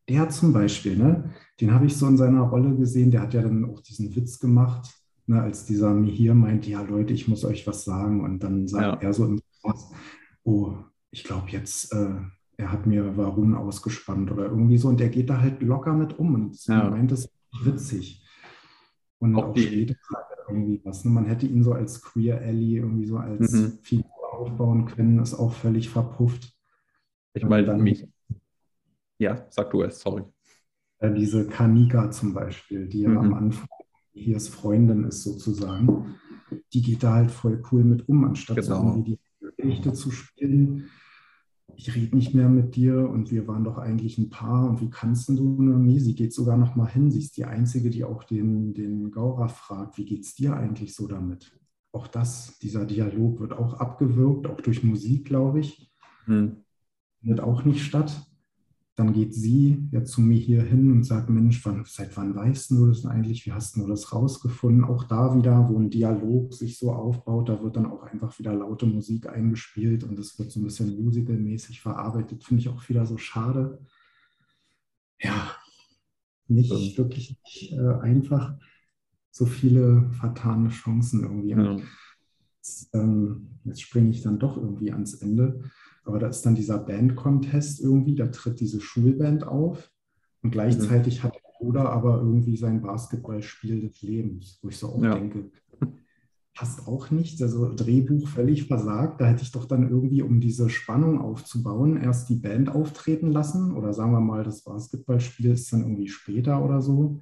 Der 0.08 0.28
zum 0.28 0.52
Beispiel, 0.52 0.96
ne? 0.96 1.30
den 1.60 1.72
habe 1.72 1.86
ich 1.86 1.96
so 1.96 2.06
in 2.06 2.16
seiner 2.16 2.42
Rolle 2.42 2.76
gesehen, 2.76 3.10
der 3.10 3.22
hat 3.22 3.34
ja 3.34 3.42
dann 3.42 3.64
auch 3.64 3.80
diesen 3.80 4.14
Witz 4.14 4.38
gemacht 4.38 4.94
ne, 5.26 5.42
als 5.42 5.66
dieser 5.66 5.92
Mihir 5.92 6.34
meint, 6.34 6.66
ja 6.66 6.82
Leute, 6.82 7.12
ich 7.12 7.28
muss 7.28 7.44
euch 7.44 7.66
was 7.66 7.84
sagen. 7.84 8.22
Und 8.24 8.42
dann 8.42 8.68
sagt 8.68 9.02
ja. 9.02 9.08
er 9.08 9.14
so 9.14 9.26
im 9.26 9.40
Voraus, 9.60 9.92
oh, 10.44 10.74
ich 11.10 11.24
glaube 11.24 11.50
jetzt, 11.50 11.92
äh, 11.92 12.14
er 12.56 12.72
hat 12.72 12.86
mir 12.86 13.16
Varun 13.16 13.54
ausgespannt 13.54 14.30
oder 14.30 14.46
irgendwie 14.46 14.78
so. 14.78 14.88
Und 14.88 15.00
der 15.00 15.08
geht 15.08 15.30
da 15.30 15.40
halt 15.40 15.62
locker 15.62 15.92
mit 15.92 16.18
um 16.18 16.34
und 16.34 16.66
ja. 16.66 16.88
meint 16.88 17.12
es 17.12 17.28
witzig. 17.62 18.25
Und 19.18 19.34
auch, 19.36 19.48
auch 19.48 19.56
später 19.56 19.96
irgendwie 20.48 20.80
was. 20.84 21.04
Ne? 21.04 21.10
Man 21.10 21.26
hätte 21.26 21.46
ihn 21.46 21.62
so 21.62 21.72
als 21.72 22.02
Queer 22.02 22.40
Alley 22.40 22.76
irgendwie 22.76 23.06
so 23.06 23.16
als 23.16 23.52
mhm. 23.52 23.78
Figur 23.82 24.32
aufbauen 24.32 24.86
können, 24.86 25.18
ist 25.18 25.34
auch 25.34 25.52
völlig 25.52 25.88
verpufft. 25.88 26.52
Ich 27.34 27.44
meine, 27.44 27.74
mich. 27.74 28.06
Ja, 29.18 29.46
sag 29.50 29.70
du 29.70 29.82
es, 29.82 30.00
sorry. 30.00 30.24
Äh, 30.98 31.12
diese 31.12 31.46
Kanika 31.46 32.10
zum 32.10 32.34
Beispiel, 32.34 32.86
die 32.86 33.00
ja 33.00 33.10
mhm. 33.10 33.18
am 33.18 33.34
Anfang 33.34 33.68
Hiers 34.12 34.48
Freundin 34.48 35.04
ist 35.04 35.22
sozusagen, 35.22 36.16
die 36.72 36.82
geht 36.82 37.02
da 37.02 37.14
halt 37.14 37.30
voll 37.30 37.62
cool 37.70 37.84
mit 37.84 38.08
um, 38.08 38.24
anstatt 38.24 38.56
genau. 38.56 38.82
so 38.82 38.88
irgendwie 38.88 39.18
die 39.40 39.46
Geschichte 39.56 39.92
zu 39.92 40.10
spielen. 40.10 40.88
Ich 41.74 41.94
rede 41.94 42.16
nicht 42.16 42.34
mehr 42.34 42.48
mit 42.48 42.76
dir 42.76 43.08
und 43.10 43.30
wir 43.30 43.46
waren 43.48 43.64
doch 43.64 43.76
eigentlich 43.76 44.18
ein 44.18 44.30
Paar 44.30 44.68
und 44.68 44.80
wie 44.80 44.88
kannst 44.88 45.28
du? 45.28 45.62
Nee, 45.62 45.98
sie 45.98 46.14
geht 46.14 46.32
sogar 46.32 46.56
noch 46.56 46.76
mal 46.76 46.86
hin. 46.86 47.10
Sie 47.10 47.18
ist 47.18 47.36
die 47.36 47.44
Einzige, 47.44 47.90
die 47.90 48.04
auch 48.04 48.24
den, 48.24 48.72
den 48.72 49.10
Gaura 49.10 49.48
fragt, 49.48 49.98
wie 49.98 50.04
geht 50.04 50.24
es 50.24 50.34
dir 50.34 50.56
eigentlich 50.56 50.94
so 50.94 51.06
damit? 51.06 51.58
Auch 51.92 52.06
das, 52.06 52.58
dieser 52.58 52.84
Dialog 52.84 53.40
wird 53.40 53.52
auch 53.52 53.74
abgewürgt, 53.74 54.46
auch 54.46 54.60
durch 54.60 54.84
Musik, 54.84 55.26
glaube 55.26 55.60
ich. 55.60 55.90
Hm. 56.24 56.64
Findet 57.20 57.40
auch 57.40 57.64
nicht 57.64 57.84
statt. 57.84 58.25
Dann 58.96 59.12
geht 59.12 59.34
sie 59.34 59.86
ja 59.92 60.04
zu 60.04 60.22
mir 60.22 60.38
hier 60.38 60.62
hin 60.62 60.90
und 60.90 61.04
sagt, 61.04 61.28
Mensch, 61.28 61.64
wann, 61.66 61.84
seit 61.86 62.16
wann 62.16 62.34
weißt 62.34 62.70
du 62.70 62.86
das 62.86 63.04
eigentlich? 63.04 63.44
Wie 63.44 63.52
hast 63.52 63.76
du 63.76 63.86
das 63.86 64.10
rausgefunden? 64.14 64.84
Auch 64.84 65.04
da 65.04 65.36
wieder, 65.36 65.68
wo 65.68 65.78
ein 65.78 65.90
Dialog 65.90 66.54
sich 66.54 66.78
so 66.78 66.92
aufbaut, 66.92 67.50
da 67.50 67.62
wird 67.62 67.76
dann 67.76 67.84
auch 67.84 68.04
einfach 68.04 68.38
wieder 68.38 68.54
laute 68.54 68.86
Musik 68.86 69.28
eingespielt 69.28 70.02
und 70.02 70.18
es 70.18 70.38
wird 70.38 70.50
so 70.50 70.60
ein 70.60 70.64
bisschen 70.64 70.98
musical-mäßig 71.02 71.82
verarbeitet. 71.82 72.42
Finde 72.42 72.62
ich 72.62 72.70
auch 72.70 72.88
wieder 72.88 73.04
so 73.04 73.18
schade. 73.18 73.78
Ja, 75.20 75.54
nicht 76.48 76.70
ja. 76.70 76.98
wirklich 76.98 77.38
nicht, 77.44 77.72
äh, 77.72 78.00
einfach. 78.00 78.56
So 79.30 79.44
viele 79.44 80.08
vertane 80.12 80.70
Chancen 80.70 81.22
irgendwie. 81.22 81.50
Ja. 81.50 81.76
Jetzt, 82.56 82.94
ähm, 82.94 83.58
jetzt 83.64 83.82
springe 83.82 84.08
ich 84.08 84.22
dann 84.22 84.38
doch 84.38 84.56
irgendwie 84.56 84.90
ans 84.90 85.12
Ende. 85.14 85.60
Aber 86.06 86.18
da 86.18 86.28
ist 86.28 86.42
dann 86.42 86.54
dieser 86.54 86.78
Band-Contest 86.78 87.80
irgendwie, 87.80 88.14
da 88.14 88.28
tritt 88.28 88.60
diese 88.60 88.80
Schulband 88.80 89.46
auf 89.46 89.90
und 90.42 90.50
gleichzeitig 90.52 91.18
mhm. 91.18 91.22
hat 91.24 91.34
der 91.34 91.40
Bruder 91.58 91.90
aber 91.90 92.18
irgendwie 92.18 92.56
sein 92.56 92.80
Basketballspiel 92.80 93.80
des 93.80 94.02
Lebens, 94.02 94.58
wo 94.62 94.68
ich 94.68 94.78
so 94.78 94.88
auch 94.88 95.02
ja. 95.02 95.14
denke, 95.14 95.50
passt 96.56 96.88
auch 96.88 97.10
nicht. 97.10 97.42
Also 97.42 97.74
Drehbuch 97.74 98.28
völlig 98.28 98.66
versagt. 98.66 99.20
Da 99.20 99.26
hätte 99.26 99.42
ich 99.42 99.52
doch 99.52 99.66
dann 99.66 99.88
irgendwie, 99.88 100.22
um 100.22 100.40
diese 100.40 100.70
Spannung 100.70 101.20
aufzubauen, 101.20 101.96
erst 101.98 102.28
die 102.30 102.36
Band 102.36 102.68
auftreten 102.68 103.30
lassen 103.30 103.76
oder 103.76 103.92
sagen 103.92 104.12
wir 104.12 104.20
mal, 104.20 104.42
das 104.42 104.62
Basketballspiel 104.62 105.50
ist 105.50 105.72
dann 105.72 105.82
irgendwie 105.82 106.08
später 106.08 106.64
oder 106.64 106.80
so. 106.80 107.20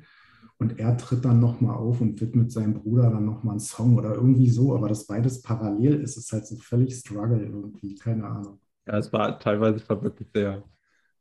Und 0.59 0.79
er 0.79 0.97
tritt 0.97 1.25
dann 1.25 1.41
nochmal 1.41 1.75
auf 1.75 2.01
und 2.01 2.21
widmet 2.21 2.53
seinem 2.53 2.75
Bruder 2.75 3.11
dann 3.11 3.25
nochmal 3.25 3.55
einen 3.55 3.61
Song 3.61 3.99
oder 3.99 4.15
irgendwie 4.15 4.49
so, 4.49 4.75
aber 4.75 4.89
das 4.89 5.07
beides 5.07 5.43
parallel 5.43 6.01
ist, 6.01 6.17
ist 6.17 6.33
halt 6.33 6.47
so 6.47 6.57
völlig 6.57 6.95
Struggle 6.95 7.45
irgendwie, 7.45 7.97
keine 7.97 8.25
Ahnung. 8.25 8.61
Ja, 8.87 8.99
es 8.99 9.13
war 9.13 9.39
teilweise 9.39 9.87
war 9.89 10.03
wirklich 10.03 10.29
sehr 10.33 10.63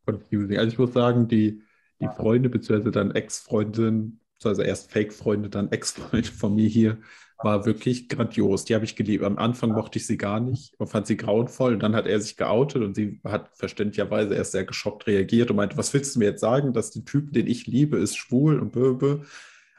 confusing. 0.06 0.58
Also 0.58 0.72
ich 0.72 0.80
muss 0.80 0.94
sagen, 0.94 1.28
die, 1.28 1.64
die 2.00 2.08
Freunde, 2.08 2.50
beziehungsweise 2.50 2.92
dann 2.92 3.12
Ex-Freundin, 3.12 4.20
also 4.44 4.62
erst 4.62 4.92
Fake-Freunde, 4.92 5.50
dann 5.50 5.72
Ex-Freund 5.72 6.28
von 6.28 6.56
mir 6.56 6.68
hier, 6.68 6.98
war 7.38 7.66
wirklich 7.66 8.10
grandios. 8.10 8.66
Die 8.66 8.76
habe 8.76 8.86
ich 8.86 8.96
geliebt. 8.96 9.24
Am 9.24 9.38
Anfang 9.38 9.72
mochte 9.72 9.98
ich 10.00 10.08
sie 10.08 10.18
gar 10.18 10.40
nicht 10.40 10.74
und 10.80 10.88
fand 10.88 11.08
sie 11.08 11.18
grauenvoll. 11.18 11.74
Und 11.74 11.84
dann 11.84 11.96
hat 11.96 12.08
er 12.08 12.20
sich 12.20 12.38
geoutet 12.38 12.84
und 12.84 12.96
sie 12.96 13.20
hat 13.24 13.50
verständlicherweise 13.56 14.36
erst 14.36 14.54
sehr 14.54 14.66
geschockt 14.66 15.08
reagiert 15.08 15.50
und 15.50 15.58
meinte, 15.58 15.78
was 15.78 15.94
willst 15.94 16.16
du 16.16 16.20
mir 16.20 16.26
jetzt 16.26 16.42
sagen, 16.42 16.74
dass 16.74 16.92
der 16.92 17.06
Typ, 17.06 17.34
den 17.34 17.48
ich 17.48 17.68
liebe, 17.68 17.98
ist 17.98 18.18
schwul 18.18 18.60
und 18.60 18.72
böbe. 18.72 19.26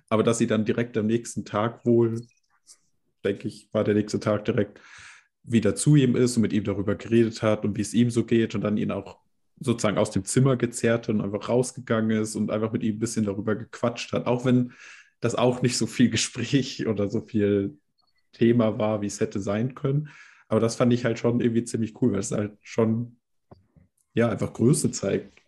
Aber 0.09 0.23
dass 0.23 0.39
sie 0.39 0.47
dann 0.47 0.65
direkt 0.65 0.97
am 0.97 1.07
nächsten 1.07 1.45
Tag 1.45 1.85
wohl, 1.87 2.21
denke 3.25 3.49
ich, 3.49 3.69
war 3.73 3.85
der 3.85 3.95
nächste 3.95 4.21
Tag 4.21 4.45
direkt 4.45 4.81
wieder 5.45 5.75
zu 5.75 5.97
ihm 5.97 6.17
ist 6.17 6.37
und 6.37 6.43
mit 6.43 6.53
ihm 6.53 6.65
darüber 6.65 6.95
geredet 6.95 7.43
hat 7.43 7.65
und 7.65 7.77
wie 7.77 7.83
es 7.83 7.95
ihm 7.95 8.11
so 8.11 8.25
geht 8.25 8.55
und 8.55 8.63
dann 8.63 8.77
ihn 8.77 8.91
auch 8.91 9.19
sozusagen 9.61 9.99
aus 9.99 10.11
dem 10.11 10.25
Zimmer 10.25 10.57
gezerrt 10.57 11.09
und 11.09 11.21
einfach 11.21 11.49
rausgegangen 11.49 12.23
ist 12.23 12.35
und 12.35 12.51
einfach 12.51 12.73
mit 12.73 12.83
ihm 12.83 12.97
ein 12.97 12.99
bisschen 12.99 13.25
darüber 13.25 13.55
gequatscht 13.55 14.13
hat. 14.13 14.27
Auch 14.27 14.45
wenn 14.45 14.73
das 15.21 15.35
auch 15.35 15.63
nicht 15.63 15.77
so 15.77 15.87
viel 15.87 16.11
Gespräch 16.11 16.87
oder 16.87 17.09
so 17.09 17.21
viel 17.21 17.79
Thema 18.33 18.79
war, 18.79 19.01
wie 19.03 19.07
es 19.07 19.21
hätte 19.21 19.41
sein 19.41 19.75
können. 19.75 20.09
Aber 20.49 20.61
das 20.61 20.77
fand 20.77 20.93
ich 20.93 21.05
halt 21.05 21.19
schon 21.19 21.41
irgendwie 21.41 21.65
ziemlich 21.65 22.01
cool, 22.03 22.13
weil 22.13 22.21
es 22.21 22.33
halt 22.33 22.57
schon, 22.63 23.17
ja, 24.15 24.29
einfach 24.29 24.53
Größe 24.53 24.91
zeigt. 24.91 25.41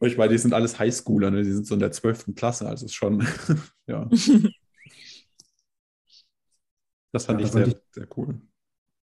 Und 0.00 0.08
ich 0.08 0.16
meine, 0.16 0.32
die 0.32 0.38
sind 0.38 0.54
alles 0.54 0.78
Highschooler, 0.78 1.30
ne? 1.30 1.42
die 1.42 1.52
sind 1.52 1.66
so 1.66 1.74
in 1.74 1.80
der 1.80 1.90
12. 1.90 2.34
Klasse, 2.36 2.68
also 2.68 2.86
ist 2.86 2.94
schon, 2.94 3.26
ja. 3.86 4.08
Das 7.12 7.26
fand 7.26 7.40
ja, 7.40 7.46
ich 7.46 7.52
sehr, 7.52 7.66
ich, 7.68 7.76
sehr 7.90 8.08
cool. 8.16 8.40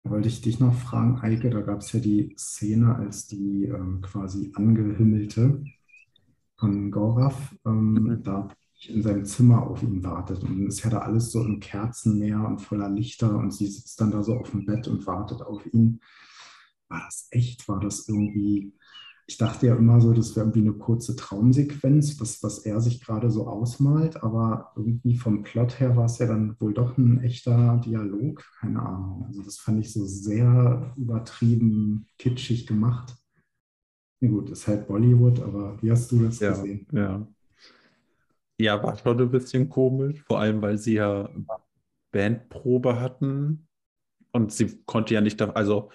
Da 0.03 0.11
wollte 0.11 0.29
ich 0.29 0.41
dich 0.41 0.61
noch 0.61 0.75
fragen, 0.75 1.19
Eike, 1.21 1.51
da 1.51 1.61
gab 1.61 1.81
es 1.81 1.93
ja 1.93 2.01
die 2.01 2.35
Szene, 2.39 2.97
als 2.97 3.27
die 3.27 3.65
ähm, 3.65 4.01
quasi 4.01 4.53
angehimmelte 4.55 5.63
von 6.57 6.91
Gorav 6.91 7.55
ähm, 7.67 7.93
mhm. 7.95 8.23
da 8.23 8.49
in 8.87 9.03
seinem 9.03 9.25
Zimmer 9.25 9.67
auf 9.67 9.83
ihn 9.83 10.03
wartet. 10.03 10.43
Und 10.43 10.67
es 10.67 10.79
ist 10.79 10.85
ja 10.85 10.91
da 10.91 10.99
alles 11.01 11.33
so 11.33 11.45
im 11.45 11.61
Kerzenmeer 11.61 12.41
und 12.47 12.61
voller 12.61 12.89
Lichter 12.89 13.37
und 13.37 13.53
sie 13.53 13.67
sitzt 13.67 14.01
dann 14.01 14.11
da 14.11 14.23
so 14.23 14.37
auf 14.37 14.51
dem 14.51 14.65
Bett 14.65 14.89
und 14.89 15.07
wartet 15.07 15.43
auf 15.43 15.67
ihn. 15.73 16.01
War 16.89 17.03
das 17.05 17.29
echt? 17.31 17.69
War 17.69 17.81
das 17.81 18.09
irgendwie 18.09 18.73
ich 19.31 19.39
dachte 19.39 19.69
ja 19.69 19.77
immer 19.77 20.01
so, 20.01 20.13
das 20.13 20.35
wäre 20.35 20.47
irgendwie 20.47 20.69
eine 20.69 20.73
kurze 20.73 21.15
Traumsequenz, 21.15 22.17
das, 22.17 22.43
was 22.43 22.67
er 22.67 22.81
sich 22.81 23.01
gerade 23.01 23.31
so 23.31 23.47
ausmalt, 23.47 24.25
aber 24.25 24.73
irgendwie 24.75 25.17
vom 25.17 25.45
Plot 25.45 25.79
her 25.79 25.97
war 25.97 26.07
es 26.07 26.19
ja 26.19 26.27
dann 26.27 26.57
wohl 26.59 26.75
doch 26.75 26.99
ein 26.99 27.23
echter 27.23 27.81
Dialog, 27.85 28.45
keine 28.59 28.83
Ahnung. 28.83 29.27
Also 29.29 29.43
das 29.43 29.59
fand 29.59 29.79
ich 29.79 29.93
so 29.93 30.05
sehr 30.05 30.93
übertrieben 30.97 32.09
kitschig 32.19 32.67
gemacht. 32.67 33.15
Na 34.19 34.27
ja, 34.27 34.35
gut, 34.35 34.51
ist 34.51 34.67
halt 34.67 34.89
Bollywood, 34.89 35.41
aber 35.43 35.81
wie 35.81 35.93
hast 35.93 36.11
du 36.11 36.25
das 36.25 36.41
ja, 36.41 36.51
gesehen? 36.51 36.89
Ja. 36.91 37.29
ja, 38.59 38.83
war 38.83 38.97
schon 38.97 39.21
ein 39.21 39.31
bisschen 39.31 39.69
komisch, 39.69 40.25
vor 40.27 40.41
allem 40.41 40.61
weil 40.61 40.77
sie 40.77 40.95
ja 40.95 41.31
Bandprobe 42.11 42.99
hatten 42.99 43.69
und 44.33 44.51
sie 44.51 44.83
konnte 44.87 45.15
ja 45.15 45.21
nicht, 45.21 45.41
also 45.41 45.91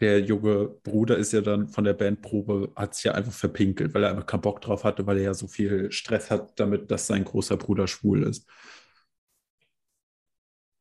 der 0.00 0.20
junge 0.20 0.68
Bruder 0.84 1.16
ist 1.16 1.32
ja 1.32 1.40
dann 1.40 1.68
von 1.68 1.84
der 1.84 1.94
Bandprobe, 1.94 2.72
hat 2.76 2.94
sich 2.94 3.04
ja 3.04 3.12
einfach 3.12 3.32
verpinkelt, 3.32 3.94
weil 3.94 4.04
er 4.04 4.10
einfach 4.10 4.26
keinen 4.26 4.42
Bock 4.42 4.60
drauf 4.60 4.84
hatte, 4.84 5.06
weil 5.06 5.18
er 5.18 5.24
ja 5.24 5.34
so 5.34 5.48
viel 5.48 5.90
Stress 5.90 6.30
hat 6.30 6.58
damit, 6.60 6.90
dass 6.90 7.06
sein 7.08 7.24
großer 7.24 7.56
Bruder 7.56 7.88
schwul 7.88 8.22
ist. 8.22 8.48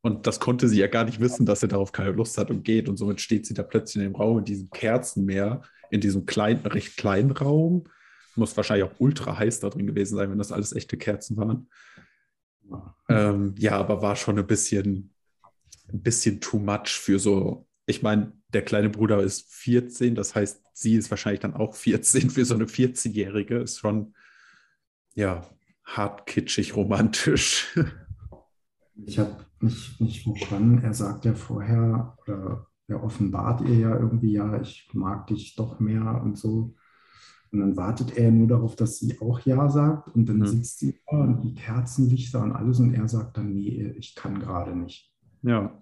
Und 0.02 0.28
das 0.28 0.40
konnte 0.40 0.70
sie 0.70 0.80
ja 0.80 0.88
gar 0.88 1.04
nicht 1.04 1.20
wissen, 1.20 1.46
dass 1.46 1.64
er 1.64 1.70
darauf 1.70 1.92
keine 1.92 2.12
Lust 2.12 2.38
hat 2.38 2.50
und 2.50 2.64
geht. 2.64 2.88
Und 2.88 2.98
somit 2.98 3.20
steht 3.20 3.46
sie 3.46 3.54
da 3.54 3.64
plötzlich 3.64 4.04
in 4.04 4.12
dem 4.12 4.16
Raum, 4.16 4.40
in 4.40 4.46
diesem 4.46 4.70
Kerzenmeer, 4.70 5.64
in 5.90 6.00
diesem 6.00 6.26
kleinen, 6.26 6.66
recht 6.66 6.96
kleinen 6.96 7.32
Raum. 7.32 7.86
Muss 8.36 8.56
wahrscheinlich 8.56 8.88
auch 8.88 9.00
ultra 9.00 9.38
heiß 9.38 9.60
da 9.60 9.70
drin 9.70 9.88
gewesen 9.88 10.16
sein, 10.16 10.30
wenn 10.30 10.38
das 10.38 10.52
alles 10.52 10.74
echte 10.74 10.96
Kerzen 10.96 11.36
waren. 11.36 11.70
Ähm, 13.10 13.56
ja, 13.58 13.78
aber 13.78 14.02
war 14.02 14.16
schon 14.16 14.38
ein 14.38 14.48
bisschen, 14.48 15.14
ein 15.92 16.02
bisschen 16.02 16.40
too 16.40 16.60
much 16.60 16.90
für 16.90 17.20
so 17.20 17.67
ich 17.88 18.04
meine, 18.04 18.34
der 18.54 18.64
kleine 18.64 18.90
Bruder 18.90 19.24
ist 19.24 19.52
14, 19.54 20.14
das 20.14 20.36
heißt, 20.36 20.62
sie 20.74 20.96
ist 20.96 21.10
wahrscheinlich 21.10 21.40
dann 21.40 21.56
auch 21.56 21.74
14 21.74 22.30
für 22.30 22.46
so 22.46 22.54
eine 22.54 22.66
14-Jährige. 22.66 23.58
Ist 23.58 23.80
schon, 23.80 24.14
ja, 25.16 25.50
hart 25.86 26.28
kitschig 26.28 26.76
romantisch. 26.76 27.76
Ich 29.06 29.20
habe 29.20 29.46
nicht, 29.62 30.02
nicht 30.02 30.24
verstanden. 30.24 30.84
Er 30.84 30.94
sagt 30.94 31.26
ja 31.26 31.34
vorher, 31.34 32.18
oder 32.26 32.68
er 32.88 33.04
offenbart 33.04 33.62
ihr 33.62 33.76
ja 33.78 33.96
irgendwie, 33.96 34.34
ja, 34.34 34.60
ich 34.60 34.90
mag 34.94 35.28
dich 35.28 35.56
doch 35.56 35.80
mehr 35.80 36.22
und 36.24 36.38
so. 36.38 36.76
Und 37.52 37.60
dann 37.60 37.78
wartet 37.78 38.18
er 38.18 38.32
nur 38.32 38.48
darauf, 38.48 38.76
dass 38.76 39.00
sie 39.00 39.22
auch 39.22 39.40
Ja 39.42 39.70
sagt. 39.70 40.14
Und 40.16 40.28
dann 40.28 40.40
mhm. 40.40 40.48
sitzt 40.48 40.80
sie 40.80 41.00
da 41.08 41.18
und 41.18 41.42
die 41.42 41.54
Kerzenlichter 41.54 42.42
und 42.42 42.52
alles. 42.52 42.80
Und 42.80 42.94
er 42.94 43.08
sagt 43.08 43.38
dann, 43.38 43.54
nee, 43.54 43.94
ich 43.98 44.16
kann 44.16 44.40
gerade 44.40 44.76
nicht. 44.76 45.14
Ja. 45.44 45.82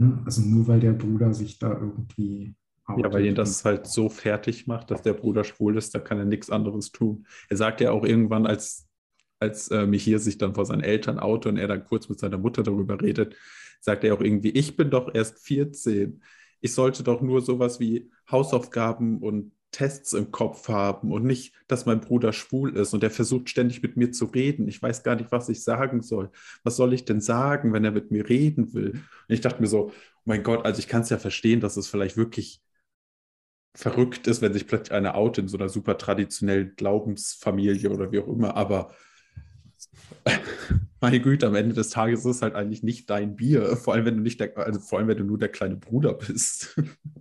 Ne? 0.00 0.22
Also 0.24 0.40
nur 0.42 0.66
weil 0.66 0.80
der 0.80 0.92
Bruder 0.92 1.34
sich 1.34 1.58
da 1.58 1.72
irgendwie. 1.72 2.54
Ja, 2.96 3.12
weil 3.12 3.26
ihn 3.26 3.34
das 3.36 3.64
halt 3.64 3.86
so 3.86 4.08
fertig 4.08 4.66
macht, 4.66 4.90
dass 4.90 5.02
der 5.02 5.12
Bruder 5.12 5.44
schwul 5.44 5.76
ist, 5.76 5.94
da 5.94 6.00
kann 6.00 6.18
er 6.18 6.24
nichts 6.24 6.50
anderes 6.50 6.90
tun. 6.90 7.26
Er 7.48 7.56
sagt 7.56 7.80
ja 7.80 7.92
auch 7.92 8.04
irgendwann, 8.04 8.46
als, 8.46 8.88
als 9.38 9.68
äh, 9.68 9.86
Michir 9.86 10.18
sich 10.18 10.38
dann 10.38 10.54
vor 10.54 10.66
seinen 10.66 10.82
Eltern 10.82 11.20
auto 11.20 11.48
und 11.48 11.56
er 11.56 11.68
dann 11.68 11.84
kurz 11.84 12.08
mit 12.08 12.18
seiner 12.18 12.38
Mutter 12.38 12.64
darüber 12.64 13.00
redet, 13.00 13.36
sagt 13.80 14.02
er 14.02 14.14
auch 14.14 14.20
irgendwie, 14.20 14.50
ich 14.50 14.76
bin 14.76 14.90
doch 14.90 15.14
erst 15.14 15.38
14. 15.46 16.20
Ich 16.60 16.74
sollte 16.74 17.04
doch 17.04 17.20
nur 17.20 17.42
sowas 17.42 17.78
wie 17.78 18.10
Hausaufgaben 18.28 19.18
und 19.18 19.52
Tests 19.70 20.12
im 20.12 20.32
Kopf 20.32 20.68
haben 20.68 21.12
und 21.12 21.24
nicht, 21.24 21.54
dass 21.68 21.86
mein 21.86 22.00
Bruder 22.00 22.32
schwul 22.32 22.76
ist 22.76 22.92
und 22.92 23.02
er 23.04 23.10
versucht 23.10 23.48
ständig 23.48 23.82
mit 23.82 23.96
mir 23.96 24.10
zu 24.10 24.26
reden. 24.26 24.68
Ich 24.68 24.82
weiß 24.82 25.02
gar 25.02 25.16
nicht, 25.16 25.30
was 25.32 25.48
ich 25.48 25.62
sagen 25.62 26.02
soll. 26.02 26.30
Was 26.64 26.76
soll 26.76 26.92
ich 26.92 27.04
denn 27.04 27.20
sagen, 27.20 27.72
wenn 27.72 27.84
er 27.84 27.92
mit 27.92 28.10
mir 28.10 28.28
reden 28.28 28.74
will? 28.74 28.90
Und 28.90 29.04
ich 29.28 29.40
dachte 29.40 29.60
mir 29.60 29.68
so, 29.68 29.88
oh 29.88 29.92
mein 30.24 30.42
Gott, 30.42 30.64
also 30.64 30.78
ich 30.80 30.88
kann 30.88 31.02
es 31.02 31.10
ja 31.10 31.18
verstehen, 31.18 31.60
dass 31.60 31.76
es 31.76 31.88
vielleicht 31.88 32.16
wirklich 32.16 32.60
verrückt 33.74 34.26
ist, 34.26 34.42
wenn 34.42 34.52
sich 34.52 34.66
plötzlich 34.66 34.92
eine 34.92 35.14
out 35.14 35.38
in 35.38 35.48
so 35.48 35.56
einer 35.56 35.68
super 35.68 35.96
traditionellen 35.96 36.74
Glaubensfamilie 36.76 37.90
oder 37.90 38.10
wie 38.10 38.18
auch 38.18 38.28
immer, 38.28 38.56
aber 38.56 38.92
meine 41.00 41.20
Güte, 41.20 41.46
am 41.46 41.54
Ende 41.54 41.74
des 41.74 41.90
Tages 41.90 42.20
ist 42.20 42.36
es 42.36 42.42
halt 42.42 42.54
eigentlich 42.54 42.82
nicht 42.82 43.08
dein 43.10 43.36
Bier, 43.36 43.76
vor 43.76 43.94
allem 43.94 44.04
wenn 44.04 44.16
du 44.16 44.22
nicht 44.22 44.40
der, 44.40 44.56
also 44.58 44.80
vor 44.80 44.98
allem 44.98 45.08
wenn 45.08 45.18
du 45.18 45.24
nur 45.24 45.38
der 45.38 45.48
kleine 45.48 45.76
Bruder 45.76 46.14
bist. 46.14 46.80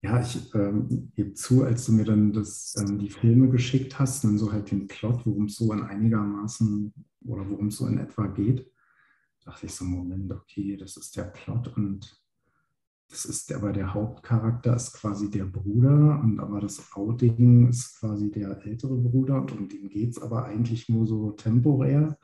Ja, 0.00 0.20
ich 0.20 0.54
ähm, 0.54 1.10
gebe 1.16 1.34
zu, 1.34 1.64
als 1.64 1.86
du 1.86 1.92
mir 1.92 2.04
dann 2.04 2.32
das, 2.32 2.76
ähm, 2.78 2.98
die 2.98 3.10
Filme 3.10 3.48
geschickt 3.48 3.98
hast, 3.98 4.22
dann 4.22 4.38
so 4.38 4.52
halt 4.52 4.70
den 4.70 4.86
Plot, 4.86 5.26
worum 5.26 5.46
es 5.46 5.56
so 5.56 5.72
in 5.72 5.82
einigermaßen 5.82 6.92
oder 7.26 7.48
worum 7.48 7.66
es 7.66 7.78
so 7.78 7.86
in 7.86 7.98
etwa 7.98 8.28
geht, 8.28 8.70
dachte 9.44 9.66
ich 9.66 9.74
so, 9.74 9.84
Moment, 9.84 10.30
okay, 10.30 10.76
das 10.76 10.96
ist 10.96 11.16
der 11.16 11.24
Plot 11.24 11.76
und 11.76 12.16
das 13.10 13.24
ist 13.24 13.52
aber 13.52 13.72
der 13.72 13.94
Hauptcharakter 13.94 14.76
ist 14.76 14.92
quasi 14.92 15.30
der 15.30 15.46
Bruder 15.46 16.20
und 16.22 16.38
aber 16.40 16.60
das 16.60 16.92
Outing 16.92 17.68
ist 17.70 17.98
quasi 17.98 18.30
der 18.30 18.64
ältere 18.64 18.96
Bruder 18.96 19.40
und 19.40 19.52
um 19.52 19.68
den 19.68 19.88
geht 19.88 20.10
es 20.10 20.22
aber 20.22 20.44
eigentlich 20.44 20.88
nur 20.88 21.06
so 21.06 21.32
temporär. 21.32 22.18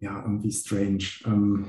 Ja, 0.00 0.22
irgendwie 0.22 0.50
strange. 0.50 1.04
Ähm, 1.26 1.66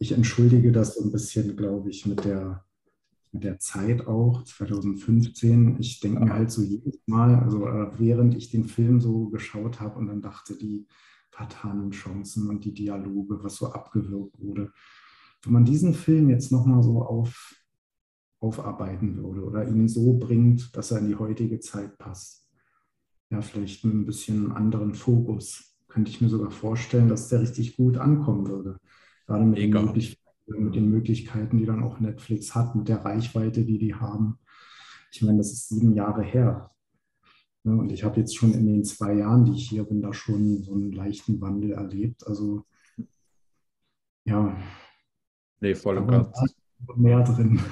ich 0.00 0.12
entschuldige 0.12 0.72
das 0.72 0.96
so 0.96 1.04
ein 1.04 1.12
bisschen, 1.12 1.56
glaube 1.56 1.90
ich, 1.90 2.04
mit 2.06 2.24
der 2.24 2.64
mit 3.32 3.44
der 3.44 3.58
Zeit 3.58 4.06
auch, 4.06 4.44
2015. 4.44 5.78
Ich 5.80 6.00
denke 6.00 6.20
mir 6.20 6.34
halt 6.34 6.50
so 6.50 6.62
jedes 6.62 7.00
Mal, 7.06 7.34
also 7.36 7.66
äh, 7.66 7.98
während 7.98 8.34
ich 8.34 8.50
den 8.50 8.64
Film 8.64 9.00
so 9.00 9.30
geschaut 9.30 9.80
habe 9.80 9.98
und 9.98 10.06
dann 10.06 10.20
dachte, 10.20 10.56
die 10.56 10.86
fatalen 11.30 11.90
Chancen 11.90 12.48
und 12.48 12.64
die 12.64 12.74
Dialoge, 12.74 13.42
was 13.42 13.56
so 13.56 13.72
abgewirkt 13.72 14.38
wurde. 14.38 14.70
Wenn 15.42 15.52
man 15.54 15.64
diesen 15.64 15.94
Film 15.94 16.28
jetzt 16.28 16.52
nochmal 16.52 16.82
so 16.82 17.02
auf, 17.02 17.54
aufarbeiten 18.38 19.16
würde 19.16 19.42
oder 19.42 19.66
ihn 19.66 19.88
so 19.88 20.18
bringt, 20.18 20.76
dass 20.76 20.90
er 20.90 20.98
in 20.98 21.08
die 21.08 21.16
heutige 21.16 21.58
Zeit 21.60 21.96
passt, 21.96 22.50
ja, 23.30 23.40
vielleicht 23.40 23.84
mit 23.84 23.94
ein 23.94 24.06
bisschen 24.06 24.52
anderen 24.52 24.94
Fokus, 24.94 25.74
könnte 25.88 26.10
ich 26.10 26.20
mir 26.20 26.28
sogar 26.28 26.50
vorstellen, 26.50 27.08
dass 27.08 27.28
der 27.28 27.40
richtig 27.40 27.76
gut 27.76 27.96
ankommen 27.96 28.46
würde. 28.46 28.78
Gerade 29.26 29.44
mit 29.44 29.58
Mega. 29.58 29.78
den 29.78 29.86
Möglichkeiten 29.86 30.21
mit 30.46 30.74
den 30.74 30.90
Möglichkeiten, 30.90 31.58
die 31.58 31.66
dann 31.66 31.82
auch 31.82 32.00
Netflix 32.00 32.54
hat, 32.54 32.74
mit 32.74 32.88
der 32.88 33.04
Reichweite, 33.04 33.64
die 33.64 33.78
die 33.78 33.94
haben. 33.94 34.38
Ich 35.12 35.22
meine, 35.22 35.38
das 35.38 35.52
ist 35.52 35.68
sieben 35.68 35.94
Jahre 35.94 36.22
her. 36.22 36.70
Ne, 37.64 37.76
und 37.76 37.92
ich 37.92 38.02
habe 38.02 38.18
jetzt 38.18 38.36
schon 38.36 38.52
in 38.54 38.66
den 38.66 38.84
zwei 38.84 39.14
Jahren, 39.14 39.44
die 39.44 39.52
ich 39.52 39.68
hier 39.68 39.84
bin, 39.84 40.02
da 40.02 40.12
schon 40.12 40.62
so 40.62 40.74
einen 40.74 40.92
leichten 40.92 41.40
Wandel 41.40 41.72
erlebt. 41.72 42.26
Also 42.26 42.64
ja. 44.24 44.56
Nee, 45.60 45.74
voll 45.74 45.98
und 45.98 46.08
ganz. 46.08 46.54
Mehr 46.96 47.22
drin. 47.22 47.60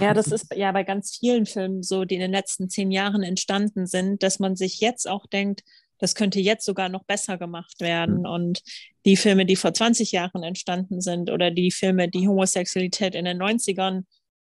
Ja, 0.00 0.12
das 0.12 0.26
ist 0.26 0.54
ja 0.54 0.70
bei 0.70 0.82
ganz 0.82 1.16
vielen 1.16 1.46
Filmen 1.46 1.82
so, 1.82 2.04
die 2.04 2.16
in 2.16 2.20
den 2.20 2.30
letzten 2.30 2.68
zehn 2.68 2.90
Jahren 2.90 3.22
entstanden 3.22 3.86
sind, 3.86 4.22
dass 4.22 4.38
man 4.38 4.54
sich 4.54 4.80
jetzt 4.80 5.08
auch 5.08 5.26
denkt, 5.26 5.64
das 5.98 6.14
könnte 6.14 6.40
jetzt 6.40 6.64
sogar 6.64 6.88
noch 6.88 7.04
besser 7.04 7.38
gemacht 7.38 7.80
werden. 7.80 8.20
Mhm. 8.20 8.26
Und 8.26 8.62
die 9.04 9.16
Filme, 9.16 9.46
die 9.46 9.56
vor 9.56 9.72
20 9.72 10.12
Jahren 10.12 10.42
entstanden 10.42 11.00
sind 11.00 11.30
oder 11.30 11.50
die 11.50 11.70
Filme, 11.70 12.08
die 12.08 12.28
Homosexualität 12.28 13.14
in 13.14 13.24
den 13.24 13.40
90ern 13.40 14.04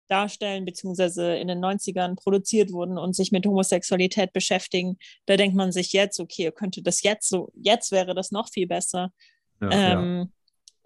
darstellen, 0.09 0.65
beziehungsweise 0.65 1.37
in 1.37 1.49
den 1.49 1.61
90ern 1.61 2.17
produziert 2.17 2.73
wurden 2.73 2.99
und 2.99 3.15
sich 3.15 3.31
mit 3.31 3.47
Homosexualität 3.47 4.33
beschäftigen, 4.33 4.99
da 5.27 5.37
denkt 5.37 5.57
man 5.57 5.73
sich 5.73 5.93
jetzt, 5.93 6.19
okay, 6.19 6.51
könnte 6.51 6.83
das 6.83 7.03
jetzt 7.03 7.29
so, 7.29 7.53
jetzt 7.55 7.93
wäre 7.93 8.15
das 8.15 8.33
noch 8.33 8.49
viel 8.51 8.67
besser. 8.67 9.13
Ja, 9.61 9.71
ähm, 9.71 10.19
ja. 10.19 10.27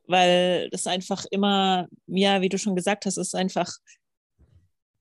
Weil 0.06 0.68
das 0.70 0.86
einfach 0.86 1.24
immer, 1.30 1.88
ja, 2.06 2.42
wie 2.42 2.50
du 2.50 2.58
schon 2.58 2.76
gesagt 2.76 3.06
hast, 3.06 3.16
ist 3.16 3.34
einfach 3.34 3.72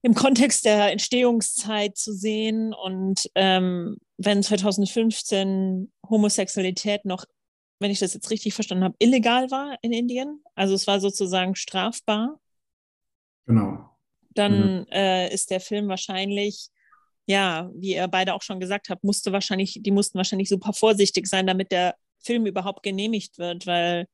im 0.04 0.14
Kontext 0.14 0.66
der 0.66 0.92
Entstehungszeit 0.92 1.98
zu 1.98 2.14
sehen. 2.14 2.74
Und 2.74 3.32
ähm, 3.36 3.98
wenn 4.18 4.44
2015 4.44 5.92
Homosexualität 6.08 7.06
noch, 7.06 7.26
wenn 7.80 7.90
ich 7.90 8.00
das 8.00 8.14
jetzt 8.14 8.30
richtig 8.30 8.54
verstanden 8.54 8.84
habe, 8.84 8.96
illegal 9.00 9.50
war 9.50 9.78
in 9.82 9.94
Indien, 9.94 10.44
also 10.56 10.76
es 10.76 10.88
war 10.88 11.00
sozusagen 11.00 11.56
strafbar. 11.56 12.38
Genau. 13.46 13.90
Dann 14.32 14.82
mhm. 14.82 14.88
äh, 14.92 15.34
ist 15.34 15.52
der 15.52 15.62
Film 15.62 15.88
wahrscheinlich, 15.88 16.68
ja, 17.26 17.70
wie 17.74 17.96
ihr 17.96 18.08
beide 18.10 18.34
auch 18.34 18.42
schon 18.42 18.60
gesagt 18.60 18.90
habt, 18.90 19.06
musste 19.06 19.32
wahrscheinlich, 19.32 19.80
die 19.82 19.92
mussten 19.92 20.18
wahrscheinlich 20.18 20.50
super 20.50 20.74
vorsichtig 20.74 21.28
sein, 21.28 21.48
damit 21.48 21.72
der 21.72 21.96
Film 22.20 22.46
überhaupt 22.46 22.84
genehmigt 22.84 23.38
wird, 23.38 23.68
weil 23.68 24.08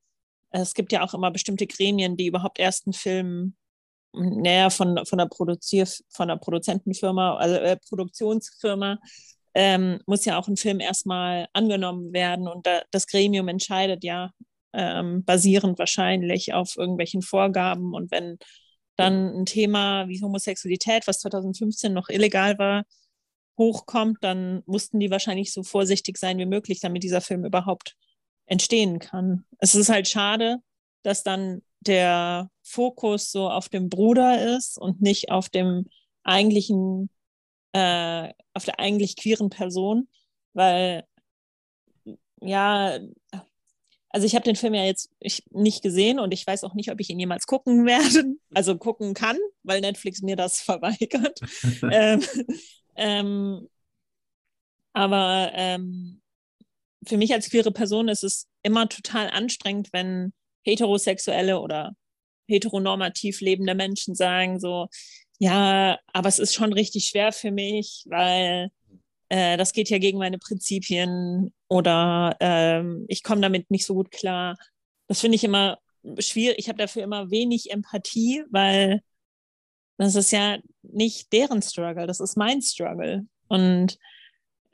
es 0.50 0.74
gibt 0.74 0.92
ja 0.92 1.02
auch 1.02 1.14
immer 1.14 1.32
bestimmte 1.32 1.66
Gremien, 1.66 2.16
die 2.16 2.26
überhaupt 2.26 2.60
erst 2.60 2.86
einen 2.86 2.92
Film 2.92 3.54
naja, 4.12 4.70
von, 4.70 5.04
von 5.06 5.18
der 5.18 5.26
Produzier, 5.26 5.86
von 6.08 6.28
der 6.28 6.36
Produzentenfirma, 6.36 7.36
also 7.36 7.56
äh, 7.56 7.76
Produktionsfirma, 7.88 8.98
ähm, 9.54 10.00
muss 10.06 10.24
ja 10.24 10.38
auch 10.38 10.48
ein 10.48 10.56
Film 10.56 10.80
erstmal 10.80 11.48
angenommen 11.52 12.12
werden 12.12 12.48
und 12.48 12.66
da, 12.66 12.82
das 12.92 13.06
Gremium 13.06 13.48
entscheidet 13.48 14.04
ja 14.04 14.30
ähm, 14.72 15.24
basierend 15.24 15.78
wahrscheinlich 15.78 16.54
auf 16.54 16.76
irgendwelchen 16.76 17.22
Vorgaben 17.22 17.94
und 17.94 18.10
wenn 18.12 18.38
dann 18.96 19.40
ein 19.40 19.46
Thema 19.46 20.08
wie 20.08 20.20
Homosexualität, 20.22 21.06
was 21.06 21.20
2015 21.20 21.92
noch 21.92 22.08
illegal 22.10 22.58
war, 22.58 22.84
hochkommt, 23.58 24.18
dann 24.22 24.62
mussten 24.66 25.00
die 25.00 25.10
wahrscheinlich 25.10 25.52
so 25.52 25.62
vorsichtig 25.62 26.18
sein 26.18 26.38
wie 26.38 26.46
möglich, 26.46 26.80
damit 26.80 27.02
dieser 27.02 27.20
Film 27.20 27.44
überhaupt 27.44 27.96
entstehen 28.46 28.98
kann. 28.98 29.44
Es 29.58 29.74
ist 29.74 29.88
halt 29.88 30.08
schade, 30.08 30.58
dass 31.02 31.22
dann 31.22 31.62
der 31.80 32.50
Fokus 32.70 33.32
so 33.32 33.50
auf 33.50 33.68
dem 33.68 33.88
Bruder 33.88 34.56
ist 34.56 34.78
und 34.78 35.00
nicht 35.00 35.30
auf 35.30 35.48
dem 35.48 35.86
eigentlichen, 36.22 37.10
äh, 37.72 38.32
auf 38.54 38.64
der 38.64 38.78
eigentlich 38.78 39.16
queeren 39.16 39.50
Person, 39.50 40.08
weil 40.52 41.04
ja, 42.40 42.98
also 44.08 44.26
ich 44.26 44.34
habe 44.34 44.44
den 44.44 44.56
Film 44.56 44.74
ja 44.74 44.84
jetzt 44.84 45.10
nicht 45.50 45.82
gesehen 45.82 46.18
und 46.18 46.32
ich 46.32 46.46
weiß 46.46 46.64
auch 46.64 46.74
nicht, 46.74 46.90
ob 46.90 47.00
ich 47.00 47.10
ihn 47.10 47.20
jemals 47.20 47.46
gucken 47.46 47.86
werde, 47.86 48.36
also 48.54 48.76
gucken 48.76 49.14
kann, 49.14 49.38
weil 49.62 49.80
Netflix 49.80 50.22
mir 50.22 50.36
das 50.36 50.60
verweigert. 50.60 51.40
ähm, 51.90 52.22
ähm, 52.96 53.68
aber 54.92 55.52
ähm, 55.54 56.20
für 57.06 57.16
mich 57.16 57.32
als 57.32 57.48
queere 57.48 57.70
Person 57.70 58.08
ist 58.08 58.24
es 58.24 58.48
immer 58.62 58.88
total 58.88 59.30
anstrengend, 59.30 59.88
wenn 59.92 60.32
heterosexuelle 60.64 61.60
oder 61.60 61.94
heteronormativ 62.50 63.40
lebende 63.40 63.74
Menschen 63.74 64.14
sagen 64.14 64.60
so, 64.60 64.88
ja, 65.38 65.98
aber 66.12 66.28
es 66.28 66.38
ist 66.38 66.54
schon 66.54 66.72
richtig 66.72 67.06
schwer 67.06 67.32
für 67.32 67.50
mich, 67.50 68.04
weil 68.06 68.70
äh, 69.30 69.56
das 69.56 69.72
geht 69.72 69.88
ja 69.88 69.98
gegen 69.98 70.18
meine 70.18 70.38
Prinzipien 70.38 71.52
oder 71.68 72.36
ähm, 72.40 73.06
ich 73.08 73.22
komme 73.22 73.40
damit 73.40 73.70
nicht 73.70 73.86
so 73.86 73.94
gut 73.94 74.10
klar. 74.10 74.56
Das 75.08 75.20
finde 75.20 75.36
ich 75.36 75.44
immer 75.44 75.78
schwierig. 76.18 76.58
Ich 76.58 76.68
habe 76.68 76.78
dafür 76.78 77.02
immer 77.02 77.30
wenig 77.30 77.70
Empathie, 77.70 78.44
weil 78.50 79.00
das 79.96 80.14
ist 80.14 80.32
ja 80.32 80.58
nicht 80.82 81.32
deren 81.32 81.62
Struggle, 81.62 82.06
das 82.06 82.20
ist 82.20 82.36
mein 82.36 82.62
Struggle. 82.62 83.26
Und 83.48 83.98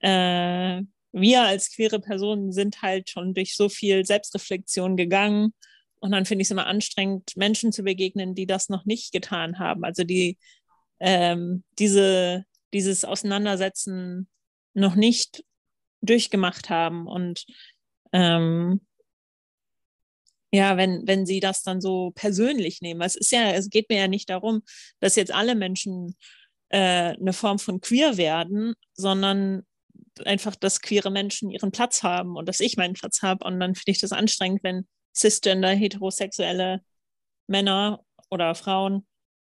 äh, 0.00 0.82
wir 1.12 1.42
als 1.42 1.70
queere 1.74 2.00
Personen 2.00 2.52
sind 2.52 2.82
halt 2.82 3.10
schon 3.10 3.34
durch 3.34 3.56
so 3.56 3.68
viel 3.68 4.04
Selbstreflexion 4.04 4.96
gegangen. 4.96 5.52
Und 6.06 6.12
dann 6.12 6.24
finde 6.24 6.42
ich 6.42 6.46
es 6.46 6.52
immer 6.52 6.68
anstrengend, 6.68 7.36
Menschen 7.36 7.72
zu 7.72 7.82
begegnen, 7.82 8.36
die 8.36 8.46
das 8.46 8.68
noch 8.68 8.84
nicht 8.84 9.12
getan 9.12 9.58
haben. 9.58 9.84
Also 9.84 10.04
die 10.04 10.38
ähm, 11.00 11.64
diese, 11.80 12.44
dieses 12.72 13.04
Auseinandersetzen 13.04 14.28
noch 14.72 14.94
nicht 14.94 15.44
durchgemacht 16.00 16.70
haben. 16.70 17.08
Und 17.08 17.44
ähm, 18.12 18.80
ja, 20.52 20.76
wenn, 20.76 21.02
wenn 21.08 21.26
sie 21.26 21.40
das 21.40 21.64
dann 21.64 21.80
so 21.80 22.12
persönlich 22.14 22.80
nehmen. 22.82 23.00
Es 23.00 23.16
ist 23.16 23.32
ja, 23.32 23.50
es 23.50 23.68
geht 23.68 23.90
mir 23.90 23.98
ja 23.98 24.08
nicht 24.08 24.30
darum, 24.30 24.62
dass 25.00 25.16
jetzt 25.16 25.32
alle 25.32 25.56
Menschen 25.56 26.16
äh, 26.68 27.14
eine 27.14 27.32
Form 27.32 27.58
von 27.58 27.80
queer 27.80 28.16
werden, 28.16 28.74
sondern 28.94 29.66
einfach, 30.24 30.54
dass 30.54 30.80
queere 30.80 31.10
Menschen 31.10 31.50
ihren 31.50 31.72
Platz 31.72 32.04
haben 32.04 32.36
und 32.36 32.48
dass 32.48 32.60
ich 32.60 32.76
meinen 32.76 32.94
Platz 32.94 33.22
habe. 33.22 33.44
Und 33.44 33.58
dann 33.58 33.74
finde 33.74 33.90
ich 33.90 33.98
das 33.98 34.12
anstrengend, 34.12 34.62
wenn 34.62 34.86
cisgender, 35.16 35.70
heterosexuelle 35.70 36.82
Männer 37.46 38.04
oder 38.30 38.54
Frauen 38.54 39.06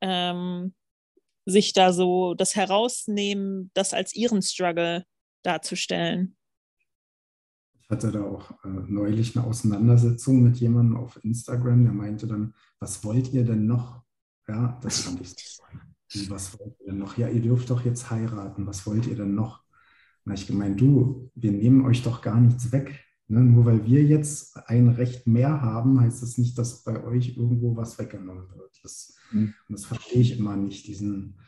ähm, 0.00 0.74
sich 1.46 1.72
da 1.72 1.92
so 1.92 2.34
das 2.34 2.54
herausnehmen, 2.56 3.70
das 3.74 3.92
als 3.92 4.14
ihren 4.14 4.42
Struggle 4.42 5.04
darzustellen. 5.42 6.36
Ich 7.80 7.90
hatte 7.90 8.12
da 8.12 8.22
auch 8.22 8.52
äh, 8.64 8.68
neulich 8.68 9.36
eine 9.36 9.46
Auseinandersetzung 9.46 10.42
mit 10.42 10.58
jemandem 10.58 10.96
auf 10.96 11.22
Instagram, 11.24 11.84
der 11.84 11.92
meinte 11.92 12.26
dann, 12.26 12.54
was 12.78 13.02
wollt 13.04 13.32
ihr 13.32 13.44
denn 13.44 13.66
noch? 13.66 14.02
Ja, 14.46 14.78
das 14.82 15.00
fand 15.00 15.20
ich 15.20 15.30
so. 15.30 15.62
Was 16.28 16.58
wollt 16.58 16.74
ihr 16.80 16.86
denn 16.86 16.98
noch? 16.98 17.16
Ja, 17.18 17.28
ihr 17.28 17.40
dürft 17.40 17.70
doch 17.70 17.84
jetzt 17.84 18.11
heiraten. 18.11 18.66
Was 18.66 18.86
wollt 18.86 19.06
ihr 19.06 19.16
denn 19.16 19.34
noch? 19.34 19.62
Und 20.24 20.32
ich 20.34 20.46
gemeint, 20.46 20.80
du, 20.80 21.30
wir 21.34 21.52
nehmen 21.52 21.84
euch 21.84 22.02
doch 22.02 22.20
gar 22.20 22.40
nichts 22.40 22.72
weg. 22.72 23.04
Ne? 23.31 23.45
Nur 23.45 23.64
weil 23.64 23.87
wir 23.87 24.03
jetzt 24.03 24.57
ein 24.68 24.89
Recht 24.89 25.26
mehr 25.28 25.62
haben, 25.62 26.01
heißt 26.01 26.20
das 26.22 26.37
nicht, 26.37 26.59
dass 26.59 26.83
bei 26.83 27.03
euch 27.05 27.37
irgendwo 27.37 27.76
was 27.76 27.99
weggenommen 27.99 28.49
wird. 28.57 28.81
Das, 28.83 29.14
mhm. 29.31 29.55
das 29.68 29.85
verstehe 29.85 30.20
ich 30.20 30.37
immer 30.39 30.57
nicht, 30.57 30.89
diesen, 30.89 31.39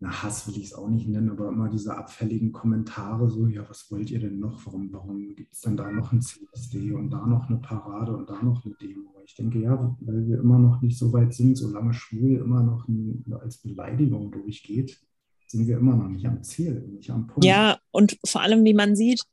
na, 0.00 0.22
Hass 0.22 0.46
will 0.46 0.58
ich 0.58 0.66
es 0.66 0.74
auch 0.74 0.88
nicht 0.88 1.08
nennen, 1.08 1.30
aber 1.30 1.48
immer 1.48 1.70
diese 1.70 1.96
abfälligen 1.96 2.52
Kommentare, 2.52 3.30
so, 3.30 3.46
ja, 3.46 3.68
was 3.70 3.90
wollt 3.90 4.10
ihr 4.10 4.20
denn 4.20 4.38
noch? 4.38 4.66
Warum, 4.66 4.92
warum 4.92 5.34
gibt 5.34 5.54
es 5.54 5.60
denn 5.60 5.78
da 5.78 5.90
noch 5.90 6.12
ein 6.12 6.20
CSD 6.20 6.92
und 6.92 7.10
da 7.10 7.26
noch 7.26 7.48
eine 7.48 7.58
Parade 7.58 8.14
und 8.14 8.28
da 8.28 8.42
noch 8.42 8.62
eine 8.64 8.74
Demo? 8.74 9.14
Ich 9.24 9.36
denke, 9.36 9.60
ja, 9.60 9.96
weil 10.00 10.26
wir 10.26 10.40
immer 10.40 10.58
noch 10.58 10.82
nicht 10.82 10.98
so 10.98 11.10
weit 11.14 11.32
sind, 11.32 11.56
solange 11.56 11.94
schwul 11.94 12.36
immer 12.36 12.62
noch 12.62 12.86
ein, 12.86 13.24
als 13.40 13.58
Beleidigung 13.58 14.30
durchgeht, 14.30 15.00
sind 15.46 15.66
wir 15.66 15.78
immer 15.78 15.96
noch 15.96 16.08
nicht 16.08 16.26
am 16.26 16.42
Ziel, 16.42 16.86
nicht 16.88 17.10
am 17.10 17.26
Punkt. 17.28 17.46
Ja, 17.46 17.78
und 17.92 18.18
vor 18.26 18.42
allem, 18.42 18.64
wie 18.64 18.74
man 18.74 18.94
sieht, 18.94 19.24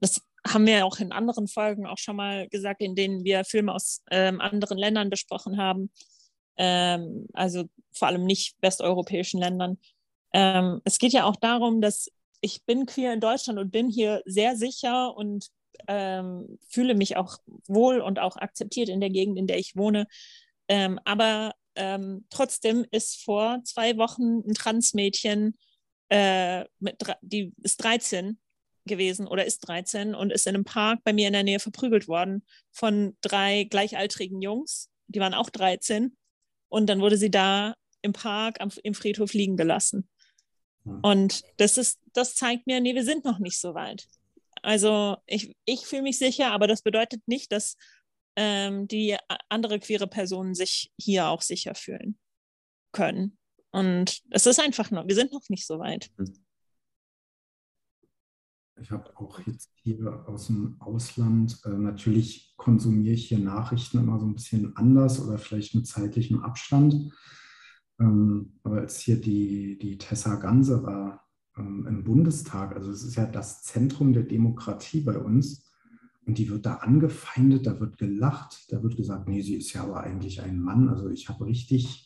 das 0.00 0.20
haben 0.52 0.66
wir 0.66 0.86
auch 0.86 0.98
in 0.98 1.12
anderen 1.12 1.48
Folgen 1.48 1.86
auch 1.86 1.98
schon 1.98 2.16
mal 2.16 2.48
gesagt, 2.48 2.82
in 2.82 2.94
denen 2.94 3.24
wir 3.24 3.44
Filme 3.44 3.74
aus 3.74 4.02
ähm, 4.10 4.40
anderen 4.40 4.78
Ländern 4.78 5.10
besprochen 5.10 5.58
haben, 5.58 5.90
ähm, 6.56 7.26
also 7.32 7.64
vor 7.92 8.08
allem 8.08 8.24
nicht 8.24 8.56
westeuropäischen 8.60 9.40
Ländern. 9.40 9.78
Ähm, 10.32 10.80
es 10.84 10.98
geht 10.98 11.12
ja 11.12 11.24
auch 11.24 11.36
darum, 11.36 11.80
dass 11.80 12.08
ich 12.40 12.64
bin 12.64 12.86
queer 12.86 13.12
in 13.12 13.20
Deutschland 13.20 13.58
und 13.58 13.70
bin 13.70 13.88
hier 13.88 14.22
sehr 14.24 14.56
sicher 14.56 15.16
und 15.16 15.48
ähm, 15.88 16.58
fühle 16.68 16.94
mich 16.94 17.16
auch 17.16 17.38
wohl 17.66 18.00
und 18.00 18.18
auch 18.18 18.36
akzeptiert 18.36 18.88
in 18.88 19.00
der 19.00 19.10
Gegend, 19.10 19.38
in 19.38 19.46
der 19.46 19.58
ich 19.58 19.76
wohne. 19.76 20.06
Ähm, 20.68 20.98
aber 21.04 21.52
ähm, 21.74 22.26
trotzdem 22.30 22.84
ist 22.90 23.22
vor 23.22 23.60
zwei 23.64 23.96
Wochen 23.96 24.40
ein 24.48 24.54
Transmädchen, 24.54 25.56
äh, 26.08 26.64
mit, 26.78 27.02
die 27.20 27.52
ist 27.62 27.82
13 27.82 28.38
gewesen 28.86 29.26
oder 29.26 29.44
ist 29.44 29.60
13 29.60 30.14
und 30.14 30.32
ist 30.32 30.46
in 30.46 30.54
einem 30.54 30.64
Park 30.64 31.00
bei 31.04 31.12
mir 31.12 31.26
in 31.26 31.32
der 31.32 31.42
Nähe 31.42 31.60
verprügelt 31.60 32.08
worden 32.08 32.44
von 32.72 33.16
drei 33.20 33.64
gleichaltrigen 33.64 34.40
Jungs. 34.42 34.90
Die 35.08 35.20
waren 35.20 35.34
auch 35.34 35.50
13. 35.50 36.16
Und 36.68 36.86
dann 36.88 37.00
wurde 37.00 37.16
sie 37.16 37.30
da 37.30 37.74
im 38.02 38.12
Park 38.12 38.60
am, 38.60 38.70
im 38.82 38.94
Friedhof 38.94 39.32
liegen 39.32 39.56
gelassen. 39.56 40.08
Und 41.02 41.42
das 41.56 41.78
ist, 41.78 42.00
das 42.12 42.36
zeigt 42.36 42.66
mir, 42.66 42.80
nee, 42.80 42.94
wir 42.94 43.04
sind 43.04 43.24
noch 43.24 43.40
nicht 43.40 43.58
so 43.58 43.74
weit. 43.74 44.06
Also 44.62 45.16
ich, 45.26 45.56
ich 45.64 45.80
fühle 45.80 46.02
mich 46.02 46.18
sicher, 46.18 46.52
aber 46.52 46.66
das 46.68 46.82
bedeutet 46.82 47.26
nicht, 47.26 47.50
dass 47.50 47.76
ähm, 48.36 48.86
die 48.86 49.16
andere 49.48 49.80
queere 49.80 50.06
Personen 50.06 50.54
sich 50.54 50.92
hier 50.96 51.28
auch 51.28 51.42
sicher 51.42 51.74
fühlen 51.74 52.18
können. 52.92 53.36
Und 53.72 54.22
es 54.30 54.46
ist 54.46 54.60
einfach 54.60 54.90
noch, 54.90 55.08
wir 55.08 55.14
sind 55.14 55.32
noch 55.32 55.48
nicht 55.48 55.66
so 55.66 55.78
weit. 55.78 56.10
Hm. 56.18 56.45
Ich 58.80 58.90
habe 58.90 59.10
auch 59.16 59.40
jetzt 59.46 59.72
hier 59.82 60.24
aus 60.28 60.48
dem 60.48 60.76
Ausland, 60.80 61.60
äh, 61.64 61.70
natürlich 61.70 62.54
konsumiere 62.56 63.14
ich 63.14 63.28
hier 63.28 63.38
Nachrichten 63.38 63.98
immer 63.98 64.18
so 64.18 64.26
ein 64.26 64.34
bisschen 64.34 64.76
anders 64.76 65.20
oder 65.24 65.38
vielleicht 65.38 65.74
mit 65.74 65.86
zeitlichem 65.86 66.40
Abstand. 66.40 67.12
Ähm, 67.98 68.52
aber 68.62 68.80
als 68.80 69.00
hier 69.00 69.20
die, 69.20 69.78
die 69.78 69.96
Tessa 69.96 70.36
Ganse 70.36 70.82
war 70.82 71.26
ähm, 71.56 71.86
im 71.88 72.04
Bundestag, 72.04 72.74
also 72.74 72.90
es 72.90 73.02
ist 73.02 73.16
ja 73.16 73.24
das 73.24 73.62
Zentrum 73.62 74.12
der 74.12 74.24
Demokratie 74.24 75.00
bei 75.00 75.18
uns, 75.18 75.66
und 76.26 76.38
die 76.38 76.50
wird 76.50 76.66
da 76.66 76.74
angefeindet, 76.74 77.66
da 77.66 77.78
wird 77.78 77.98
gelacht, 77.98 78.66
da 78.70 78.82
wird 78.82 78.96
gesagt, 78.96 79.28
nee, 79.28 79.42
sie 79.42 79.54
ist 79.54 79.72
ja 79.72 79.84
aber 79.84 80.00
eigentlich 80.00 80.42
ein 80.42 80.60
Mann. 80.60 80.88
Also 80.88 81.08
ich 81.08 81.28
habe 81.28 81.46
richtig, 81.46 82.05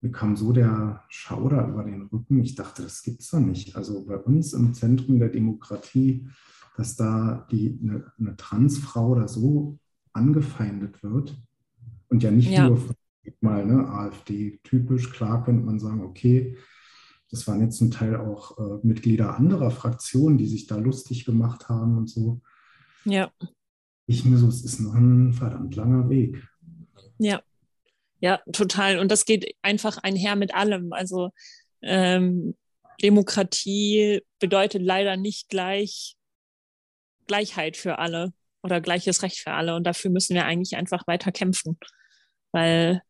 mir 0.00 0.12
kam 0.12 0.36
so 0.36 0.52
der 0.52 1.02
Schauder 1.08 1.68
über 1.68 1.84
den 1.84 2.02
Rücken. 2.02 2.40
Ich 2.40 2.54
dachte, 2.54 2.82
das 2.82 3.02
gibt 3.02 3.20
es 3.20 3.30
doch 3.30 3.40
nicht. 3.40 3.76
Also 3.76 4.04
bei 4.04 4.16
uns 4.16 4.52
im 4.52 4.74
Zentrum 4.74 5.18
der 5.18 5.30
Demokratie, 5.30 6.28
dass 6.76 6.96
da 6.96 7.46
die, 7.50 7.78
eine, 7.82 8.12
eine 8.18 8.36
Transfrau 8.36 9.14
da 9.14 9.26
so 9.26 9.78
angefeindet 10.12 11.02
wird 11.02 11.36
und 12.08 12.22
ja 12.22 12.30
nicht 12.30 12.50
ja. 12.50 12.68
nur 12.68 12.80
mal 13.40 13.66
ne, 13.66 13.88
AfD 13.88 14.60
typisch, 14.62 15.10
klar 15.10 15.44
könnte 15.44 15.64
man 15.64 15.80
sagen, 15.80 16.02
okay, 16.02 16.56
das 17.30 17.46
waren 17.48 17.60
jetzt 17.60 17.78
zum 17.78 17.90
Teil 17.90 18.16
auch 18.16 18.56
äh, 18.58 18.86
Mitglieder 18.86 19.36
anderer 19.36 19.70
Fraktionen, 19.70 20.38
die 20.38 20.46
sich 20.46 20.66
da 20.66 20.76
lustig 20.76 21.24
gemacht 21.24 21.68
haben 21.68 21.98
und 21.98 22.08
so. 22.08 22.40
Ja. 23.04 23.32
Ich 24.06 24.24
mir 24.24 24.36
so, 24.36 24.48
es 24.48 24.64
ist 24.64 24.80
noch 24.80 24.94
ein 24.94 25.32
verdammt 25.32 25.74
langer 25.74 26.08
Weg. 26.08 26.48
Ja. 27.18 27.42
Ja, 28.20 28.40
total. 28.52 28.98
Und 28.98 29.10
das 29.10 29.24
geht 29.24 29.54
einfach 29.62 29.98
einher 29.98 30.36
mit 30.36 30.54
allem. 30.54 30.92
Also 30.92 31.30
ähm, 31.82 32.56
Demokratie 33.02 34.22
bedeutet 34.38 34.82
leider 34.82 35.16
nicht 35.16 35.48
gleich 35.48 36.16
Gleichheit 37.26 37.76
für 37.76 37.98
alle 37.98 38.32
oder 38.62 38.80
gleiches 38.80 39.22
Recht 39.22 39.38
für 39.38 39.52
alle. 39.52 39.76
Und 39.76 39.84
dafür 39.84 40.10
müssen 40.10 40.34
wir 40.34 40.46
eigentlich 40.46 40.76
einfach 40.76 41.06
weiter 41.06 41.32
kämpfen. 41.32 41.78
Weil 42.52 43.02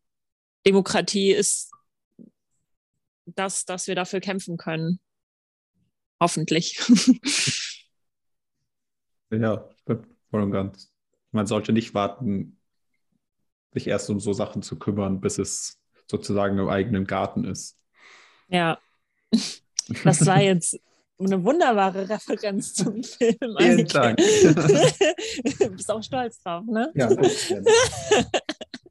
Demokratie 0.67 1.33
ist 1.33 1.71
das, 3.27 3.65
dass 3.65 3.87
wir 3.87 3.95
dafür 3.95 4.21
kämpfen 4.21 4.57
können. 4.57 5.01
Hoffentlich. 6.21 6.79
ja, 9.31 9.69
voll 9.85 10.43
und 10.43 10.51
ganz. 10.51 10.93
Man 11.31 11.47
sollte 11.47 11.73
nicht 11.73 11.95
warten, 11.95 12.59
sich 13.73 13.87
erst 13.87 14.09
um 14.11 14.21
so 14.21 14.33
Sachen 14.33 14.63
zu 14.63 14.79
kümmern, 14.79 15.21
bis 15.21 15.39
es 15.39 15.79
sozusagen 16.11 16.59
im 16.59 16.69
eigenen 16.69 17.07
Garten 17.07 17.45
ist. 17.45 17.77
Ja, 18.49 18.79
das 20.05 20.25
war 20.27 20.41
jetzt 20.41 20.79
eine 21.19 21.43
wunderbare 21.43 22.09
Referenz 22.09 22.75
zum 22.75 23.03
Film. 23.03 23.57
Vielen 23.59 23.89
Dank. 23.89 24.19
du 24.19 25.71
bist 25.71 25.91
auch 25.91 26.03
stolz 26.03 26.43
drauf, 26.43 26.65
ne? 26.67 26.93
Ja, 26.95 27.09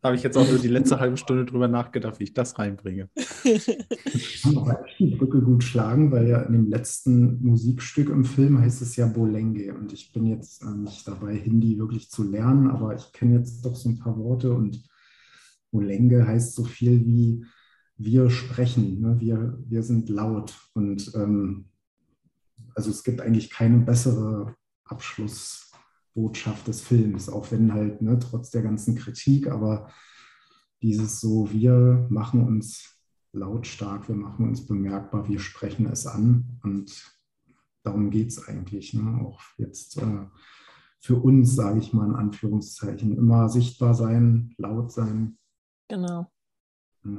habe 0.05 0.15
ich 0.15 0.23
jetzt 0.23 0.37
auch 0.37 0.47
nur 0.47 0.59
die 0.59 0.67
letzte 0.67 0.99
halbe 0.99 1.17
Stunde 1.17 1.45
drüber 1.45 1.67
nachgedacht, 1.67 2.19
wie 2.19 2.25
ich 2.25 2.33
das 2.33 2.57
reinbringe. 2.57 3.09
Ich 3.45 4.41
kann 4.41 4.57
auch 4.57 4.71
die 4.97 5.15
Brücke 5.15 5.41
gut 5.41 5.63
schlagen, 5.63 6.11
weil 6.11 6.27
ja 6.27 6.41
in 6.41 6.53
dem 6.53 6.67
letzten 6.67 7.43
Musikstück 7.45 8.09
im 8.09 8.25
Film 8.25 8.59
heißt 8.59 8.81
es 8.81 8.95
ja 8.95 9.07
Bolenge. 9.07 9.73
Und 9.73 9.93
ich 9.93 10.13
bin 10.13 10.25
jetzt 10.25 10.63
äh, 10.63 10.67
nicht 10.67 11.07
dabei, 11.07 11.35
Hindi 11.35 11.77
wirklich 11.77 12.09
zu 12.09 12.23
lernen, 12.23 12.69
aber 12.69 12.95
ich 12.95 13.11
kenne 13.11 13.37
jetzt 13.37 13.65
doch 13.65 13.75
so 13.75 13.89
ein 13.89 13.99
paar 13.99 14.17
Worte 14.17 14.53
und 14.53 14.83
Bolenge 15.71 16.25
heißt 16.25 16.55
so 16.55 16.63
viel 16.63 17.05
wie 17.05 17.45
wir 17.97 18.29
sprechen, 18.29 19.01
ne? 19.01 19.19
wir, 19.19 19.57
wir 19.67 19.83
sind 19.83 20.09
laut. 20.09 20.55
Und 20.73 21.11
ähm, 21.15 21.65
also 22.73 22.89
es 22.89 23.03
gibt 23.03 23.21
eigentlich 23.21 23.49
keine 23.49 23.79
bessere 23.79 24.55
Abschluss. 24.85 25.64
Botschaft 26.15 26.67
des 26.67 26.81
Films, 26.81 27.29
auch 27.29 27.51
wenn 27.51 27.73
halt 27.73 28.01
ne, 28.01 28.17
trotz 28.17 28.49
der 28.49 28.63
ganzen 28.63 28.95
Kritik, 28.95 29.47
aber 29.47 29.91
dieses 30.81 31.19
so, 31.19 31.51
wir 31.51 32.07
machen 32.09 32.41
uns 32.43 32.97
lautstark, 33.33 34.07
wir 34.07 34.15
machen 34.15 34.47
uns 34.47 34.65
bemerkbar, 34.65 35.27
wir 35.27 35.39
sprechen 35.39 35.85
es 35.87 36.07
an 36.07 36.59
und 36.63 37.11
darum 37.83 38.09
geht 38.09 38.29
es 38.29 38.47
eigentlich. 38.47 38.93
Ne? 38.93 39.21
Auch 39.25 39.41
jetzt 39.57 39.97
äh, 39.97 40.25
für 40.99 41.17
uns, 41.17 41.55
sage 41.55 41.79
ich 41.79 41.93
mal 41.93 42.07
in 42.07 42.15
Anführungszeichen, 42.15 43.15
immer 43.15 43.49
sichtbar 43.49 43.93
sein, 43.93 44.53
laut 44.57 44.91
sein. 44.91 45.37
Genau. 45.89 46.31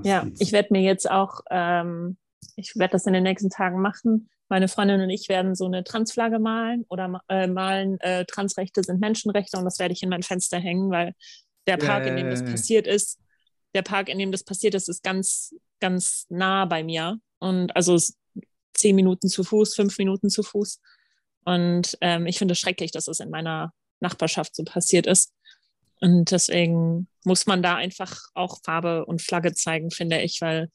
Ja, 0.03 0.27
ich 0.41 0.51
werde 0.51 0.69
mir 0.73 0.83
jetzt 0.83 1.09
auch, 1.09 1.43
ähm, 1.51 2.17
ich 2.57 2.75
werde 2.77 2.93
das 2.93 3.07
in 3.07 3.13
den 3.13 3.23
nächsten 3.23 3.51
Tagen 3.51 3.81
machen, 3.81 4.29
meine 4.49 4.69
Freundin 4.69 5.01
und 5.01 5.11
ich 5.11 5.29
werden 5.29 5.55
so 5.55 5.67
eine 5.67 5.85
Transflagge 5.85 6.39
malen 6.39 6.85
oder 6.89 7.21
äh, 7.29 7.47
malen, 7.47 8.01
äh, 8.01 8.25
Transrechte 8.25 8.83
sind 8.83 9.01
Menschenrechte 9.01 9.59
und 9.59 9.65
das 9.65 9.79
werde 9.79 9.93
ich 9.93 10.03
in 10.03 10.09
mein 10.09 10.23
Fenster 10.23 10.59
hängen, 10.59 10.91
weil 10.91 11.15
der 11.67 11.77
Park, 11.77 12.05
yeah. 12.05 12.11
in 12.11 12.17
dem 12.17 12.31
das 12.31 12.45
passiert 12.45 12.87
ist, 12.87 13.19
der 13.75 13.83
Park, 13.83 14.09
in 14.09 14.19
dem 14.19 14.33
das 14.33 14.45
passiert 14.45 14.75
ist, 14.75 14.89
ist 14.89 15.03
ganz, 15.03 15.55
ganz 15.81 16.27
nah 16.29 16.65
bei 16.65 16.85
mir. 16.85 17.19
Und 17.39 17.75
also 17.77 17.99
zehn 18.73 18.97
Minuten 18.97 19.29
zu 19.29 19.45
Fuß, 19.45 19.75
fünf 19.75 19.99
Minuten 19.99 20.31
zu 20.31 20.43
Fuß. 20.43 20.81
Und 21.45 21.97
ähm, 22.01 22.27
ich 22.27 22.39
finde 22.39 22.53
es 22.53 22.59
schrecklich, 22.59 22.91
dass 22.91 23.09
es 23.09 23.21
in 23.21 23.31
meiner 23.31 23.73
Nachbarschaft 24.01 24.55
so 24.55 24.65
passiert 24.65 25.07
ist. 25.07 25.33
Und 26.01 26.31
deswegen 26.31 27.09
muss 27.25 27.47
man 27.47 27.63
da 27.63 27.77
einfach 27.77 28.19
auch 28.35 28.59
Farbe 28.63 29.07
und 29.07 29.23
Flagge 29.23 29.55
zeigen, 29.55 29.91
finde 29.91 30.21
ich, 30.21 30.41
weil 30.41 30.71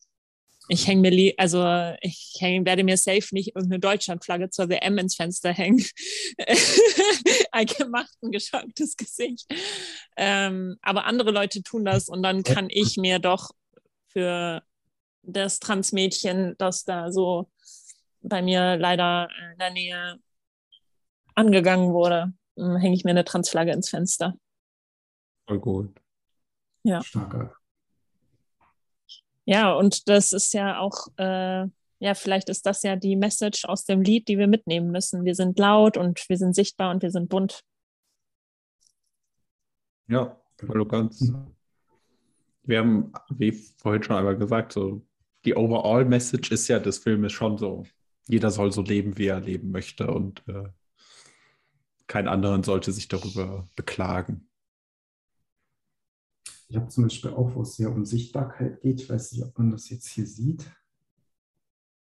ich 0.68 0.88
hänge 0.88 1.10
mir, 1.10 1.34
also 1.38 1.66
ich 2.02 2.36
häng, 2.40 2.66
werde 2.66 2.84
mir 2.84 2.98
safe 2.98 3.28
nicht 3.32 3.56
irgendeine 3.56 3.80
Deutschlandflagge 3.80 4.50
zur 4.50 4.70
WM 4.70 4.98
ins 4.98 5.16
Fenster 5.16 5.52
hängen. 5.52 5.84
Ein 7.52 7.66
gemacht, 7.66 8.12
ein 8.24 8.32
geschocktes 8.32 8.96
Gesicht. 8.96 9.46
Ähm, 10.16 10.78
aber 10.82 11.06
andere 11.06 11.32
Leute 11.32 11.62
tun 11.64 11.84
das 11.84 12.08
und 12.08 12.24
dann 12.24 12.44
kann 12.44 12.68
ich 12.70 12.96
mir 12.96 13.20
doch 13.20 13.52
für 14.08 14.64
das 15.22 15.60
Transmädchen, 15.60 16.56
das 16.58 16.86
da 16.86 17.12
so 17.12 17.50
bei 18.22 18.42
mir 18.42 18.78
leider 18.78 19.30
in 19.52 19.58
der 19.58 19.72
Nähe 19.72 20.20
angegangen 21.36 21.92
wurde, 21.94 22.34
hm, 22.58 22.78
hänge 22.78 22.96
ich 22.96 23.04
mir 23.04 23.12
eine 23.12 23.26
Transflagge 23.26 23.72
ins 23.72 23.90
Fenster. 23.90 24.36
Voll 25.48 25.60
gut. 25.60 26.02
Ja. 26.84 27.02
Starker. 27.02 27.54
Ja, 29.46 29.74
und 29.74 30.08
das 30.08 30.34
ist 30.34 30.54
ja 30.54 30.80
auch, 30.80 31.08
äh, 31.18 31.66
ja, 32.00 32.14
vielleicht 32.14 32.50
ist 32.50 32.66
das 32.66 32.84
ja 32.84 32.96
die 32.96 33.16
Message 33.16 33.66
aus 33.66 33.86
dem 33.86 34.02
Lied, 34.02 34.28
die 34.28 34.38
wir 34.38 34.48
mitnehmen 34.48 34.92
müssen. 34.92 35.26
Wir 35.26 35.36
sind 35.36 35.58
laut 35.60 35.98
und 35.98 36.28
wir 36.30 36.38
sind 36.38 36.56
sichtbar 36.56 36.92
und 36.92 37.02
wir 37.02 37.12
sind 37.12 37.30
bunt. 37.30 37.64
Ja, 40.08 40.40
voll 40.58 40.86
ganz. 40.86 41.32
Wir 42.64 42.80
haben, 42.80 43.12
wie 43.30 43.52
vorhin 43.52 44.04
schon 44.04 44.16
einmal 44.16 44.38
gesagt, 44.38 44.74
so 44.74 45.02
die 45.46 45.56
Overall 45.56 46.06
Message 46.06 46.52
ist 46.52 46.68
ja 46.68 46.80
des 46.80 47.00
Filmes 47.00 47.32
schon 47.32 47.58
so, 47.58 47.86
jeder 48.28 48.52
soll 48.52 48.72
so 48.72 48.82
leben, 48.82 49.18
wie 49.18 49.28
er 49.28 49.40
leben 49.40 49.72
möchte 49.72 50.08
und 50.08 50.44
äh, 50.48 50.70
kein 52.08 52.28
anderen 52.28 52.64
sollte 52.64 52.92
sich 52.92 53.08
darüber 53.08 53.66
beklagen. 53.76 54.51
Ich 56.72 56.78
habe 56.78 56.88
zum 56.88 57.04
Beispiel 57.04 57.32
auch, 57.32 57.54
wo 57.54 57.64
es 57.64 57.76
sehr 57.76 57.92
um 57.92 58.06
Sichtbarkeit 58.06 58.80
geht, 58.80 59.02
ich 59.02 59.10
weiß 59.10 59.34
nicht, 59.34 59.44
ob 59.44 59.58
man 59.58 59.72
das 59.72 59.90
jetzt 59.90 60.08
hier 60.08 60.26
sieht. 60.26 60.72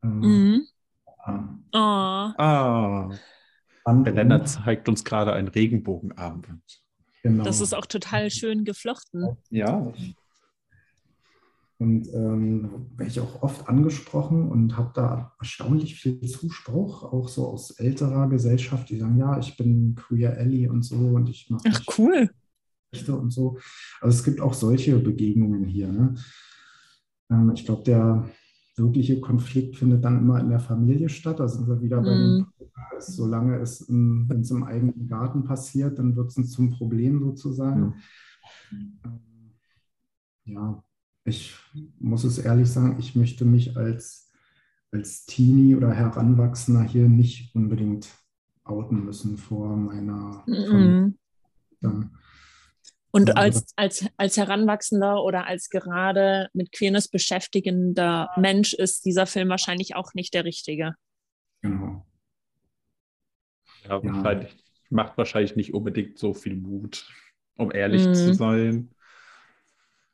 Ähm, 0.04 0.20
mhm. 0.20 0.66
Ähm, 1.26 1.64
oh. 1.72 1.76
Ah. 1.76 3.10
Der 3.84 4.12
Lennart 4.12 4.48
zeigt 4.48 4.88
uns 4.88 5.04
gerade 5.04 5.32
ein 5.32 5.48
Regenbogenarmband. 5.48 6.62
Genau. 7.24 7.42
Das 7.42 7.60
ist 7.60 7.74
auch 7.74 7.86
total 7.86 8.30
schön 8.30 8.64
geflochten. 8.64 9.36
Ja. 9.50 9.92
Und 11.78 12.06
ähm, 12.14 12.92
werde 12.96 13.10
ich 13.10 13.18
auch 13.18 13.42
oft 13.42 13.68
angesprochen 13.68 14.48
und 14.48 14.76
habe 14.76 14.92
da 14.94 15.34
erstaunlich 15.40 15.96
viel 15.96 16.20
Zuspruch, 16.20 17.02
auch 17.02 17.28
so 17.28 17.48
aus 17.48 17.72
älterer 17.72 18.28
Gesellschaft, 18.28 18.88
die 18.88 18.98
sagen, 18.98 19.18
ja, 19.18 19.36
ich 19.40 19.56
bin 19.56 19.96
Queer 19.96 20.38
Ellie 20.38 20.70
und 20.70 20.84
so 20.84 20.94
und 20.94 21.28
ich 21.28 21.50
mache. 21.50 21.64
Ach, 21.68 21.82
cool. 21.98 22.30
Rechte 22.94 23.14
und 23.14 23.30
so. 23.30 23.58
Also 24.00 24.18
es 24.18 24.24
gibt 24.24 24.40
auch 24.40 24.54
solche 24.54 24.98
Begegnungen 24.98 25.64
hier. 25.64 25.88
Ne? 25.88 26.14
Ähm, 27.30 27.52
ich 27.54 27.64
glaube, 27.64 27.82
der 27.82 28.28
wirkliche 28.76 29.20
Konflikt 29.20 29.76
findet 29.76 30.04
dann 30.04 30.18
immer 30.18 30.40
in 30.40 30.48
der 30.48 30.60
Familie 30.60 31.08
statt. 31.08 31.40
Da 31.40 31.48
sind 31.48 31.68
wir 31.68 31.80
wieder 31.80 32.00
bei 32.00 32.14
mm. 32.14 32.36
dem, 32.38 32.46
solange 32.98 33.58
es, 33.58 33.86
wenn 33.88 34.40
es 34.40 34.50
im 34.50 34.64
eigenen 34.64 35.06
Garten 35.06 35.44
passiert, 35.44 35.98
dann 35.98 36.16
wird 36.16 36.36
es 36.36 36.50
zum 36.50 36.70
Problem 36.70 37.20
sozusagen. 37.20 37.94
Ja. 40.44 40.52
ja, 40.54 40.84
ich 41.24 41.54
muss 42.00 42.24
es 42.24 42.38
ehrlich 42.38 42.68
sagen, 42.68 42.96
ich 42.98 43.14
möchte 43.14 43.44
mich 43.44 43.76
als, 43.76 44.32
als 44.90 45.24
Teenie 45.26 45.76
oder 45.76 45.92
Heranwachsender 45.92 46.82
hier 46.82 47.08
nicht 47.08 47.54
unbedingt 47.54 48.08
outen 48.64 49.04
müssen 49.04 49.36
vor 49.36 49.76
meiner 49.76 50.42
mm. 50.46 50.66
Familie. 50.66 51.14
Dann, 51.80 52.10
und 53.14 53.36
als, 53.36 53.72
als, 53.76 54.06
als 54.16 54.36
Heranwachsender 54.36 55.22
oder 55.22 55.46
als 55.46 55.70
gerade 55.70 56.48
mit 56.52 56.72
Queerness 56.72 57.06
beschäftigender 57.06 58.28
Mensch 58.36 58.74
ist 58.74 59.04
dieser 59.04 59.26
Film 59.26 59.50
wahrscheinlich 59.50 59.94
auch 59.94 60.14
nicht 60.14 60.34
der 60.34 60.44
richtige. 60.44 60.96
Genau. 61.62 62.04
Ja, 63.88 64.00
ja. 64.02 64.46
macht 64.90 65.16
wahrscheinlich 65.16 65.54
nicht 65.54 65.74
unbedingt 65.74 66.18
so 66.18 66.34
viel 66.34 66.56
Mut, 66.56 67.08
um 67.56 67.70
ehrlich 67.70 68.04
mhm. 68.04 68.14
zu 68.14 68.34
sein. 68.34 68.90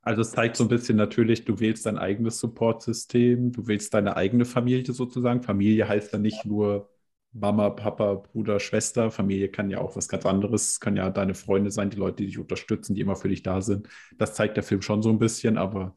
Also 0.02 0.20
es 0.20 0.32
zeigt 0.32 0.56
so 0.56 0.64
ein 0.64 0.68
bisschen 0.68 0.98
natürlich, 0.98 1.46
du 1.46 1.58
wählst 1.58 1.86
dein 1.86 1.96
eigenes 1.96 2.38
Supportsystem, 2.38 3.50
du 3.52 3.66
wählst 3.66 3.94
deine 3.94 4.16
eigene 4.16 4.44
Familie 4.44 4.92
sozusagen. 4.92 5.42
Familie 5.42 5.88
heißt 5.88 6.12
dann 6.12 6.20
nicht 6.20 6.44
nur 6.44 6.90
Mama, 7.32 7.70
Papa, 7.70 8.14
Bruder, 8.14 8.58
Schwester. 8.58 9.10
Familie 9.10 9.48
kann 9.48 9.70
ja 9.70 9.78
auch 9.78 9.96
was 9.96 10.08
ganz 10.08 10.26
anderes, 10.26 10.80
kann 10.80 10.96
ja 10.96 11.10
deine 11.10 11.34
Freunde 11.34 11.70
sein, 11.70 11.90
die 11.90 11.96
Leute, 11.96 12.16
die 12.16 12.26
dich 12.26 12.38
unterstützen, 12.38 12.94
die 12.94 13.00
immer 13.00 13.16
für 13.16 13.28
dich 13.28 13.42
da 13.42 13.60
sind. 13.60 13.88
Das 14.18 14.34
zeigt 14.34 14.56
der 14.56 14.64
Film 14.64 14.82
schon 14.82 15.02
so 15.02 15.10
ein 15.10 15.18
bisschen, 15.18 15.56
aber 15.56 15.96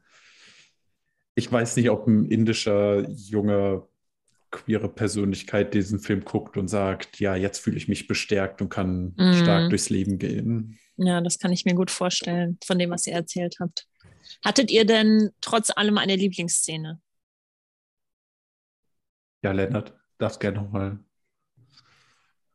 ich 1.34 1.50
weiß 1.50 1.76
nicht, 1.76 1.90
ob 1.90 2.06
ein 2.06 2.26
indischer 2.26 3.08
junger 3.10 3.88
queere 4.52 4.88
Persönlichkeit 4.88 5.74
diesen 5.74 5.98
Film 5.98 6.24
guckt 6.24 6.56
und 6.56 6.68
sagt, 6.68 7.18
ja, 7.18 7.34
jetzt 7.34 7.58
fühle 7.58 7.76
ich 7.76 7.88
mich 7.88 8.06
bestärkt 8.06 8.62
und 8.62 8.68
kann 8.68 9.14
mm. 9.16 9.32
stark 9.42 9.70
durchs 9.70 9.90
Leben 9.90 10.18
gehen. 10.18 10.78
Ja, 10.96 11.20
das 11.20 11.40
kann 11.40 11.50
ich 11.50 11.64
mir 11.64 11.74
gut 11.74 11.90
vorstellen, 11.90 12.58
von 12.64 12.78
dem, 12.78 12.90
was 12.90 13.08
ihr 13.08 13.14
erzählt 13.14 13.56
habt. 13.58 13.88
Hattet 14.44 14.70
ihr 14.70 14.84
denn 14.84 15.30
trotz 15.40 15.70
allem 15.70 15.98
eine 15.98 16.14
Lieblingsszene? 16.14 17.00
Ja, 19.42 19.50
Lennart, 19.50 19.92
darfst 20.18 20.38
gerne 20.38 20.58
nochmal. 20.58 21.00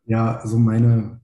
Ja, 0.10 0.38
also 0.38 0.58
meine 0.58 1.22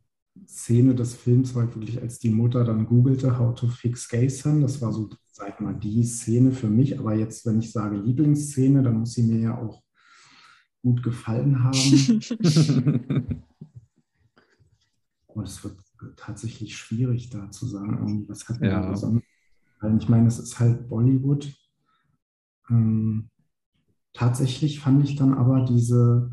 Szene 0.47 0.93
des 0.93 1.15
Films 1.15 1.55
war 1.55 1.63
wirklich, 1.73 1.99
als 1.99 2.19
die 2.19 2.29
Mutter 2.29 2.63
dann 2.63 2.85
googelte, 2.85 3.39
How 3.39 3.55
to 3.55 3.67
fix 3.67 4.07
Gay 4.07 4.29
Son. 4.29 4.61
Das 4.61 4.79
war 4.79 4.93
so, 4.93 5.09
sag 5.31 5.59
mal, 5.59 5.73
die 5.73 6.03
Szene 6.03 6.51
für 6.51 6.67
mich. 6.67 6.99
Aber 6.99 7.15
jetzt, 7.15 7.47
wenn 7.47 7.57
ich 7.57 7.71
sage 7.71 7.97
Lieblingsszene, 7.97 8.83
dann 8.83 8.99
muss 8.99 9.13
sie 9.13 9.23
mir 9.23 9.39
ja 9.39 9.57
auch 9.57 9.81
gut 10.83 11.01
gefallen 11.01 11.63
haben. 11.63 11.73
Aber 15.29 15.43
es 15.43 15.63
wird 15.63 15.79
tatsächlich 16.15 16.77
schwierig, 16.77 17.31
da 17.31 17.49
zu 17.49 17.65
sagen, 17.65 18.25
was 18.27 18.47
hat 18.47 18.61
mir 18.61 18.69
ja. 18.69 18.87
besonders 18.91 19.23
gefallen. 19.73 19.97
Ich 19.97 20.09
meine, 20.09 20.27
es 20.27 20.37
ist 20.37 20.59
halt 20.59 20.87
Bollywood. 20.87 21.51
Ähm, 22.69 23.31
tatsächlich 24.13 24.79
fand 24.79 25.03
ich 25.03 25.15
dann 25.15 25.33
aber 25.33 25.65
diese, 25.65 26.29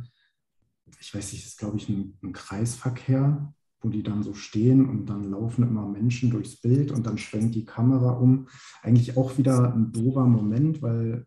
ich 1.03 1.15
weiß 1.15 1.33
nicht, 1.33 1.45
das 1.45 1.53
ist 1.53 1.59
glaube 1.59 1.77
ich 1.77 1.89
ein, 1.89 2.17
ein 2.23 2.33
Kreisverkehr, 2.33 3.53
wo 3.81 3.89
die 3.89 4.03
dann 4.03 4.23
so 4.23 4.35
stehen 4.35 4.89
und 4.89 5.07
dann 5.07 5.25
laufen 5.25 5.65
immer 5.65 5.87
Menschen 5.87 6.31
durchs 6.31 6.61
Bild 6.61 6.93
und 6.93 7.05
dann 7.07 7.19
schwenkt 7.19 7.55
die 7.55 7.65
Kamera 7.65 8.13
um. 8.13 8.47
Eigentlich 8.83 9.17
auch 9.17 9.37
wieder 9.37 9.75
ein 9.75 9.91
dober 9.93 10.25
Moment, 10.25 10.81
weil 10.81 11.27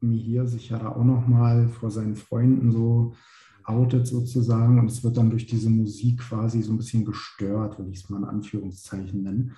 Mihir 0.00 0.46
sich 0.46 0.68
ja 0.68 0.78
da 0.78 0.90
auch 0.90 1.04
nochmal 1.04 1.68
vor 1.68 1.90
seinen 1.90 2.14
Freunden 2.14 2.70
so 2.70 3.14
outet 3.64 4.06
sozusagen 4.06 4.78
und 4.78 4.86
es 4.86 5.02
wird 5.02 5.16
dann 5.16 5.30
durch 5.30 5.46
diese 5.46 5.70
Musik 5.70 6.20
quasi 6.20 6.62
so 6.62 6.72
ein 6.72 6.76
bisschen 6.76 7.04
gestört, 7.04 7.78
wenn 7.78 7.90
ich 7.90 7.98
es 7.98 8.08
mal 8.08 8.18
in 8.18 8.24
Anführungszeichen 8.24 9.22
nenne. 9.22 9.56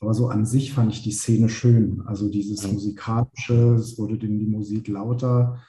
Aber 0.00 0.14
so 0.14 0.28
an 0.28 0.44
sich 0.44 0.72
fand 0.72 0.92
ich 0.92 1.02
die 1.02 1.12
Szene 1.12 1.48
schön. 1.48 2.02
Also 2.06 2.28
dieses 2.28 2.70
musikalische, 2.70 3.74
es 3.74 3.98
wurde 3.98 4.18
denn 4.18 4.38
die 4.38 4.46
Musik 4.46 4.88
lauter 4.88 5.60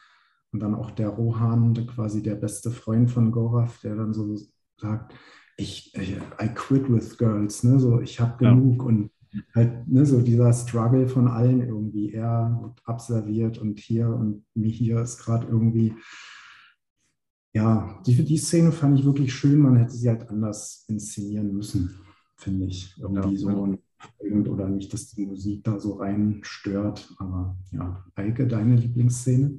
und 0.52 0.60
dann 0.62 0.76
auch 0.76 0.92
der 0.92 1.10
Rohan, 1.10 1.74
der 1.74 1.86
quasi 1.86 2.24
der 2.24 2.36
beste 2.36 2.72
Freund 2.72 3.12
von 3.12 3.32
Gorav, 3.32 3.80
der 3.82 3.96
dann 3.96 4.14
so 4.14 4.36
sagt, 4.78 5.14
ich, 5.58 5.94
I 5.96 6.48
quit 6.56 6.90
with 6.90 7.18
girls, 7.18 7.64
ne? 7.64 7.80
so 7.80 8.00
ich 8.00 8.20
habe 8.20 8.38
genug 8.38 8.82
ja. 8.82 8.88
und 8.88 9.12
halt 9.54 9.88
ne, 9.88 10.06
so 10.06 10.22
dieser 10.22 10.52
Struggle 10.54 11.08
von 11.08 11.28
allen 11.28 11.62
irgendwie. 11.62 12.14
Er 12.14 12.58
wird 12.62 12.82
abserviert 12.86 13.58
und 13.58 13.80
hier 13.80 14.10
und 14.10 14.46
mir 14.56 14.70
hier 14.70 15.02
ist 15.02 15.20
gerade 15.20 15.48
irgendwie. 15.48 15.96
Ja, 17.54 18.00
die, 18.06 18.24
die 18.24 18.38
Szene 18.38 18.72
fand 18.72 19.00
ich 19.00 19.06
wirklich 19.06 19.34
schön. 19.34 19.60
Man 19.60 19.76
hätte 19.76 19.94
sie 19.94 20.10
halt 20.10 20.30
anders 20.30 20.86
inszenieren 20.88 21.54
müssen, 21.54 21.96
finde 22.36 22.68
ich. 22.68 22.96
Irgendwie 23.00 23.34
ja, 23.34 23.40
so 23.40 23.50
ja. 24.22 24.52
oder 24.52 24.70
nicht, 24.70 24.94
dass 24.94 25.10
die 25.10 25.26
Musik 25.26 25.64
da 25.64 25.80
so 25.80 25.94
rein 25.94 26.40
stört. 26.44 27.14
Aber 27.18 27.58
ja, 27.72 28.06
Eike, 28.16 28.48
deine 28.48 28.76
Lieblingsszene? 28.76 29.58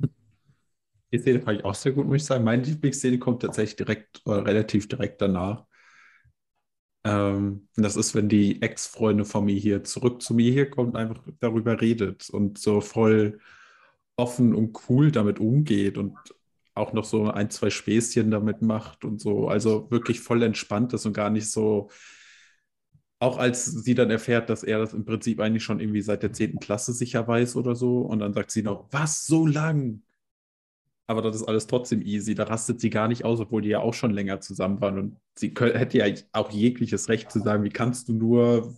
Die 1.12 1.18
Szene 1.18 1.40
fand 1.40 1.58
ich 1.58 1.64
auch 1.64 1.74
sehr 1.74 1.92
gut, 1.92 2.06
muss 2.06 2.16
ich 2.16 2.24
sagen. 2.24 2.44
Meine 2.44 2.62
Lieblingsszene 2.62 3.18
kommt 3.18 3.42
tatsächlich 3.42 3.76
direkt 3.76 4.22
oder 4.24 4.46
relativ 4.46 4.88
direkt 4.88 5.20
danach. 5.20 5.66
Ähm, 7.04 7.68
das 7.76 7.96
ist, 7.96 8.14
wenn 8.14 8.28
die 8.28 8.60
Ex-Freundin 8.62 9.24
von 9.24 9.44
mir 9.46 9.56
hier 9.58 9.84
zurück 9.84 10.20
zu 10.22 10.34
mir 10.34 10.52
hier 10.52 10.68
kommt 10.70 10.96
einfach 10.96 11.22
darüber 11.40 11.80
redet 11.80 12.28
und 12.30 12.58
so 12.58 12.80
voll 12.80 13.38
offen 14.16 14.54
und 14.54 14.78
cool 14.88 15.10
damit 15.12 15.40
umgeht 15.40 15.98
und 15.98 16.14
auch 16.74 16.92
noch 16.92 17.04
so 17.04 17.30
ein, 17.30 17.50
zwei 17.50 17.70
Späßchen 17.70 18.30
damit 18.30 18.62
macht 18.62 19.04
und 19.04 19.20
so. 19.20 19.48
Also 19.48 19.90
wirklich 19.90 20.20
voll 20.20 20.42
entspannt 20.42 20.92
ist 20.92 21.06
und 21.06 21.14
gar 21.14 21.30
nicht 21.30 21.50
so. 21.50 21.90
Auch 23.18 23.36
als 23.38 23.66
sie 23.66 23.94
dann 23.94 24.10
erfährt, 24.10 24.48
dass 24.48 24.62
er 24.62 24.78
das 24.78 24.94
im 24.94 25.04
Prinzip 25.04 25.40
eigentlich 25.40 25.62
schon 25.62 25.78
irgendwie 25.80 26.00
seit 26.00 26.22
der 26.22 26.32
10. 26.32 26.58
Klasse 26.58 26.92
sicher 26.94 27.26
weiß 27.28 27.56
oder 27.56 27.74
so. 27.74 28.00
Und 28.00 28.20
dann 28.20 28.32
sagt 28.32 28.50
sie 28.50 28.62
noch, 28.62 28.86
was, 28.92 29.26
so 29.26 29.46
lang? 29.46 30.02
Aber 31.10 31.22
das 31.22 31.34
ist 31.34 31.42
alles 31.42 31.66
trotzdem 31.66 32.02
easy. 32.02 32.36
Da 32.36 32.44
rastet 32.44 32.80
sie 32.80 32.88
gar 32.88 33.08
nicht 33.08 33.24
aus, 33.24 33.40
obwohl 33.40 33.62
die 33.62 33.70
ja 33.70 33.80
auch 33.80 33.94
schon 33.94 34.12
länger 34.12 34.40
zusammen 34.40 34.80
waren. 34.80 34.96
Und 34.96 35.16
sie 35.34 35.52
hätte 35.58 35.98
ja 35.98 36.06
auch 36.30 36.52
jegliches 36.52 37.08
Recht 37.08 37.32
zu 37.32 37.40
sagen, 37.40 37.64
wie 37.64 37.70
kannst 37.70 38.08
du 38.08 38.12
nur, 38.12 38.72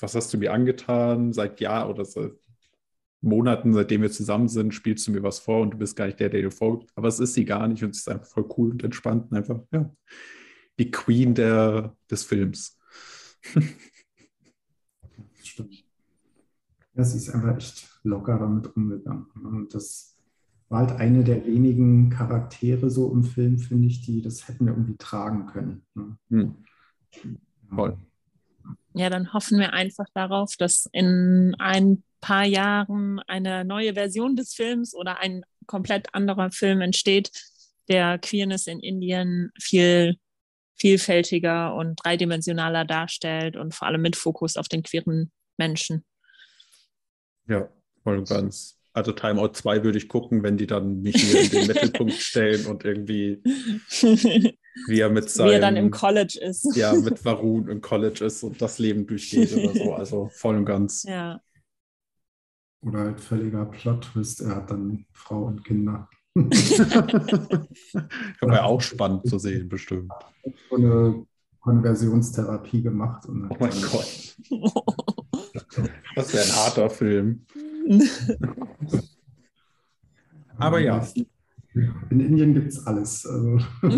was 0.00 0.14
hast 0.14 0.32
du 0.32 0.38
mir 0.38 0.54
angetan, 0.54 1.34
seit 1.34 1.60
Jahr 1.60 1.90
oder 1.90 2.06
seit 2.06 2.32
Monaten, 3.20 3.74
seitdem 3.74 4.00
wir 4.00 4.10
zusammen 4.10 4.48
sind, 4.48 4.72
spielst 4.72 5.06
du 5.06 5.12
mir 5.12 5.22
was 5.22 5.40
vor 5.40 5.60
und 5.60 5.72
du 5.72 5.78
bist 5.78 5.94
gar 5.94 6.06
nicht 6.06 6.18
der, 6.20 6.30
der 6.30 6.40
dir 6.40 6.50
folgt. 6.50 6.90
Aber 6.94 7.08
es 7.08 7.20
ist 7.20 7.34
sie 7.34 7.44
gar 7.44 7.68
nicht 7.68 7.84
und 7.84 7.94
sie 7.94 7.98
ist 7.98 8.08
einfach 8.08 8.28
voll 8.28 8.48
cool 8.56 8.70
und 8.70 8.82
entspannt 8.82 9.30
und 9.30 9.36
einfach, 9.36 9.60
ja, 9.70 9.94
die 10.78 10.90
Queen 10.90 11.34
der, 11.34 11.94
des 12.10 12.24
Films. 12.24 12.78
Stimmt. 15.42 15.84
Ja, 16.94 17.04
sie 17.04 17.18
ist 17.18 17.28
einfach 17.28 17.58
echt 17.58 18.00
locker 18.04 18.38
damit 18.38 18.74
umgegangen. 18.74 19.26
Und 19.34 19.74
das 19.74 20.13
war 20.74 20.88
halt 20.88 21.00
eine 21.00 21.22
der 21.22 21.46
wenigen 21.46 22.10
Charaktere 22.10 22.90
so 22.90 23.12
im 23.12 23.22
Film, 23.22 23.60
finde 23.60 23.86
ich, 23.86 24.00
die 24.00 24.20
das 24.20 24.48
hätten 24.48 24.66
wir 24.66 24.72
irgendwie 24.72 24.96
tragen 24.96 25.46
können. 25.46 25.86
Ne? 25.94 26.18
Hm. 26.30 26.64
Voll. 27.72 27.96
Ja, 28.94 29.08
dann 29.08 29.32
hoffen 29.32 29.60
wir 29.60 29.72
einfach 29.72 30.06
darauf, 30.14 30.56
dass 30.58 30.88
in 30.90 31.54
ein 31.60 32.02
paar 32.20 32.44
Jahren 32.44 33.20
eine 33.28 33.64
neue 33.64 33.94
Version 33.94 34.34
des 34.34 34.52
Films 34.52 34.96
oder 34.96 35.20
ein 35.20 35.44
komplett 35.66 36.12
anderer 36.12 36.50
Film 36.50 36.80
entsteht, 36.80 37.30
der 37.88 38.18
Queerness 38.18 38.66
in 38.66 38.80
Indien 38.80 39.52
viel 39.60 40.16
vielfältiger 40.74 41.76
und 41.76 42.00
dreidimensionaler 42.02 42.84
darstellt 42.84 43.56
und 43.56 43.76
vor 43.76 43.86
allem 43.86 44.02
mit 44.02 44.16
Fokus 44.16 44.56
auf 44.56 44.66
den 44.66 44.82
queeren 44.82 45.30
Menschen. 45.56 46.04
Ja, 47.46 47.68
voll 48.02 48.18
und 48.18 48.28
ganz. 48.28 48.76
Also 48.94 49.10
Timeout 49.10 49.54
2 49.54 49.82
würde 49.82 49.98
ich 49.98 50.08
gucken, 50.08 50.44
wenn 50.44 50.56
die 50.56 50.68
dann 50.68 51.02
mich 51.02 51.16
hier 51.16 51.40
in 51.40 51.50
den 51.50 51.66
Mittelpunkt 51.66 52.14
stellen 52.14 52.64
und 52.66 52.84
irgendwie 52.84 53.42
wie 54.86 55.00
er 55.00 55.10
mit 55.10 55.28
seinem... 55.28 55.50
Wie 55.50 55.54
er 55.54 55.60
dann 55.60 55.74
im 55.76 55.90
College 55.90 56.38
ist. 56.40 56.76
ja, 56.76 56.94
mit 56.94 57.24
Varun 57.24 57.66
im 57.68 57.80
College 57.80 58.24
ist 58.24 58.44
und 58.44 58.62
das 58.62 58.78
Leben 58.78 59.04
durchgeht 59.06 59.52
oder 59.52 59.74
so. 59.74 59.94
Also 60.04 60.30
voll 60.32 60.56
und 60.56 60.64
ganz. 60.64 61.02
Ja. 61.02 61.40
Oder 62.82 63.00
halt 63.00 63.20
völliger 63.20 63.64
Plot-Twist, 63.64 64.42
er 64.42 64.56
hat 64.56 64.70
dann 64.70 65.06
Frau 65.12 65.42
und 65.44 65.64
Kinder. 65.64 66.08
Wäre 68.40 68.64
auch 68.64 68.80
spannend 68.80 69.26
zu 69.28 69.38
sehen, 69.38 69.68
bestimmt. 69.68 70.12
So 70.70 70.76
eine 70.76 71.26
Konversionstherapie 71.60 72.82
gemacht. 72.82 73.24
oh 73.28 73.56
mein 73.58 73.72
Gott. 73.90 74.36
Das 76.14 76.32
wäre 76.34 76.44
ein 76.44 76.56
harter 76.56 76.90
Film. 76.90 77.46
Aber 80.56 80.80
ja. 80.80 81.06
In 82.10 82.20
Indien 82.20 82.54
gibt 82.54 82.68
es 82.68 82.86
alles. 82.86 83.26
Also. 83.26 83.58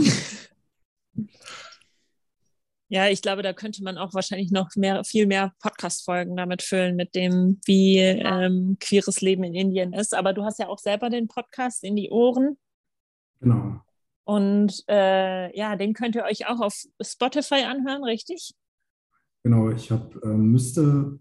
Ja, 2.89 3.09
ich 3.09 3.21
glaube, 3.21 3.43
da 3.43 3.53
könnte 3.53 3.83
man 3.83 3.99
auch 3.99 4.15
wahrscheinlich 4.15 4.53
noch 4.53 4.77
mehr, 4.77 5.03
viel 5.03 5.27
mehr 5.27 5.53
Podcast-Folgen 5.61 6.37
damit 6.37 6.63
füllen, 6.63 6.95
mit 6.95 7.17
dem, 7.17 7.61
wie 7.65 7.99
ähm, 7.99 8.77
queeres 8.79 9.21
Leben 9.21 9.43
in 9.43 9.55
Indien 9.55 9.93
ist. 9.93 10.15
Aber 10.15 10.33
du 10.33 10.45
hast 10.45 10.61
ja 10.61 10.69
auch 10.69 10.79
selber 10.79 11.11
den 11.11 11.27
Podcast 11.27 11.83
in 11.83 11.97
die 11.97 12.11
Ohren. 12.11 12.57
Genau. 13.41 13.81
Und 14.23 14.85
äh, 14.89 15.57
ja, 15.57 15.75
den 15.75 15.95
könnt 15.95 16.15
ihr 16.15 16.25
euch 16.25 16.47
auch 16.47 16.61
auf 16.61 16.85
Spotify 17.03 17.65
anhören, 17.65 18.05
richtig? 18.05 18.55
Genau, 19.43 19.71
ich 19.71 19.91
habe 19.91 20.21
äh, 20.23 20.29
müsste 20.29 21.19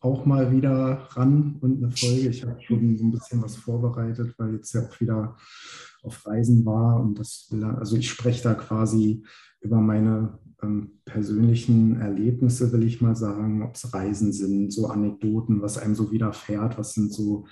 auch 0.00 0.26
mal 0.26 0.52
wieder 0.52 1.08
ran 1.10 1.56
und 1.60 1.82
eine 1.82 1.90
Folge. 1.90 2.28
Ich 2.28 2.44
habe 2.44 2.60
schon 2.60 2.96
so 2.96 3.04
ein 3.04 3.10
bisschen 3.10 3.42
was 3.42 3.56
vorbereitet, 3.56 4.34
weil 4.38 4.54
jetzt 4.54 4.72
ja 4.72 4.86
auch 4.86 5.00
wieder 5.00 5.36
auf 6.02 6.26
Reisen 6.26 6.64
war 6.64 7.00
und 7.00 7.18
das 7.18 7.52
also 7.76 7.96
ich 7.96 8.08
spreche 8.08 8.44
da 8.44 8.54
quasi 8.54 9.24
über 9.60 9.80
meine 9.80 10.38
ähm, 10.62 11.00
persönlichen 11.04 12.00
Erlebnisse, 12.00 12.72
will 12.72 12.84
ich 12.84 13.00
mal 13.00 13.16
sagen, 13.16 13.62
ob 13.62 13.74
es 13.74 13.92
Reisen 13.92 14.32
sind, 14.32 14.72
so 14.72 14.86
Anekdoten, 14.86 15.62
was 15.62 15.78
einem 15.78 15.94
so 15.94 16.12
widerfährt, 16.12 16.78
was 16.78 16.94
sind 16.94 17.12
so 17.12 17.46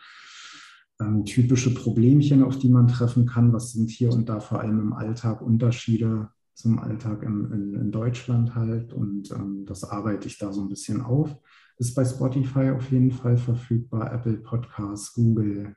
ähm, 1.00 1.24
typische 1.24 1.74
Problemchen, 1.74 2.42
auf 2.42 2.58
die 2.58 2.68
man 2.68 2.88
treffen 2.88 3.26
kann, 3.26 3.52
was 3.52 3.72
sind 3.72 3.90
hier 3.90 4.12
und 4.12 4.28
da 4.28 4.40
vor 4.40 4.60
allem 4.60 4.80
im 4.80 4.92
Alltag 4.92 5.42
Unterschiede 5.42 6.30
zum 6.54 6.78
Alltag 6.78 7.22
in, 7.22 7.52
in, 7.52 7.74
in 7.74 7.92
Deutschland 7.92 8.54
halt 8.54 8.92
und 8.92 9.30
ähm, 9.32 9.66
das 9.66 9.84
arbeite 9.84 10.26
ich 10.26 10.38
da 10.38 10.52
so 10.52 10.62
ein 10.62 10.68
bisschen 10.68 11.02
auf. 11.02 11.36
Ist 11.78 11.94
bei 11.94 12.04
Spotify 12.04 12.70
auf 12.70 12.90
jeden 12.90 13.10
Fall 13.10 13.36
verfügbar, 13.36 14.12
Apple 14.12 14.38
Podcasts, 14.38 15.12
Google, 15.12 15.76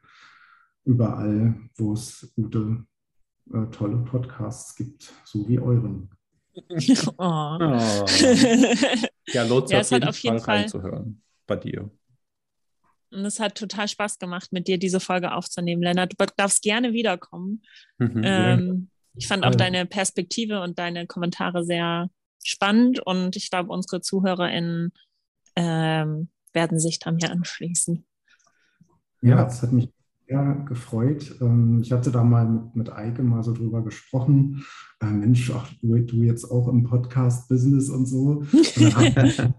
überall, 0.86 1.56
wo 1.76 1.94
es 1.94 2.32
gute, 2.36 2.86
äh, 3.54 3.66
tolle 3.72 3.98
Podcasts 3.98 4.76
gibt, 4.76 5.12
so 5.26 5.48
wie 5.48 5.60
euren. 5.60 6.10
oh. 6.56 7.14
Oh. 7.18 8.06
Ja, 9.28 9.44
lohnt 9.44 9.70
Ja, 9.70 9.84
sich 9.84 9.92
es 9.98 10.02
hat 10.02 10.08
auf 10.08 10.18
jeden, 10.20 10.36
auf 10.38 10.38
jeden 10.38 10.40
Fall 10.40 10.40
Fall- 10.40 10.58
reinzuhören 10.58 11.22
bei 11.48 11.56
dir. 11.58 11.90
Und 13.12 13.26
es 13.26 13.40
hat 13.40 13.56
total 13.58 13.88
Spaß 13.88 14.20
gemacht, 14.20 14.52
mit 14.52 14.68
dir 14.68 14.78
diese 14.78 15.00
Folge 15.00 15.34
aufzunehmen, 15.34 15.82
Lennart. 15.82 16.14
Du 16.18 16.26
darfst 16.38 16.62
gerne 16.62 16.94
wiederkommen. 16.94 17.64
Mhm. 17.98 18.22
Ähm, 18.24 18.90
ich 19.16 19.28
fand 19.28 19.44
auch 19.46 19.56
deine 19.56 19.86
Perspektive 19.88 20.62
und 20.62 20.78
deine 20.78 21.08
Kommentare 21.08 21.66
sehr 21.66 22.10
spannend 22.44 23.00
und 23.06 23.36
ich 23.36 23.50
glaube, 23.50 23.72
unsere 23.72 24.02
ZuhörerInnen 24.02 24.94
ähm, 25.60 26.30
werden 26.54 26.80
sich 26.80 27.00
da 27.00 27.12
mir 27.12 27.32
anschließen. 27.32 28.06
Ja, 29.22 29.46
es 29.46 29.62
hat 29.62 29.74
mich 29.74 29.90
sehr 30.28 30.64
gefreut. 30.68 31.36
Ähm, 31.42 31.82
Ich 31.82 31.92
hatte 31.92 32.12
da 32.12 32.24
mal 32.24 32.48
mit, 32.48 32.76
mit 32.76 32.92
Eike 32.94 33.24
mal 33.24 33.44
so 33.44 33.54
drüber 33.54 33.84
gesprochen. 33.84 34.64
Äh, 35.02 35.12
Mensch, 35.12 35.52
ach, 35.54 35.70
du, 35.82 36.00
du 36.00 36.24
jetzt 36.24 36.46
auch 36.50 36.70
im 36.70 36.84
Podcast-Business 36.84 37.90
und 37.90 38.06
so. 38.06 38.44
Und 38.52 38.96
dann 38.96 39.16
hat 39.16 39.54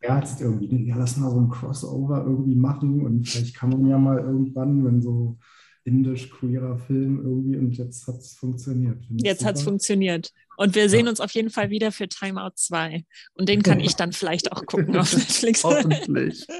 jetzt 0.20 0.40
irgendwie, 0.40 0.88
ja, 0.88 0.96
lass 0.96 1.16
mal 1.16 1.30
so 1.30 1.40
ein 1.40 1.48
Crossover 1.48 2.24
irgendwie 2.24 2.56
machen 2.56 3.06
und 3.06 3.28
vielleicht 3.28 3.54
kann 3.56 3.70
man 3.70 3.86
ja 3.86 3.96
mal 3.96 4.18
irgendwann, 4.18 4.84
wenn 4.84 5.00
so 5.00 5.38
indisch-queerer 5.84 6.78
Film 6.78 7.18
irgendwie 7.22 7.56
und 7.56 7.72
jetzt 7.72 8.06
hat 8.06 8.16
es 8.16 8.34
funktioniert. 8.34 8.98
Jetzt 9.22 9.44
hat 9.44 9.56
es 9.56 9.62
funktioniert. 9.62 10.32
Und 10.56 10.74
wir 10.74 10.88
sehen 10.88 11.08
uns 11.08 11.20
auf 11.20 11.30
jeden 11.32 11.50
Fall 11.50 11.68
wieder 11.70 11.92
für 11.92 12.08
Timeout 12.08 12.52
2. 12.56 13.04
Und 13.34 13.48
den 13.48 13.62
kann 13.62 13.80
ich 13.80 13.94
dann 13.96 14.12
vielleicht 14.12 14.52
auch 14.52 14.64
gucken 14.66 14.96
auf 14.96 15.12
Netflix. 15.16 15.62
Hoffentlich. 15.64 16.46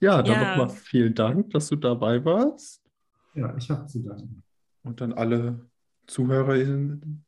Ja, 0.00 0.20
dann 0.20 0.32
Ja. 0.34 0.56
nochmal 0.56 0.76
vielen 0.76 1.14
Dank, 1.14 1.50
dass 1.50 1.68
du 1.68 1.76
dabei 1.76 2.24
warst. 2.24 2.82
Ja, 3.34 3.56
ich 3.56 3.70
habe 3.70 3.86
zu 3.86 4.00
danken. 4.00 4.42
Und 4.82 5.00
dann 5.00 5.12
alle 5.12 5.70
ZuhörerInnen, 6.08 7.24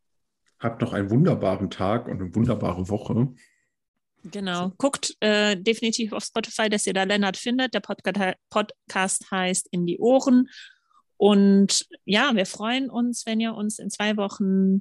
habt 0.59 0.81
noch 0.83 0.93
einen 0.93 1.11
wunderbaren 1.11 1.71
Tag 1.71 2.09
und 2.09 2.21
eine 2.21 2.35
wunderbare 2.35 2.89
Woche. 2.89 3.29
Genau. 4.25 4.73
Guckt 4.79 5.17
äh, 5.21 5.57
definitiv 5.57 6.13
auf 6.13 6.25
Spotify, 6.25 6.69
dass 6.69 6.87
ihr 6.87 6.95
da 6.95 7.05
Lennart 7.05 7.37
findet. 7.37 7.75
Der 7.75 7.81
Podca 7.81 8.35
Podcast 8.51 9.31
heißt 9.31 9.69
In 9.71 9.87
die 9.87 9.99
Ohren. 9.99 10.49
Und 11.17 11.87
ja, 12.05 12.35
wir 12.35 12.47
freuen 12.47 12.91
uns, 12.91 13.27
wenn 13.27 13.41
ihr 13.41 13.55
uns 13.55 13.79
in 13.79 13.91
zwei 13.91 14.17
Wochen 14.17 14.81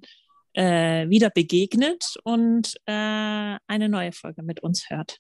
äh, 0.53 1.09
wieder 1.09 1.29
begegnet 1.29 2.15
und 2.23 2.73
äh, 2.85 3.57
eine 3.67 3.89
neue 3.89 4.11
Folge 4.11 4.43
mit 4.43 4.61
uns 4.61 4.89
hört. 4.89 5.19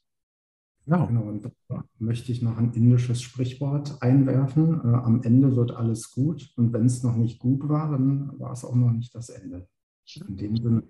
Genau. 0.85 1.07
Genau, 1.07 1.23
und 1.23 1.49
da 1.69 1.83
möchte 1.97 2.31
ich 2.31 2.41
noch 2.41 2.57
ein 2.57 2.73
indisches 2.73 3.21
Sprichwort 3.21 4.01
einwerfen. 4.01 4.81
Äh, 4.83 4.97
am 4.97 5.21
Ende 5.23 5.55
wird 5.55 5.71
alles 5.71 6.11
gut 6.11 6.51
und 6.57 6.73
wenn 6.73 6.85
es 6.85 7.03
noch 7.03 7.15
nicht 7.15 7.39
gut 7.39 7.67
war, 7.69 7.91
dann 7.91 8.37
war 8.39 8.51
es 8.51 8.65
auch 8.65 8.75
noch 8.75 8.91
nicht 8.91 9.15
das 9.15 9.29
Ende. 9.29 9.67
In 10.27 10.37
dem 10.37 10.57
Sinne. 10.57 10.83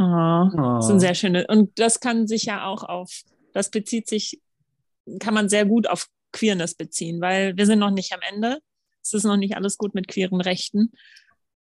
Oh, 0.00 0.48
das 0.76 0.86
sind 0.86 0.96
Ah. 0.96 1.00
sehr 1.00 1.14
schöne. 1.14 1.46
Und 1.48 1.78
das 1.78 2.00
kann 2.00 2.26
sich 2.26 2.44
ja 2.44 2.64
auch 2.66 2.84
auf, 2.84 3.22
das 3.52 3.70
bezieht 3.70 4.08
sich, 4.08 4.40
kann 5.18 5.34
man 5.34 5.48
sehr 5.48 5.66
gut 5.66 5.88
auf 5.88 6.06
Queerness 6.32 6.74
beziehen, 6.74 7.20
weil 7.20 7.56
wir 7.56 7.66
sind 7.66 7.78
noch 7.80 7.90
nicht 7.90 8.12
am 8.12 8.20
Ende. 8.32 8.58
Es 9.02 9.12
ist 9.14 9.24
noch 9.24 9.36
nicht 9.36 9.56
alles 9.56 9.76
gut 9.78 9.94
mit 9.94 10.06
queeren 10.08 10.40
Rechten. 10.40 10.92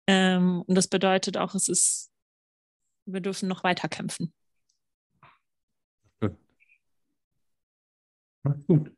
Ähm, 0.07 0.63
und 0.67 0.75
das 0.75 0.89
bedeutet 0.89 1.37
auch, 1.37 1.55
es 1.55 1.69
ist, 1.69 2.11
wir 3.07 3.21
dürfen 3.21 3.49
noch 3.49 3.65
weiter 3.65 3.89
kämpfen. 3.89 4.33
Macht's 8.43 8.67
gut. 8.67 8.93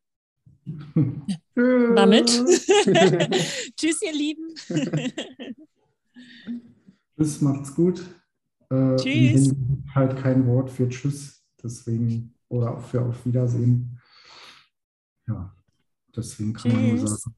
Damit. 1.54 2.26
Tschüss, 3.76 4.02
ihr 4.02 4.12
Lieben. 4.12 4.54
Tschüss, 7.16 7.40
macht's 7.40 7.74
gut. 7.74 8.02
Äh, 8.70 8.96
Tschüss. 8.96 9.54
halt 9.94 10.16
kein 10.16 10.46
Wort 10.46 10.70
für 10.70 10.88
Tschüss, 10.88 11.42
deswegen, 11.62 12.34
oder 12.48 12.76
auch 12.76 12.80
für 12.82 13.02
Auf 13.02 13.24
Wiedersehen. 13.24 13.98
Ja, 15.26 15.54
deswegen 16.14 16.52
kann 16.52 16.72
man 16.72 16.88
nur 16.88 16.98
Tschüss. 16.98 17.20
sagen, 17.20 17.36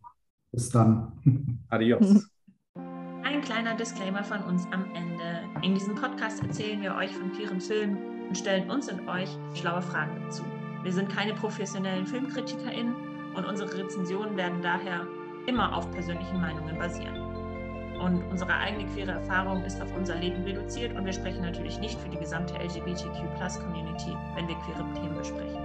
bis 0.52 0.68
dann. 0.70 1.64
Adios. 1.68 2.28
Ein 3.22 3.42
kleiner 3.42 3.76
Disclaimer 3.76 4.24
von 4.24 4.42
uns 4.42 4.66
am 4.72 4.84
Ende. 4.94 5.44
In 5.62 5.74
diesem 5.74 5.94
Podcast 5.94 6.42
erzählen 6.42 6.82
wir 6.82 6.94
euch 6.94 7.14
von 7.14 7.32
queeren 7.32 7.60
Filmen 7.60 8.28
und 8.28 8.36
stellen 8.36 8.70
uns 8.70 8.90
und 8.90 9.08
euch 9.08 9.28
schlaue 9.54 9.82
Fragen 9.82 10.20
dazu. 10.22 10.42
Wir 10.82 10.92
sind 10.92 11.10
keine 11.10 11.34
professionellen 11.34 12.06
FilmkritikerInnen 12.06 12.94
und 13.36 13.44
unsere 13.44 13.72
Rezensionen 13.76 14.36
werden 14.36 14.62
daher 14.62 15.06
immer 15.46 15.76
auf 15.76 15.90
persönlichen 15.90 16.40
Meinungen 16.40 16.78
basieren. 16.78 17.29
Und 18.00 18.24
unsere 18.30 18.54
eigene 18.54 18.86
queere 18.86 19.12
Erfahrung 19.12 19.62
ist 19.64 19.80
auf 19.82 19.94
unser 19.94 20.14
Leben 20.14 20.42
reduziert 20.44 20.96
und 20.96 21.04
wir 21.04 21.12
sprechen 21.12 21.42
natürlich 21.42 21.78
nicht 21.78 22.00
für 22.00 22.08
die 22.08 22.16
gesamte 22.16 22.54
LGBTQ-Plus-Community, 22.54 24.16
wenn 24.34 24.48
wir 24.48 24.54
queere 24.56 24.86
Themen 24.94 25.16
besprechen. 25.18 25.60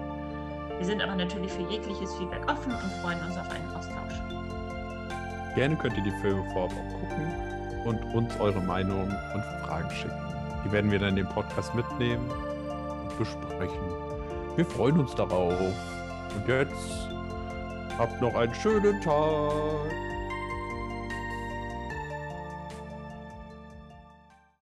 Wir 0.78 0.86
sind 0.86 1.02
aber 1.02 1.16
natürlich 1.16 1.52
für 1.54 1.62
jegliches 1.62 2.14
Feedback 2.16 2.42
offen 2.52 2.74
und 2.74 2.92
freuen 3.02 3.20
uns 3.26 3.38
auf 3.38 3.50
einen 3.50 3.70
Austausch. 3.70 4.20
Gerne 5.56 5.78
könnt 5.78 5.96
ihr 5.96 6.04
die 6.04 6.20
Filme 6.22 6.44
vorab 6.52 6.72
auch 6.72 7.00
gucken 7.00 7.56
und 7.86 8.04
uns 8.14 8.38
eure 8.42 8.62
Meinung 8.62 9.04
und 9.04 9.44
Fragen 9.64 9.90
schicken. 9.92 10.26
Die 10.66 10.72
werden 10.74 10.92
wir 10.92 11.00
dann 11.00 11.10
in 11.10 11.16
den 11.18 11.30
Podcast 11.30 11.74
mitnehmen 11.74 12.30
und 12.30 13.18
besprechen. 13.18 13.80
Wir 14.58 14.66
freuen 14.66 15.00
uns 15.00 15.16
darauf. 15.16 15.58
Und 15.58 16.48
jetzt 16.48 17.08
habt 17.98 18.22
noch 18.22 18.36
einen 18.36 18.54
schönen 18.56 19.00
Tag. 19.00 19.52